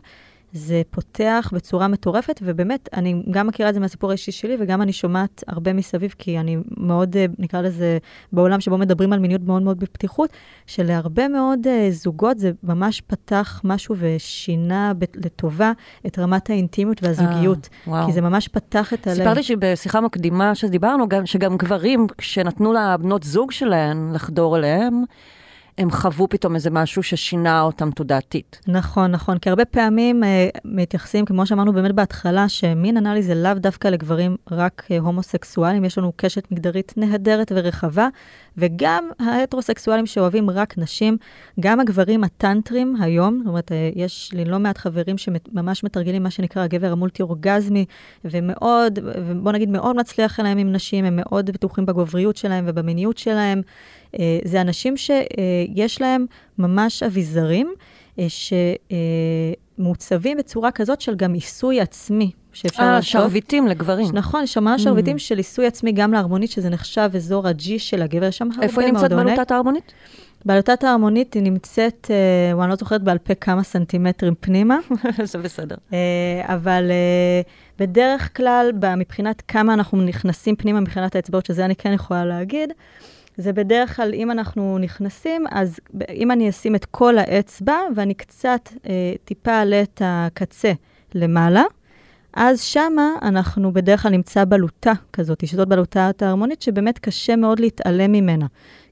זה 0.52 0.82
פותח 0.90 1.50
בצורה 1.54 1.88
מטורפת, 1.88 2.40
ובאמת, 2.42 2.88
אני 2.92 3.22
גם 3.30 3.46
מכירה 3.46 3.68
את 3.68 3.74
זה 3.74 3.80
מהסיפור 3.80 4.10
האישי 4.10 4.32
שלי, 4.32 4.56
וגם 4.60 4.82
אני 4.82 4.92
שומעת 4.92 5.44
הרבה 5.46 5.72
מסביב, 5.72 6.14
כי 6.18 6.38
אני 6.38 6.56
מאוד, 6.76 7.16
אה, 7.16 7.26
נקרא 7.38 7.60
לזה, 7.60 7.98
בעולם 8.32 8.60
שבו 8.60 8.78
מדברים 8.78 9.12
על 9.12 9.18
מיניות 9.18 9.42
מאוד 9.42 9.62
מאוד 9.62 9.80
בפתיחות, 9.80 10.30
שלהרבה 10.66 11.28
מאוד 11.28 11.66
uh, 11.66 11.90
זוגות 11.90 12.38
זה 12.38 12.50
ממש 12.62 13.00
פתח 13.00 13.60
משהו 13.64 13.94
ושינה 13.98 14.92
לטובה 15.14 15.72
את 16.06 16.18
רמת 16.18 16.50
האינטימיות 16.50 17.02
והזוגיות. 17.02 17.68
אה, 17.86 17.92
וואו. 17.92 18.06
כי 18.06 18.12
זה 18.12 18.20
ממש 18.20 18.48
פתח 18.48 18.94
את 18.94 19.06
הלב. 19.06 19.16
סיפרתי 19.16 19.42
שבשיחה 19.42 20.00
מקדימה 20.00 20.54
שדיברנו, 20.54 21.08
גם, 21.08 21.26
שגם 21.26 21.56
גברים, 21.56 22.06
כשנתנו 22.18 22.72
לבנות 22.72 23.22
זוג 23.22 23.50
שלהן 23.50 24.12
לחדור 24.12 24.56
אליהם, 24.56 25.04
הם 25.78 25.90
חוו 25.90 26.28
פתאום 26.28 26.54
איזה 26.54 26.70
משהו 26.70 27.02
ששינה 27.02 27.62
אותם 27.62 27.90
תודעתית. 27.90 28.60
נכון, 28.68 29.10
נכון, 29.10 29.38
כי 29.38 29.48
הרבה 29.50 29.64
פעמים 29.64 30.24
אה, 30.24 30.48
מתייחסים, 30.64 31.24
כמו 31.24 31.46
שאמרנו 31.46 31.72
באמת 31.72 31.92
בהתחלה, 31.92 32.48
שמין 32.48 32.96
אנאלי 32.96 33.22
זה 33.22 33.34
לאו 33.34 33.54
דווקא 33.54 33.88
לגברים 33.88 34.36
רק 34.50 34.86
אה, 34.90 34.98
הומוסקסואלים, 34.98 35.84
יש 35.84 35.98
לנו 35.98 36.12
קשת 36.16 36.50
מגדרית 36.50 36.94
נהדרת 36.96 37.52
ורחבה, 37.54 38.08
וגם 38.56 39.10
ההטרוסקסואלים 39.18 40.06
שאוהבים 40.06 40.50
רק 40.50 40.78
נשים, 40.78 41.16
גם 41.60 41.80
הגברים 41.80 42.24
הטנטרים 42.24 42.96
היום, 43.00 43.38
זאת 43.38 43.46
אומרת, 43.46 43.72
אה, 43.72 43.90
יש 43.94 44.30
לי 44.32 44.44
לא 44.44 44.58
מעט 44.58 44.78
חברים 44.78 45.18
שממש 45.18 45.84
מתרגלים 45.84 46.22
מה 46.22 46.30
שנקרא 46.30 46.62
הגבר 46.62 46.92
המולטי-אורגזמי, 46.92 47.84
ומאוד, 48.24 48.98
ובוא 49.02 49.52
נגיד 49.52 49.68
מאוד 49.68 49.96
מצליח 49.96 50.40
להם 50.40 50.58
עם 50.58 50.72
נשים, 50.72 51.04
הם 51.04 51.16
מאוד 51.16 51.50
בטוחים 51.50 51.86
בגבריות 51.86 52.36
שלהם 52.36 52.64
ובמיניות 52.68 53.18
שלהם. 53.18 53.62
אה, 54.18 54.38
זה 54.44 54.60
אנשים 54.60 54.96
שיש 54.96 56.00
להם 56.00 56.26
ממש 56.58 57.02
אביזרים, 57.02 57.74
אה, 58.18 58.26
שמעוצבים 59.78 60.36
בצורה 60.36 60.70
כזאת 60.70 61.00
של 61.00 61.14
גם 61.14 61.34
עיסוי 61.34 61.80
עצמי, 61.80 62.30
שאפשר 62.52 62.82
אה, 62.82 62.92
לעשות. 62.92 63.10
שרביטים 63.10 63.66
לגברים. 63.66 64.08
נכון, 64.12 64.42
יש 64.42 64.52
שם 64.52 64.64
ממש 64.64 64.82
שרביטים 64.82 65.18
של 65.18 65.36
עיסוי 65.36 65.66
עצמי 65.66 65.92
גם 65.92 66.12
להרמונית, 66.12 66.50
שזה 66.50 66.70
נחשב 66.70 67.10
אזור 67.14 67.48
ה-G 67.48 67.64
של 67.78 68.02
הגבר, 68.02 68.26
יש 68.26 68.38
שם 68.38 68.44
הרבה 68.44 68.56
מאוד 68.56 68.68
איפה 68.68 68.82
היא 68.82 68.92
נמצאת. 68.92 69.12
בלוטת 69.12 69.50
ההרמונית? 69.50 69.92
בלוטת 70.46 70.84
ההרמונית 70.84 71.34
היא 71.34 71.42
נמצאת, 71.42 72.10
אה, 72.10 72.62
אני 72.62 72.70
לא 72.70 72.76
זוכרת 72.76 73.02
בעל 73.02 73.18
פה 73.18 73.34
כמה 73.34 73.62
סנטימטרים 73.62 74.34
פנימה, 74.40 74.78
זה 75.32 75.38
בסדר. 75.38 75.76
אה, 75.92 75.98
אבל 76.44 76.90
אה, 76.90 77.40
בדרך 77.78 78.36
כלל, 78.36 78.70
מבחינת 78.96 79.42
כמה 79.48 79.74
אנחנו 79.74 80.02
נכנסים 80.02 80.56
פנימה 80.56 80.80
מבחינת 80.80 81.16
האצבעות, 81.16 81.46
שזה 81.46 81.64
אני 81.64 81.76
כן 81.76 81.92
יכולה 81.92 82.24
להגיד, 82.24 82.72
זה 83.36 83.52
בדרך 83.52 83.96
כלל, 83.96 84.14
אם 84.14 84.30
אנחנו 84.30 84.78
נכנסים, 84.80 85.44
אז 85.50 85.80
אם 86.14 86.30
אני 86.30 86.48
אשים 86.48 86.74
את 86.74 86.84
כל 86.84 87.18
האצבע 87.18 87.76
ואני 87.96 88.14
קצת 88.14 88.68
אה, 88.88 88.92
טיפה 89.24 89.50
אעלה 89.50 89.82
את 89.82 90.02
הקצה 90.04 90.72
למעלה, 91.14 91.62
אז 92.34 92.60
שמה 92.60 93.08
אנחנו 93.22 93.72
בדרך 93.72 94.02
כלל 94.02 94.10
נמצא 94.10 94.44
בלוטה 94.44 94.92
כזאת, 95.12 95.46
שזאת 95.46 95.68
בלוטה 95.68 96.10
ההרמונית, 96.22 96.62
שבאמת 96.62 96.98
קשה 96.98 97.36
מאוד 97.36 97.60
להתעלם 97.60 98.12
ממנה. 98.12 98.46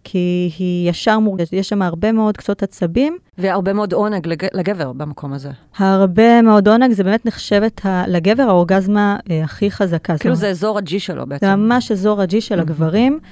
כי 0.04 0.50
היא 0.58 0.90
ישר 0.90 1.18
מורגשת, 1.18 1.52
יש 1.52 1.68
שם 1.68 1.82
הרבה 1.82 2.12
מאוד 2.12 2.36
קצות 2.36 2.62
עצבים, 2.62 3.16
והרבה 3.38 3.72
מאוד 3.72 3.92
עונג 3.92 4.26
לג... 4.26 4.46
לגבר 4.54 4.92
במקום 4.92 5.32
הזה. 5.32 5.50
הרבה 5.76 6.42
מאוד 6.42 6.68
עונג, 6.68 6.92
זה 6.92 7.04
באמת 7.04 7.26
נחשבת 7.26 7.86
ה- 7.86 8.04
לגבר 8.08 8.42
האורגזמה 8.42 9.16
אה, 9.30 9.44
הכי 9.44 9.70
חזקה. 9.70 10.18
כאילו 10.18 10.34
זה 10.34 10.48
אזור 10.48 10.78
הג'י 10.78 11.00
שלו 11.00 11.26
בעצם. 11.26 11.46
זה 11.46 11.56
ממש 11.56 11.92
אזור 11.92 12.22
הג'י 12.22 12.40
של 12.40 12.60
הגברים, 12.60 13.12
אה, 13.22 13.28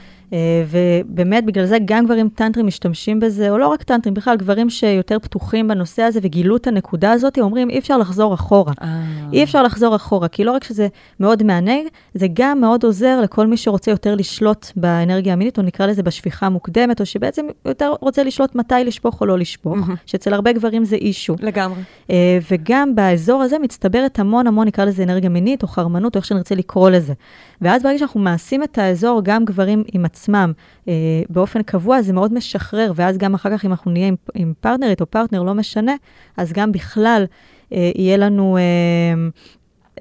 ובאמת 0.66 1.44
בגלל 1.44 1.64
זה 1.64 1.78
גם 1.84 2.04
גברים 2.04 2.28
טנטרים 2.28 2.66
משתמשים 2.66 3.20
בזה, 3.20 3.50
או 3.50 3.58
לא 3.58 3.68
רק 3.68 3.82
טנטרים, 3.82 4.14
בכלל 4.14 4.36
גברים 4.36 4.70
שיותר 4.70 5.18
פתוחים 5.18 5.68
בנושא 5.68 6.02
הזה 6.02 6.20
וגילו 6.22 6.56
את 6.56 6.66
הנקודה 6.66 7.12
הזאת, 7.12 7.38
אומרים 7.38 7.70
אי 7.70 7.78
אפשר 7.78 7.98
לחזור 7.98 8.34
אחורה. 8.34 8.72
אה. 8.82 9.02
אי 9.32 9.42
אפשר 9.42 9.62
לחזור 9.62 9.96
אחורה, 9.96 10.28
כי 10.28 10.44
לא 10.44 10.52
רק 10.52 10.64
שזה 10.64 10.88
מאוד 11.20 11.42
מענג, 11.42 11.86
זה 12.14 12.26
גם 12.32 12.60
מאוד 12.60 12.84
עוזר 12.84 13.20
לכל 13.20 13.46
מי 13.46 13.56
שרוצה 13.56 13.90
יותר 13.90 14.14
לשלוט 14.14 14.66
באנרגיה 14.76 15.32
המינית, 15.32 15.58
או 15.58 15.62
נקרא 15.62 15.86
לזה 15.86 16.02
בשפיכה 16.02 16.48
מוקדמת, 16.48 17.00
או 17.00 17.06
שבעצם 17.06 17.46
יותר 17.64 17.94
רוצה 18.00 18.22
לשלוט 18.22 18.54
מתי 18.54 18.74
לשפוך 18.84 19.20
או 19.20 19.26
לא 19.26 19.38
לשפוך. 19.38 19.78
שאצל 20.06 20.34
הרבה 20.34 20.52
גברים 20.52 20.84
זה 20.84 20.96
אישו. 20.96 21.36
לגמרי. 21.40 21.80
אה, 22.10 22.38
וגם 22.50 22.94
באזור 22.94 23.42
הזה 23.42 23.58
מצטברת 23.58 24.18
המון 24.18 24.46
המון, 24.46 24.66
נקרא 24.66 24.84
לזה 24.84 25.02
אנרגיה 25.02 25.30
מינית 25.30 25.62
או 25.62 25.68
חרמנות, 25.68 26.14
או 26.14 26.18
איך 26.18 26.24
שנרצה 26.24 26.54
לקרוא 26.54 26.90
לזה. 26.90 27.12
ואז 27.62 27.83
ברגע 27.83 27.98
שאנחנו 27.98 28.20
מעשים 28.20 28.62
את 28.62 28.79
האזור, 28.79 29.20
גם 29.25 29.44
גברים 29.44 29.85
עם 29.92 30.05
עצמם, 30.05 30.53
אה, 30.88 30.92
באופן 31.31 31.62
קבוע, 31.62 32.03
זה 32.03 32.12
מאוד 32.12 32.35
משחרר, 32.35 32.92
ואז 32.96 33.18
גם 33.18 33.35
אחר 33.35 33.57
כך, 33.57 33.64
אם 33.64 33.70
אנחנו 33.70 33.90
נהיה 33.90 34.09
עם, 34.09 34.14
עם 34.35 34.53
פרטנרית 34.61 35.01
או 35.01 35.07
פרטנר, 35.07 35.42
לא 35.42 35.55
משנה, 35.55 35.94
אז 36.37 36.53
גם 36.53 36.72
בכלל 36.72 37.25
אה, 37.73 37.90
יהיה 37.94 38.17
לנו... 38.17 38.56
אה, 38.56 39.29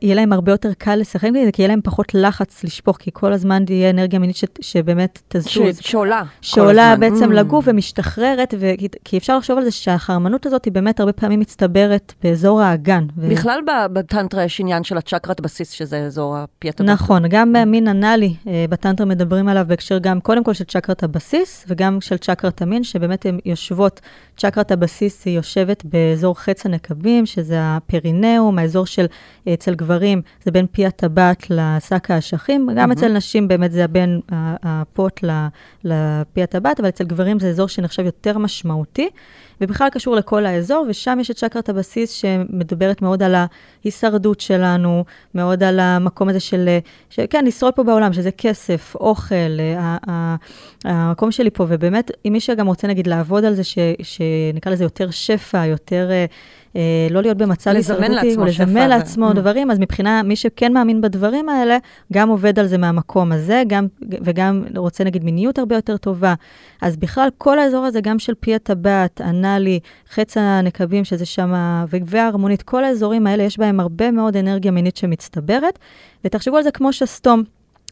יהיה 0.01 0.15
להם 0.15 0.33
הרבה 0.33 0.51
יותר 0.51 0.69
קל 0.77 0.95
לשחק 0.95 1.29
בזה, 1.29 1.49
כי 1.53 1.61
יהיה 1.61 1.67
להם 1.69 1.79
פחות 1.83 2.13
לחץ 2.13 2.63
לשפוך, 2.63 2.97
כי 2.97 3.09
כל 3.13 3.33
הזמן 3.33 3.65
תהיה 3.65 3.89
אנרגיה 3.89 4.19
מינית 4.19 4.35
ש, 4.35 4.43
שבאמת 4.61 5.21
תזוז. 5.27 5.49
ש- 5.79 5.89
שעולה. 5.91 6.21
שעולה 6.41 6.91
הזמן. 6.91 6.99
בעצם 7.09 7.31
Mm. 7.31 7.35
לגוף 7.35 7.65
ומשתחררת, 7.67 8.53
ו... 8.59 8.71
כי 9.05 9.17
אפשר 9.17 9.37
לחשוב 9.37 9.57
על 9.57 9.63
זה 9.63 9.71
שהחרמנות 9.71 10.45
הזאת 10.45 10.65
היא 10.65 10.73
באמת 10.73 10.99
הרבה 10.99 11.13
פעמים 11.13 11.39
מצטברת 11.39 12.13
באזור 12.23 12.61
האגן. 12.61 13.05
ו... 13.17 13.29
בכלל 13.29 13.59
בטנטרה 13.93 14.43
יש 14.43 14.59
עניין 14.59 14.83
של 14.83 14.97
הצ'קרת 14.97 15.41
בסיס, 15.41 15.71
שזה 15.71 15.97
אזור 15.97 16.37
הפיית 16.37 16.81
הבא. 16.81 16.91
נכון, 16.91 17.23
גם 17.29 17.53
במין 17.53 17.87
אנאלי, 17.87 18.33
אה, 18.47 18.65
בטנטרה 18.69 19.05
מדברים 19.05 19.47
עליו 19.47 19.65
בהקשר 19.67 19.97
גם, 19.97 20.19
קודם 20.19 20.43
כל 20.43 20.53
של 20.53 20.63
צ'קרת 20.63 21.03
הבסיס, 21.03 21.65
וגם 21.67 22.01
של 22.01 22.17
צ'קרת 22.17 22.61
המין, 22.61 22.83
שבאמת 22.83 23.25
הן 23.25 23.39
יושבות, 23.45 24.01
צ'קרת 24.37 24.71
הבסיס 24.71 25.25
היא 25.25 25.35
יושבת 25.35 25.83
באזור 25.85 26.39
חץ 26.39 26.65
הנקבים, 26.65 27.25
שזה 27.25 27.55
הפרינאום, 27.59 28.59
האזור 28.59 28.85
של, 28.85 29.05
אה, 29.47 29.53
אצל 29.53 29.75
גברים, 29.75 29.90
זה 30.43 30.51
בין 30.51 30.65
פי 30.71 30.85
הטבעת 30.85 31.45
לשק 31.49 32.11
האשכים, 32.11 32.67
גם 32.69 32.75
מהמם. 32.75 32.91
אצל 32.91 33.13
נשים 33.13 33.47
באמת 33.47 33.71
זה 33.71 33.87
בין 33.87 34.21
הפוט 34.63 35.19
לפי 35.83 36.43
הטבעת, 36.43 36.79
אבל 36.79 36.89
אצל 36.89 37.03
גברים 37.03 37.39
זה 37.39 37.49
אזור 37.49 37.67
שנחשב 37.67 38.05
יותר 38.05 38.37
משמעותי. 38.37 39.09
ובכלל 39.61 39.89
קשור 39.89 40.15
לכל 40.15 40.45
האזור, 40.45 40.85
ושם 40.89 41.17
יש 41.21 41.31
את 41.31 41.35
צ'קרת 41.35 41.69
הבסיס 41.69 42.11
שמדברת 42.11 43.01
מאוד 43.01 43.23
על 43.23 43.35
ההישרדות 43.35 44.39
שלנו, 44.39 45.03
מאוד 45.35 45.63
על 45.63 45.79
המקום 45.79 46.29
הזה 46.29 46.39
של, 46.39 46.65
אה, 46.67 46.79
ש, 47.09 47.19
כן, 47.19 47.45
לשרוד 47.45 47.73
פה 47.73 47.83
בעולם, 47.83 48.13
שזה 48.13 48.31
כסף, 48.31 48.95
אוכל, 48.95 49.35
המקום 50.85 51.31
שלי 51.31 51.49
פה, 51.49 51.65
ובאמת, 51.67 52.11
אם 52.25 52.33
מי 52.33 52.39
שגם 52.39 52.67
רוצה 52.67 52.87
נגיד 52.87 53.07
לעבוד 53.07 53.45
על 53.45 53.53
זה, 53.53 53.63
ש, 53.63 53.77
שנקרא 54.03 54.71
לזה 54.71 54.83
יותר 54.83 55.11
שפע, 55.11 55.65
יותר... 55.65 56.09
אה, 56.75 57.07
לא 57.11 57.21
להיות 57.21 57.37
במצב 57.37 57.71
הישרדותי, 57.71 58.35
או 58.37 58.45
לזמן 58.45 58.89
לעצמו 58.89 59.31
Mm. 59.31 59.33
דברים, 59.33 59.71
אז 59.71 59.79
מבחינה, 59.79 60.23
מי 60.23 60.35
שכן 60.35 60.73
מאמין 60.73 61.01
בדברים 61.01 61.49
האלה, 61.49 61.77
גם 62.13 62.29
עובד 62.29 62.59
על 62.59 62.67
זה 62.67 62.77
מהמקום 62.77 63.31
הזה, 63.31 63.63
גם, 63.67 63.87
וגם 64.21 64.63
רוצה 64.75 65.03
נגיד 65.03 65.23
מיניות 65.23 65.59
הרבה 65.59 65.75
יותר 65.75 65.97
טובה. 65.97 66.33
אז 66.81 66.97
בכלל, 66.97 67.29
כל 67.37 67.59
האזור 67.59 67.85
הזה, 67.85 68.01
גם 68.01 68.19
של 68.19 68.33
פי 68.39 68.55
הטבעת, 68.55 69.21
אנאלי, 69.21 69.79
חץ 70.09 70.37
הנקבים, 70.37 71.03
שזה 71.03 71.25
שם, 71.25 71.53
וההרמונית, 72.05 72.61
כל 72.61 72.83
האזורים 72.83 73.27
האלה, 73.27 73.43
יש 73.43 73.59
בהם 73.59 73.79
הרבה 73.79 74.11
מאוד 74.11 74.37
אנרגיה 74.37 74.71
מינית 74.71 74.97
שמצטברת, 74.97 75.79
ותחשבו 76.25 76.57
על 76.57 76.63
זה 76.63 76.71
כמו 76.71 76.93
שסתום. 76.93 77.43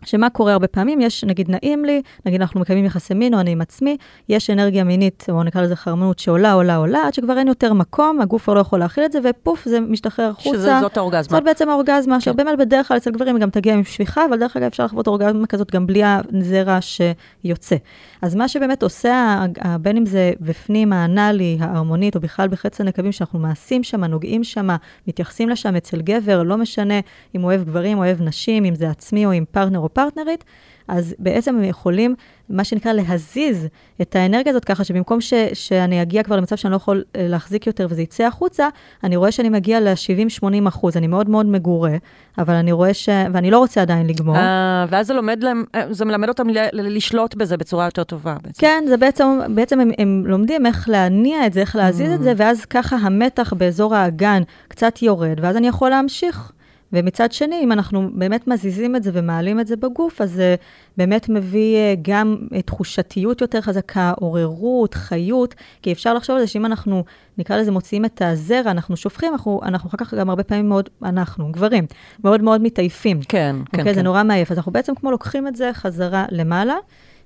שמה 0.05 0.29
קורה 0.29 0.53
הרבה 0.53 0.67
פעמים? 0.67 1.01
יש, 1.01 1.23
נגיד, 1.23 1.51
נעים 1.51 1.85
לי, 1.85 2.01
נגיד 2.25 2.41
אנחנו 2.41 2.59
מקיימים 2.59 2.85
יחסי 2.85 3.13
מין 3.13 3.33
או 3.33 3.39
אני 3.39 3.51
עם 3.51 3.61
עצמי, 3.61 3.97
יש 4.29 4.49
אנרגיה 4.49 4.83
מינית, 4.83 5.25
או 5.29 5.43
נקרא 5.43 5.61
לזה 5.61 5.75
חרמנות, 5.75 6.19
שעולה, 6.19 6.53
עולה, 6.53 6.75
עולה, 6.75 7.07
עד 7.07 7.13
שכבר 7.13 7.37
אין 7.37 7.47
יותר 7.47 7.73
מקום, 7.73 8.21
הגוף 8.21 8.43
כבר 8.43 8.53
לא 8.53 8.59
יכול 8.59 8.79
להכיל 8.79 9.05
את 9.05 9.11
זה, 9.11 9.19
ופוף, 9.23 9.65
זה 9.65 9.79
משתחרר 9.79 10.29
החוצה. 10.29 10.49
שזה 10.49 10.73
זאת 10.81 10.97
האורגזמה. 10.97 11.37
זאת 11.37 11.43
בעצם 11.43 11.69
האורגזמה, 11.69 12.21
שהרבה 12.21 12.43
מאוד 12.43 12.59
בדרך 12.59 12.87
כלל 12.87 12.97
אצל 12.97 13.11
גברים 13.11 13.35
היא 13.35 13.41
גם 13.41 13.49
תגיע 13.49 13.73
עם 13.73 13.83
שפיכה, 13.83 14.25
אבל 14.25 14.39
דרך 14.39 14.57
אגב 14.57 14.65
אפשר 14.65 14.85
לחוות 14.85 15.07
אורגזמה 15.07 15.47
כזאת 15.47 15.71
גם 15.71 15.87
בלי 15.87 16.01
הזרע 16.03 16.79
שיוצא. 16.81 17.75
אז 18.21 18.35
מה 18.35 18.47
שבאמת 18.47 18.83
עושה, 18.83 19.45
בין 19.81 19.97
אם 19.97 20.05
זה 20.05 20.31
בפנים 20.41 20.93
האנאלי, 20.93 21.57
ההרמונית, 21.59 22.15
או 22.15 22.21
בכלל 22.21 22.47
בחץ 22.47 22.81
הנקבים, 22.81 23.11
שאנחנו 23.11 23.39
מעשים 23.39 23.83
שם, 23.83 24.03
נוגעים 24.03 24.43
שם, 24.43 24.67
מתייחסים 25.07 25.49
לשם 25.49 25.75
אצל 25.75 26.01
גבר, 26.01 26.43
לא 26.43 26.57
משנה 26.57 26.99
אם 27.35 27.43
אוהב 27.43 27.63
גברים 27.63 27.97
או 27.97 28.03
אוהב 28.03 28.21
נשים, 28.21 28.65
אם 28.65 28.75
זה 28.75 28.89
עצמי 28.89 29.25
או 29.25 29.31
עם 29.31 29.45
פרטנר 29.51 29.79
או 29.79 29.93
פרטנרית, 29.93 30.43
אז 30.89 31.15
בעצם 31.19 31.55
הם 31.55 31.63
יכולים, 31.63 32.15
מה 32.49 32.63
שנקרא, 32.63 32.93
להזיז 32.93 33.67
את 34.01 34.15
האנרגיה 34.15 34.51
הזאת 34.51 34.65
ככה 34.65 34.83
שבמקום 34.83 35.21
ש, 35.21 35.33
שאני 35.53 36.01
אגיע 36.01 36.23
כבר 36.23 36.35
למצב 36.35 36.55
שאני 36.55 36.71
לא 36.71 36.75
יכול 36.77 37.03
אה, 37.15 37.27
להחזיק 37.27 37.67
יותר 37.67 37.87
וזה 37.89 38.01
יצא 38.01 38.23
החוצה, 38.23 38.67
אני 39.03 39.15
רואה 39.15 39.31
שאני 39.31 39.49
מגיע 39.49 39.79
ל-70-80 39.79 40.67
אחוז. 40.67 40.97
אני 40.97 41.07
מאוד 41.07 41.29
מאוד 41.29 41.45
מגורה, 41.45 41.95
אבל 42.37 42.53
אני 42.53 42.71
רואה 42.71 42.93
ש... 42.93 43.09
ואני 43.33 43.51
לא 43.51 43.59
רוצה 43.59 43.81
עדיין 43.81 44.07
לגמור. 44.07 44.35
אה, 44.35 44.85
ואז 44.89 45.07
זה 45.07 45.13
לומד 45.13 45.43
להם, 45.43 45.63
אה, 45.75 45.93
זה 45.93 46.05
מלמד 46.05 46.29
אותם 46.29 46.47
לשלוט 46.73 47.35
בזה 47.35 47.57
בצורה 47.57 47.85
יותר 47.85 48.03
טובה 48.03 48.35
בעצם. 48.43 48.61
כן, 48.61 48.83
זה 48.87 48.97
בעצם, 48.97 49.39
בעצם 49.55 49.79
הם, 49.79 49.91
הם 49.97 50.23
לומדים 50.25 50.65
איך 50.65 50.89
להניע 50.89 51.45
את 51.45 51.53
זה, 51.53 51.59
איך 51.59 51.75
להזיז 51.75 52.11
את 52.11 52.23
זה, 52.23 52.33
ואז 52.37 52.65
ככה 52.65 52.95
המתח 52.95 53.53
באזור 53.53 53.95
האגן 53.95 54.43
קצת 54.67 55.01
יורד, 55.01 55.39
ואז 55.41 55.57
אני 55.57 55.67
יכול 55.67 55.89
להמשיך. 55.89 56.51
ומצד 56.93 57.31
שני, 57.31 57.59
אם 57.63 57.71
אנחנו 57.71 58.09
באמת 58.13 58.47
מזיזים 58.47 58.95
את 58.95 59.03
זה 59.03 59.11
ומעלים 59.13 59.59
את 59.59 59.67
זה 59.67 59.75
בגוף, 59.75 60.21
אז 60.21 60.31
זה 60.31 60.55
באמת 60.97 61.29
מביא 61.29 61.75
אה, 61.75 61.93
גם 62.01 62.37
אה, 62.53 62.61
תחושתיות 62.61 63.41
יותר 63.41 63.61
חזקה, 63.61 64.13
עוררות, 64.19 64.93
חיות, 64.93 65.55
כי 65.81 65.91
אפשר 65.91 66.13
לחשוב 66.13 66.35
על 66.35 66.41
זה 66.41 66.47
שאם 66.47 66.65
אנחנו, 66.65 67.03
נקרא 67.37 67.57
לזה, 67.57 67.71
מוציאים 67.71 68.05
את 68.05 68.21
הזרע, 68.25 68.71
אנחנו 68.71 68.97
שופכים, 68.97 69.31
אנחנו, 69.31 69.59
אנחנו 69.63 69.89
אחר 69.89 69.97
כך 69.97 70.13
גם 70.13 70.29
הרבה 70.29 70.43
פעמים 70.43 70.69
מאוד, 70.69 70.89
אנחנו, 71.03 71.51
גברים, 71.51 71.85
מאוד 72.23 72.41
מאוד 72.41 72.61
מתעייפים. 72.61 73.19
כן, 73.21 73.55
כן, 73.71 73.79
אוקיי, 73.79 73.93
זה 73.93 73.99
כן. 73.99 74.05
נורא 74.05 74.23
מעייף. 74.23 74.51
אז 74.51 74.57
אנחנו 74.57 74.71
בעצם 74.71 74.95
כמו 74.95 75.11
לוקחים 75.11 75.47
את 75.47 75.55
זה 75.55 75.71
חזרה 75.73 76.25
למעלה. 76.31 76.75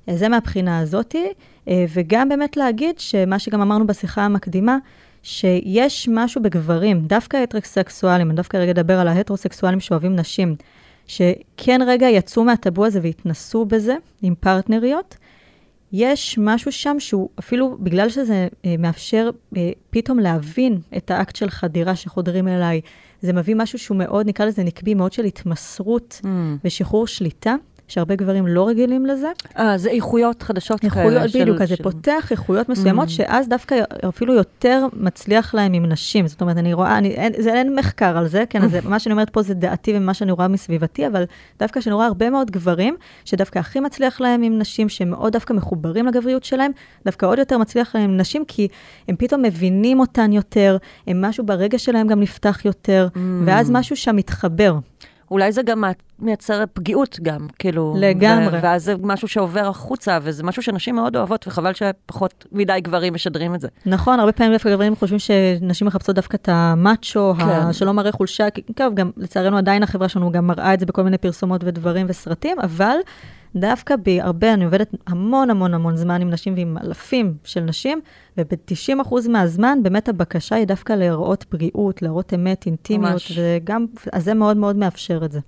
אה, 0.09 0.18
זה 0.18 0.30
מהבחינה 0.30 0.80
הזאתי, 0.80 1.28
וגם 1.93 2.30
באמת 2.30 2.57
להגיד 2.57 2.99
שמה 2.99 3.39
שגם 3.39 3.61
אמרנו 3.61 3.88
בשיחה 3.88 4.22
המקדימה, 4.22 4.78
שיש 5.24 6.09
משהו 6.11 6.41
בגברים, 6.41 7.01
דווקא 7.01 7.38
הטרוסקסואלים, 7.38 8.30
אני 8.30 8.36
דווקא 8.36 8.57
רגע 8.57 8.71
אדבר 8.71 8.99
על 8.99 9.07
ההטרוסקסואלים 9.07 9.80
שאוהבים 9.80 10.15
נשים, 10.15 10.55
שכן 11.07 11.80
רגע 11.88 12.09
יצאו 12.09 12.43
מהטאבו 12.43 12.86
הזה 12.86 12.99
והתנסו 13.03 13.65
בזה 13.65 13.95
עם 14.21 14.36
פרטנריות, 14.39 15.17
יש 15.93 16.38
משהו 16.41 16.71
שם 16.71 16.95
שהוא 16.99 17.30
אפילו, 17.39 17.78
בגלל 17.80 18.09
שזה 18.09 18.47
אה, 18.65 18.76
מאפשר 18.80 19.30
אה, 19.57 19.71
פתאום 19.89 20.19
להבין 20.19 20.80
את 20.97 21.11
האקט 21.11 21.36
של 21.36 21.49
חדירה 21.49 21.95
שחודרים 21.95 22.47
אליי, 22.47 22.82
זה 23.21 23.34
מביא 23.34 23.55
משהו 23.55 23.80
שהוא 23.80 23.97
מאוד, 23.97 24.28
נקרא 24.28 24.45
לזה 24.45 24.63
נקבי, 24.63 24.93
מאוד 24.93 25.13
של 25.13 25.26
התמסרות 25.26 26.21
Mm. 26.24 26.28
ושחרור 26.65 27.07
שליטה, 27.07 27.55
שהרבה 27.94 28.16
גברים 28.16 28.48
לא 28.48 28.68
רגילים 28.68 29.06
לזה. 29.06 29.28
אה, 29.60 29.78
זה 29.78 29.89
איכויות 29.89 30.44
חדשות 30.44 30.80
כאלה. 30.80 30.94
איכויות, 30.94 31.36
בדיוק, 31.36 31.62
אז 31.62 31.70
זה 31.70 31.76
פותח 31.84 32.28
איכויות 32.32 32.70
מסוימות, 32.70 33.08
Mm. 33.08 33.12
שאז 33.12 33.48
דווקא 33.50 33.76
אפילו 34.10 34.34
יותר 34.34 34.86
מצליח 34.94 35.56
להם 35.56 35.74
עם 35.74 35.86
נשים. 35.86 36.28
זאת 36.28 36.41
אומרת, 36.41 36.58
אני 36.58 36.74
רואה, 36.74 36.98
אני, 36.98 37.10
אין, 37.10 37.34
זה 37.39 37.54
אין 37.54 37.76
מחקר 37.76 38.18
על 38.18 38.28
זה, 38.28 38.44
כן, 38.50 38.62
אז 38.64 38.72
זה, 38.72 38.80
מה 38.89 39.00
שאני 39.00 39.14
אומרת 39.14 39.30
פה 39.30 39.41
זה 39.41 39.54
דעתי 39.54 39.94
ומה 39.98 40.14
שאני 40.14 40.32
רואה 40.32 40.48
מסביבתי, 40.48 41.08
אבל 41.08 41.24
דווקא 41.60 41.82
שאני 41.82 41.94
רואה 41.94 42.06
הרבה 42.06 42.30
מאוד 42.30 42.52
גברים, 42.52 42.96
שדווקא 43.26 43.60
הכי 43.60 43.80
מצליח 43.80 44.22
להם 44.22 44.41
עם 44.44 44.60
נשים, 44.60 44.89
שהם 44.89 45.10
מאוד 45.10 45.34
דווקא 45.34 45.54
מחוברים 45.54 46.06
לגבריות 46.08 46.44
שלהם, 46.44 46.72
דווקא 47.06 47.26
עוד 47.26 47.39
יותר 47.39 47.58
מצליח 47.58 47.96
להם 47.96 48.04
עם 48.10 48.18
נשים, 48.18 48.46
כי 48.48 48.68
הם 49.08 49.16
פתאום 49.16 49.41
מבינים 49.41 50.00
אותן 50.00 50.32
יותר, 50.34 50.78
הם 51.08 51.22
משהו 51.22 51.46
ברגע 51.46 51.80
שלהם 51.80 52.08
גם 52.08 52.20
נפתח 52.20 52.66
יותר, 52.66 53.08
Mm. 53.14 53.18
ואז 53.46 53.72
משהו 53.72 53.96
שם 53.96 54.16
מתחבר. 54.16 54.76
אולי 55.32 55.51
זה 55.51 55.61
גם 55.61 55.84
מייצר 56.19 56.63
פגיעות 56.74 57.19
גם, 57.21 57.47
כאילו. 57.59 57.93
לגמרי. 57.97 58.47
ו- 58.57 58.63
ואז 58.63 58.84
זה 58.84 58.95
משהו 59.01 59.28
שעובר 59.28 59.67
החוצה, 59.67 60.19
וזה 60.21 60.43
משהו 60.43 60.61
שנשים 60.61 60.95
מאוד 60.95 61.15
אוהבות, 61.15 61.47
וחבל 61.47 61.71
שפחות 61.74 62.45
מדי 62.51 62.80
גברים 62.82 63.13
משדרים 63.13 63.55
את 63.55 63.61
זה. 63.61 63.67
נכון, 63.86 64.19
הרבה 64.19 64.32
פעמים 64.32 64.53
דווקא 64.53 64.69
גברים 64.69 64.95
חושבים 64.95 65.19
שנשים 65.19 65.88
מחפשות 65.88 66.15
דווקא 66.15 66.36
את 66.36 66.49
המאצ'ו, 66.51 67.34
כן. 67.38 67.45
כן. 67.45 67.74
שלא 67.74 67.91
מראה 67.91 68.11
חולשה, 68.11 68.49
כי 68.49 68.61
טוב, 68.61 68.93
גם 68.93 69.11
לצערנו 69.17 69.57
עדיין 69.57 69.84
החברה 69.84 70.09
שלנו 70.09 70.32
גם 70.32 70.47
מראה 70.47 70.74
את 70.74 70.80
זה 70.80 70.86
בכל 70.86 71.03
מיני 71.03 71.17
פרסומות 71.17 71.61
ודברים 71.63 72.05
וסרטים, 72.09 72.59
אבל 72.59 72.95
דווקא 73.56 73.95
בהרבה, 73.95 74.54
אני 74.54 74.66
עובדת 74.66 74.91
המון 75.08 75.49
המון 75.49 75.74
המון 75.74 75.95
זמן 75.95 76.22
עם 76.22 76.30
נשים 76.30 76.54
ועם 76.56 76.78
אלפים 76.78 77.34
של 77.43 77.62
נשים, 77.62 78.01
וב-90% 78.38 79.30
מהזמן 79.30 79.80
באמת 79.84 80.10
הבקשה 80.10 80.56
היא 80.56 80.68
דווקא 80.68 80.93
להראות 80.93 81.45
בריאות, 81.51 82.01
להראות 82.01 82.34
אמת, 82.34 82.66
אינטימיות, 82.66 83.12
ממש. 83.12 83.39
וגם, 83.39 83.86
אז 84.14 84.24
זה 84.24 84.34
מאוד 84.34 84.58
מאוד 84.58 84.76
מאפשר 84.76 85.26
את 85.26 85.32
זה. 85.32 85.39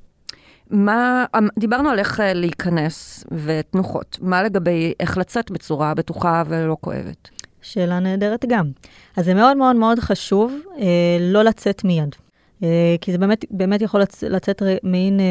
מה, 0.69 1.25
אמ, 1.37 1.47
דיברנו 1.59 1.89
על 1.89 1.99
איך 1.99 2.19
אה, 2.19 2.33
להיכנס 2.33 3.25
ותנוחות. 3.31 4.17
מה 4.21 4.43
לגבי 4.43 4.93
איך 4.99 5.17
לצאת 5.17 5.51
בצורה 5.51 5.93
בטוחה 5.93 6.43
ולא 6.47 6.77
כואבת? 6.81 7.29
שאלה 7.61 7.99
נהדרת 7.99 8.45
גם. 8.47 8.71
אז 9.17 9.25
זה 9.25 9.33
מאוד 9.33 9.57
מאוד 9.57 9.75
מאוד 9.75 9.99
חשוב 9.99 10.53
אה, 10.79 11.17
לא 11.19 11.43
לצאת 11.43 11.83
מיד. 11.83 12.15
אה, 12.63 12.95
כי 13.01 13.11
זה 13.11 13.17
באמת, 13.17 13.45
באמת 13.51 13.81
יכול 13.81 14.01
לצ- 14.01 14.29
לצאת 14.29 14.61
מעין 14.83 15.19
אה, 15.19 15.25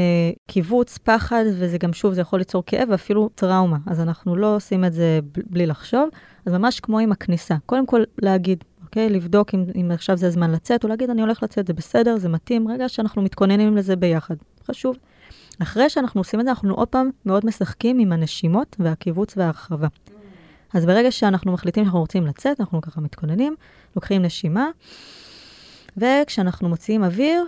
קיבוץ, 0.47 0.99
פחד, 0.99 1.45
וזה 1.47 1.79
גם, 1.79 1.93
שוב, 1.93 2.13
זה 2.15 2.21
יכול 2.21 2.39
ליצור 2.39 2.63
כאב 2.67 2.89
ואפילו 2.91 3.31
טראומה. 3.35 3.77
אז 3.87 4.01
אנחנו 4.01 4.37
לא 4.37 4.57
עושים 4.57 4.85
את 4.85 4.93
זה 4.93 5.21
בלי 5.51 5.67
לחשוב. 5.67 6.09
אז 6.47 6.53
ממש 6.53 6.81
כמו 6.81 6.99
עם 6.99 7.13
הכניסה. 7.13 7.55
קודם 7.67 7.87
כל 7.87 8.03
להגיד, 8.23 8.65
אוקיי? 8.85 9.09
לבדוק 9.09 9.55
אם, 9.55 9.65
אם 9.81 9.91
עכשיו 9.91 10.17
זה 10.17 10.27
הזמן 10.27 10.51
לצאת, 10.51 10.85
או 10.85 10.89
להגיד, 10.89 11.11
אני 11.11 11.21
הולך 11.23 11.43
לצאת, 11.43 11.67
זה 11.67 11.73
בסדר, 11.73 12.17
זה 12.17 12.29
מתאים, 12.29 12.69
רגע 12.69 12.89
שאנחנו 12.89 13.23
מתכוננים 13.23 13.77
לזה 13.77 13.97
ביחד. 13.97 14.35
חשוב. 14.71 14.97
אחרי 15.63 15.91
שאנחנו 15.91 16.21
עושים 16.21 16.41
את 16.41 16.45
זה, 16.45 16.51
אנחנו 16.51 16.75
עוד 16.75 16.89
פעם 16.89 17.11
מאוד 17.27 17.47
משחקים 17.47 17.99
עם 17.99 18.13
הנשימות 18.13 18.77
והקיבוץ 18.79 19.35
וההרחבה. 19.37 19.89
אז 20.75 20.87
ברגע 20.87 21.11
שאנחנו 21.11 21.53
מחליטים 21.53 21.85
שאנחנו 21.85 22.01
רוצים 22.01 22.27
לצאת, 22.27 22.61
אנחנו 22.61 22.81
ככה 22.81 23.01
מתכוננים, 23.01 23.55
לוקחים 23.97 24.23
נשימה, 24.23 24.69
וכשאנחנו 25.97 26.69
מוציאים 26.69 27.05
אוויר, 27.05 27.45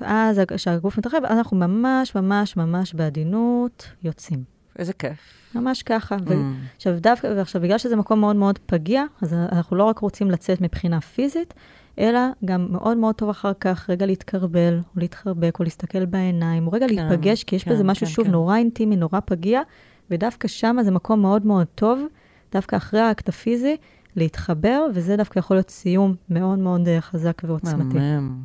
אז 0.00 0.40
כשהגוף 0.48 0.98
מתרחב, 0.98 1.20
אז 1.24 1.38
אנחנו 1.38 1.56
ממש 1.56 2.14
ממש 2.14 2.56
ממש 2.56 2.94
בעדינות 2.94 3.88
יוצאים. 4.04 4.44
איזה 4.78 4.92
כיף. 4.92 5.18
ממש 5.54 5.82
ככה. 5.82 6.16
Mm. 6.16 6.20
ו- 6.26 6.34
עכשיו, 6.76 7.00
דווקא, 7.00 7.26
ועכשיו, 7.36 7.62
בגלל 7.62 7.78
שזה 7.78 7.96
מקום 7.96 8.20
מאוד 8.20 8.36
מאוד 8.36 8.58
פגיע, 8.66 9.04
אז 9.22 9.34
אנחנו 9.34 9.76
לא 9.76 9.84
רק 9.84 9.98
רוצים 9.98 10.30
לצאת 10.30 10.60
מבחינה 10.60 11.00
פיזית, 11.00 11.54
אלא 11.98 12.20
גם 12.44 12.66
מאוד 12.70 12.96
מאוד 12.96 13.14
טוב 13.14 13.28
אחר 13.28 13.52
כך 13.60 13.90
רגע 13.90 14.06
להתקרבל, 14.06 14.80
או 14.96 15.00
להתחרבק, 15.00 15.58
או 15.58 15.64
להסתכל 15.64 16.04
בעיניים, 16.04 16.66
או 16.66 16.72
רגע 16.72 16.88
כן, 16.88 16.94
להתפגש, 16.94 17.44
כי 17.44 17.56
יש 17.56 17.64
כן, 17.64 17.70
בזה 17.70 17.84
משהו 17.84 18.06
כן, 18.06 18.12
שוב 18.12 18.24
כן. 18.24 18.30
נורא 18.30 18.56
אינטימי, 18.56 18.96
נורא 18.96 19.20
פגיע, 19.24 19.60
ודווקא 20.10 20.48
שם 20.48 20.76
זה 20.82 20.90
מקום 20.90 21.22
מאוד 21.22 21.46
מאוד 21.46 21.66
טוב, 21.74 22.06
דווקא 22.52 22.76
אחרי 22.76 23.00
האקט 23.00 23.28
הפיזי, 23.28 23.76
להתחבר, 24.16 24.86
וזה 24.94 25.16
דווקא 25.16 25.38
יכול 25.38 25.56
להיות 25.56 25.70
סיום 25.70 26.14
מאוד 26.30 26.58
מאוד 26.58 26.88
אה, 26.88 27.00
חזק 27.00 27.42
ועוצמתי. 27.44 27.98
מהמם. 27.98 28.40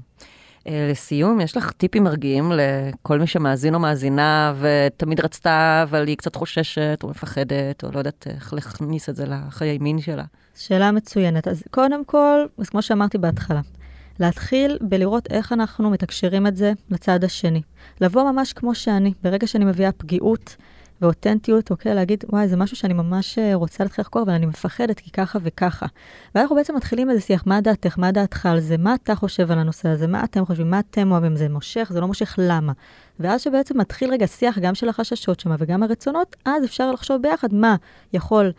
אה, 0.68 0.88
לסיום, 0.92 1.42
יש 1.42 1.58
לך 1.58 1.72
טיפים 1.72 2.04
מרגיעים 2.04 2.52
לכל 2.52 3.20
מי 3.20 3.28
שמאזין 3.28 3.76
או 3.76 3.80
מאזינה 3.80 4.54
ותמיד 4.60 5.20
רצתה, 5.20 5.84
אבל 5.84 6.08
היא 6.08 6.18
קצת 6.18 6.36
חוששת 6.36 7.00
או 7.04 7.10
מפחדת, 7.10 7.84
או 7.84 7.92
לא 7.92 7.98
יודעת 7.98 8.28
איך 8.30 8.54
להכניס 8.54 9.10
את 9.10 9.16
זה 9.16 9.26
לחיי 9.26 9.78
מין 9.78 10.02
שלה. 10.02 10.24
שאלה 10.56 10.92
מצוינת. 10.92 11.48
אז 11.48 11.64
קודם 11.72 12.06
כל, 12.06 12.46
אז 12.58 12.70
כמו 12.70 12.82
שאמרתי 12.82 13.18
בהתחלה, 13.18 13.62
להתחיל 14.20 14.78
בלראות 14.82 15.28
איך 15.30 15.54
אנחנו 15.54 15.90
מתקשרים 15.90 16.48
את 16.48 16.58
זה 16.58 16.74
לצד 16.90 17.24
השני. 17.24 17.62
לבוא 18.02 18.32
ממש 18.32 18.54
כמו 18.54 18.76
שאני, 18.76 19.14
ברגע 19.24 19.48
שאני 19.48 19.66
מביאה 19.66 19.92
פגיעות 19.92 20.56
ואותנטיות, 21.02 21.72
אוקיי, 21.72 21.96
להגיד, 21.96 22.24
וואי, 22.30 22.48
זה 22.48 22.58
משהו 22.58 22.78
שאני 22.78 22.94
ממש 22.94 23.40
אה, 23.40 23.56
רוצה 23.56 23.84
להתחיל 23.84 24.02
לחקור, 24.02 24.22
אבל 24.22 24.34
אני 24.34 24.46
מפחדת 24.46 25.00
כי 25.00 25.12
ככה 25.12 25.40
וככה. 25.44 25.86
ואנחנו 26.36 26.56
בעצם 26.56 26.76
מתחילים 26.76 27.10
איזה 27.10 27.22
שיח, 27.22 27.44
מה 27.46 27.62
דעתך, 27.62 28.00
מה 28.00 28.12
דעתך 28.12 28.46
על 28.46 28.60
זה, 28.60 28.78
מה 28.78 28.96
אתה 28.96 29.16
חושב 29.16 29.52
על 29.52 29.60
הנושא 29.60 29.90
הזה, 29.90 30.08
מה 30.08 30.24
אתם 30.24 30.46
חושבים, 30.46 30.70
מה 30.70 30.80
אתם 30.80 31.12
אוהבים, 31.12 31.36
זה 31.36 31.50
מושך, 31.50 31.90
זה 31.94 32.02
לא 32.02 32.08
מושך, 32.08 32.36
למה? 32.38 32.74
ואז 33.20 33.42
שבעצם 33.42 33.78
מתחיל 33.78 34.12
רגע 34.12 34.28
שיח 34.28 34.58
גם 34.58 34.76
של 34.76 34.90
החששות 34.90 35.40
שם 35.40 35.56
וגם 35.60 35.84
הרצונות, 35.84 36.36
אז 36.46 36.66
אפשר 36.66 36.92
לחשוב 36.92 37.22
ביחד 37.22 37.54
מה 37.54 37.76
יכול, 38.14 38.52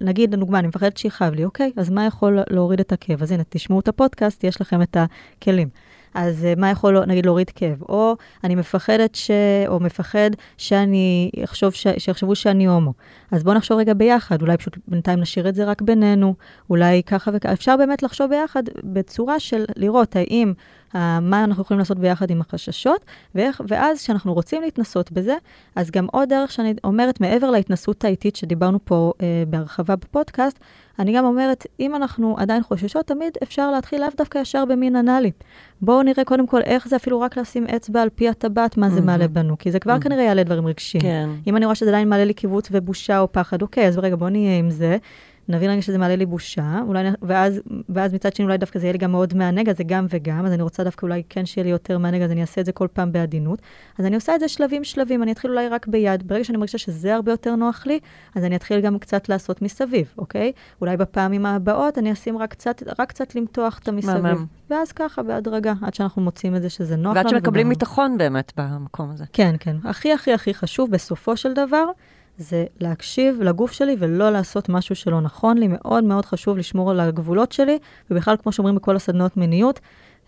נגיד, 0.00 0.34
לדוגמה, 0.34 0.58
אני 0.58 0.68
מפחדת 0.68 0.96
שיכאב 0.96 1.34
לי, 1.34 1.44
אוקיי, 1.44 1.72
אז 1.76 1.90
מה 1.90 2.06
יכול 2.06 2.38
להוריד 2.50 2.80
את 2.80 2.92
הכאב? 2.92 3.22
אז 3.22 3.32
הנה, 3.32 3.42
תשמעו 3.48 3.80
את 3.80 3.88
הפודקאסט, 3.88 4.44
יש 4.44 4.60
לכם 4.60 4.82
את 4.82 4.96
הכלים. 4.96 5.68
אז 6.14 6.46
uh, 6.52 6.60
מה 6.60 6.70
יכול, 6.70 7.04
נגיד, 7.04 7.26
להוריד 7.26 7.50
כאב? 7.50 7.82
או 7.82 8.16
אני 8.44 8.54
מפחדת 8.54 9.14
ש... 9.14 9.30
או 9.66 9.80
מפחד 9.80 10.30
שאני 10.56 11.30
אחשוב, 11.44 11.72
ש... 11.72 11.86
שיחשבו 11.98 12.34
שאני 12.34 12.66
הומו. 12.66 12.92
אז 13.30 13.44
בואו 13.44 13.56
נחשוב 13.56 13.78
רגע 13.78 13.94
ביחד, 13.94 14.42
אולי 14.42 14.56
פשוט 14.56 14.78
בינתיים 14.88 15.20
נשאיר 15.20 15.48
את 15.48 15.54
זה 15.54 15.64
רק 15.64 15.82
בינינו, 15.82 16.34
אולי 16.70 17.02
ככה 17.02 17.30
וככה. 17.34 17.52
אפשר 17.52 17.76
באמת 17.76 18.02
לחשוב 18.02 18.30
ביחד 18.30 18.62
בצורה 18.84 19.40
של 19.40 19.64
לראות 19.76 20.16
האם, 20.16 20.52
מה 20.94 21.44
אנחנו 21.44 21.62
יכולים 21.62 21.78
לעשות 21.78 21.98
ביחד 21.98 22.30
עם 22.30 22.40
החששות, 22.40 23.04
ואיך, 23.34 23.60
ואז 23.68 24.02
כשאנחנו 24.02 24.34
רוצים 24.34 24.62
להתנסות 24.62 25.12
בזה, 25.12 25.34
אז 25.76 25.90
גם 25.90 26.06
עוד 26.12 26.28
דרך 26.28 26.52
שאני 26.52 26.74
אומרת, 26.84 27.20
מעבר 27.20 27.50
להתנסות 27.50 28.04
האיטית 28.04 28.36
שדיברנו 28.36 28.78
פה 28.84 29.12
uh, 29.16 29.22
בהרחבה 29.48 29.96
בפודקאסט, 29.96 30.58
אני 30.98 31.12
גם 31.12 31.24
אומרת, 31.24 31.66
אם 31.80 31.94
אנחנו 31.94 32.36
עדיין 32.38 32.62
חוששות, 32.62 33.06
תמיד 33.06 33.32
אפשר 33.42 33.70
להתחיל 33.70 34.00
לאו 34.00 34.08
דווקא 34.16 34.38
ישר 34.38 34.64
במין 34.64 34.96
אנאלי. 34.96 35.30
בואו 35.82 36.02
נראה 36.02 36.24
קודם 36.24 36.46
כל 36.46 36.60
איך 36.60 36.88
זה 36.88 36.96
אפילו 36.96 37.20
רק 37.20 37.36
לשים 37.36 37.66
אצבע 37.66 38.02
על 38.02 38.08
פי 38.08 38.28
הטבעת, 38.28 38.76
מה 38.76 38.90
זה 38.90 39.00
מעלה 39.00 39.28
בנו, 39.28 39.58
כי 39.58 39.70
זה 39.70 39.78
כבר 39.78 40.00
כנראה 40.00 40.22
יעלה 40.22 40.42
דברים 40.42 40.66
רגשיים. 40.66 41.02
כן. 41.02 41.28
אם 41.46 41.56
אני 41.56 41.64
רואה 41.64 41.74
שזה 41.74 41.90
עדיין 41.90 42.08
מעלה 42.08 42.24
לי 42.24 42.34
קיבוץ 42.34 42.68
ובושה 42.72 43.20
או 43.20 43.32
פחד, 43.32 43.62
אוקיי, 43.62 43.88
אז 43.88 43.98
רגע, 43.98 44.16
בוא 44.16 44.28
נהיה 44.28 44.58
עם 44.58 44.70
זה. 44.70 44.96
נבין 45.48 45.70
רגע 45.70 45.82
שזה 45.82 45.98
מעלה 45.98 46.16
לי 46.16 46.26
בושה, 46.26 46.80
אולי, 46.86 47.08
ואז, 47.22 47.60
ואז 47.88 48.14
מצד 48.14 48.34
שני 48.34 48.44
אולי 48.44 48.58
דווקא 48.58 48.78
זה 48.78 48.84
יהיה 48.86 48.92
לי 48.92 48.98
גם 48.98 49.10
מאוד 49.12 49.34
מענג, 49.36 49.68
אז 49.68 49.76
זה 49.76 49.84
גם 49.84 50.06
וגם, 50.10 50.46
אז 50.46 50.52
אני 50.52 50.62
רוצה 50.62 50.84
דווקא 50.84 51.06
אולי 51.06 51.22
כן 51.28 51.46
שיהיה 51.46 51.64
לי 51.64 51.70
יותר 51.70 51.98
מענג, 51.98 52.22
אז 52.22 52.30
אני 52.30 52.40
אעשה 52.40 52.60
את 52.60 52.66
זה 52.66 52.72
כל 52.72 52.86
פעם 52.92 53.12
בעדינות. 53.12 53.58
אז 53.98 54.06
אני 54.06 54.14
עושה 54.14 54.34
את 54.34 54.40
זה 54.40 54.48
שלבים 54.48 54.84
שלבים, 54.84 55.22
אני 55.22 55.32
אתחיל 55.32 55.50
אולי 55.50 55.68
רק 55.68 55.86
ביד. 55.86 56.28
ברגע 56.28 56.44
שאני 56.44 56.58
מרגישה 56.58 56.78
שזה 56.78 57.14
הרבה 57.14 57.32
יותר 57.32 57.56
נוח 57.56 57.86
לי, 57.86 57.98
אז 58.34 58.44
אני 58.44 58.56
אתחיל 58.56 58.80
גם 58.80 58.98
קצת 58.98 59.28
לעשות 59.28 59.62
מסביב, 59.62 60.14
אוקיי? 60.18 60.52
אולי 60.80 60.96
בפעמים 60.96 61.46
הבאות 61.46 61.98
אני 61.98 62.12
אשים 62.12 62.38
רק 62.38 62.50
קצת, 62.50 62.82
רק 62.98 63.08
קצת 63.08 63.34
למתוח 63.34 63.78
את 63.78 63.88
המסביב. 63.88 64.16
מהמם. 64.18 64.46
ואז 64.70 64.92
ככה, 64.92 65.22
בהדרגה, 65.22 65.72
עד 65.82 65.94
שאנחנו 65.94 66.22
מוצאים 66.22 66.56
את 66.56 66.62
זה 66.62 66.70
שזה 66.70 66.96
נוח 66.96 67.16
לנו. 67.16 67.24
ועד 67.24 67.28
שמקבלים 67.28 67.66
וגם- 67.66 67.74
ביטחון 67.74 68.18
באמת 68.18 68.52
במקום 68.56 69.10
הזה. 69.10 69.24
כן, 69.32 69.54
כן. 69.60 69.76
הכי 69.84 70.12
הכי 70.12 70.32
הכי 70.32 70.54
חשוב 70.54 70.90
בסופו 70.90 71.36
של 71.36 71.52
דבר, 71.52 71.84
זה 72.38 72.64
להקשיב 72.80 73.42
לגוף 73.42 73.72
שלי 73.72 73.96
ולא 73.98 74.30
לעשות 74.30 74.68
משהו 74.68 74.94
שלא 74.94 75.20
נכון 75.20 75.58
לי. 75.58 75.68
מאוד 75.68 76.04
מאוד 76.04 76.24
חשוב 76.24 76.58
לשמור 76.58 76.90
על 76.90 77.00
הגבולות 77.00 77.52
שלי, 77.52 77.78
ובכלל, 78.10 78.36
כמו 78.42 78.52
שאומרים 78.52 78.76
בכל 78.76 78.96
הסדנאות 78.96 79.36
מיניות, 79.36 79.80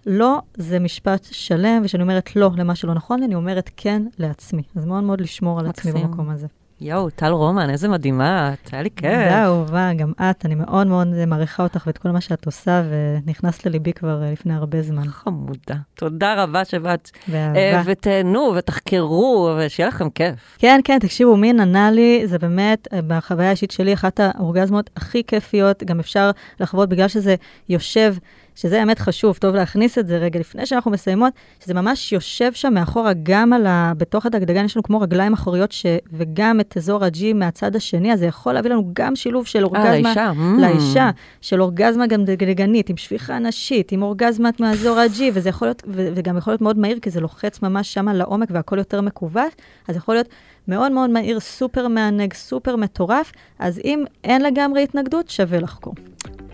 לא 0.07 0.39
זה 0.57 0.79
משפט 0.79 1.27
שלם, 1.31 1.81
וכשאני 1.85 2.03
אומרת 2.03 2.37
לא 2.37 2.51
למה 2.57 2.75
שלא 2.75 2.95
נכון 2.95 3.21
לי, 3.21 3.27
אני 3.27 3.35
אומרת 3.35 3.71
כן 3.77 4.03
לעצמי. 4.19 4.63
אז 4.77 4.85
מאוד 4.85 5.05
מאוד 5.05 5.21
לשמור 5.21 5.61
על 5.61 5.67
עצמי. 5.67 5.93
במקום 5.93 6.31
הזה. 6.31 6.47
יואו, 6.83 7.11
טל 7.11 7.33
רומן, 7.33 7.71
איזה 7.71 7.89
מדהימה 7.89 8.53
את, 8.53 8.73
היה 8.73 8.83
לי 8.83 8.91
כיף. 8.91 9.11
תודה, 9.11 9.45
אהובה, 9.45 9.91
גם 9.97 10.13
את, 10.21 10.47
אני 10.47 10.55
מאוד 10.55 10.87
מאוד 10.87 11.25
מעריכה 11.27 11.63
אותך 11.63 11.87
ואת 11.87 11.99
כל 11.99 12.09
מה 12.09 12.21
שאת 12.21 12.47
עושה, 12.47 12.83
ונכנסת 12.91 13.67
לליבי 13.67 13.93
כבר 13.93 14.23
אה, 14.23 14.33
לפני 14.33 14.55
הרבה 14.55 14.83
זמן. 14.83 15.09
חמודה. 15.09 15.75
תודה 15.95 16.43
רבה 16.43 16.65
שבאת. 16.65 17.11
אה, 17.35 17.53
באהבה. 17.55 17.83
ותהנו 17.93 18.53
ותחקרו, 18.57 19.51
ושיהיה 19.59 19.89
לכם 19.89 20.11
כיף. 20.11 20.57
כן, 20.59 20.81
כן, 20.85 20.99
תקשיבו, 20.99 21.37
מין 21.37 21.61
ענה 21.61 21.91
לי, 21.91 22.23
זה 22.25 22.39
באמת, 22.39 22.89
אה, 22.93 23.01
בחוויה 23.07 23.49
האישית 23.49 23.71
שלי, 23.71 23.95
אחת 23.95 24.21
האורגזמות 24.21 24.91
הכי 24.97 25.25
כיפיות, 25.27 25.83
גם 25.83 26.01
אפשר 26.01 26.31
לחוות 26.61 26.89
בגלל 26.89 27.09
שזה 27.09 27.35
יושב, 27.69 28.15
שזה 28.61 28.77
באמת 28.77 28.99
חשוב, 28.99 29.37
טוב 29.37 29.55
להכניס 29.55 29.99
את 29.99 30.07
זה 30.07 30.19
רגע 30.19 30.41
לפני 30.41 30.67
שאנחנו 30.67 30.91
מסיימות, 30.91 31.33
שזה 31.65 31.75
ממש 31.75 32.13
יושב 32.13 32.53
שם 32.53 32.75
מאחורה, 32.75 33.13
גם 33.23 33.53
על 33.53 33.67
ה... 33.67 33.93
בתוך 33.97 34.27
הדגדגן 34.27 34.65
יש 34.65 34.77
לנו 34.77 34.83
כמו 34.83 35.01
רגליים 35.01 35.33
אחוריות, 35.33 35.73
ש... 35.73 35.87
וגם 36.13 36.61
את 36.61 36.77
אזור 36.77 37.05
הג'י 37.05 37.33
מהצד 37.33 37.77
השני, 37.77 38.13
אז 38.13 38.19
זה 38.19 38.27
יכול 38.27 38.53
להביא 38.53 38.71
לנו 38.71 38.91
גם 38.93 39.17
שילוב 39.17 39.47
של 39.47 39.59
אה, 39.59 39.65
אורגזמה... 39.65 39.91
לאישה. 39.91 40.31
Mm. 40.31 40.61
לאישה, 40.61 41.11
של 41.41 41.63
אורגזמה 41.63 42.07
גם 42.07 42.25
דגדגנית, 42.25 42.91
עם 42.91 42.97
שפיכה 42.97 43.39
נשית, 43.39 43.93
עם 43.93 44.03
אורגזמת 44.03 44.61
מאזור 44.61 44.99
הג'י, 44.99 45.31
וזה 45.35 45.49
יכול 45.49 45.69
להיות, 45.69 45.83
ו- 45.87 46.09
וגם 46.15 46.37
יכול 46.37 46.53
להיות 46.53 46.61
מאוד 46.61 46.79
מהיר, 46.79 46.99
כי 47.03 47.11
זה 47.11 47.21
לוחץ 47.21 47.63
ממש 47.63 47.95
שם 47.95 48.09
לעומק 48.09 48.49
והכל 48.51 48.79
יותר 48.79 49.01
מכווץ, 49.01 49.53
אז 49.89 49.97
יכול 49.97 50.15
להיות 50.15 50.29
מאוד 50.69 50.93
מאוד 50.93 51.11
מהיר, 51.11 51.41
סופר 51.41 51.89
מענג, 51.89 52.33
סופר 52.33 52.77
מטורף, 52.77 53.33
אז 53.59 53.81
אם 53.85 54.05
אין 54.25 54.43
לגמרי 54.43 54.83
התנגדות, 54.83 55.31
שווה 55.31 55.61
לחקור. 55.61 55.95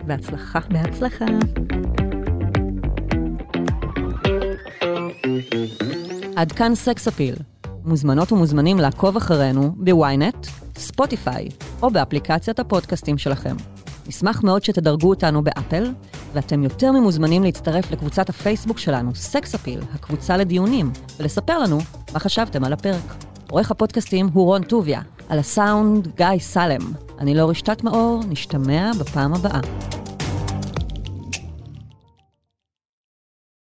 בהצלחה. 0.07 0.59
בהצלחה. 0.69 1.25
עד 6.35 6.51
כאן 6.51 6.75
סקס 6.75 7.07
אפיל. 7.07 7.35
מוזמנות 7.85 8.31
ומוזמנים 8.31 8.77
לעקוב 8.77 9.17
אחרינו 9.17 9.71
בוויינט, 9.77 10.47
ספוטיפיי 10.77 11.49
או 11.81 11.89
באפליקציית 11.89 12.59
הפודקאסטים 12.59 13.17
שלכם. 13.17 13.55
נשמח 14.07 14.43
מאוד 14.43 14.63
שתדרגו 14.63 15.09
אותנו 15.09 15.43
באפל, 15.43 15.91
ואתם 16.33 16.63
יותר 16.63 16.91
ממוזמנים 16.91 17.43
להצטרף 17.43 17.91
לקבוצת 17.91 18.29
הפייסבוק 18.29 18.77
שלנו, 18.77 19.15
סקס 19.15 19.55
אפיל, 19.55 19.79
הקבוצה 19.93 20.37
לדיונים, 20.37 20.91
ולספר 21.19 21.59
לנו 21.59 21.79
מה 22.13 22.19
חשבתם 22.19 22.63
על 22.63 22.73
הפרק. 22.73 23.15
עורך 23.49 23.71
הפודקאסטים 23.71 24.29
הוא 24.33 24.45
רון 24.45 24.63
טוביה, 24.63 25.01
על 25.29 25.39
הסאונד 25.39 26.07
גיא 26.15 26.39
סלם. 26.39 26.81
אני 27.19 27.35
לא 27.35 27.49
רשתת 27.49 27.83
מאור, 27.83 28.21
נשתמע 28.29 28.91
בפעם 28.99 29.33
הבאה. 29.33 29.59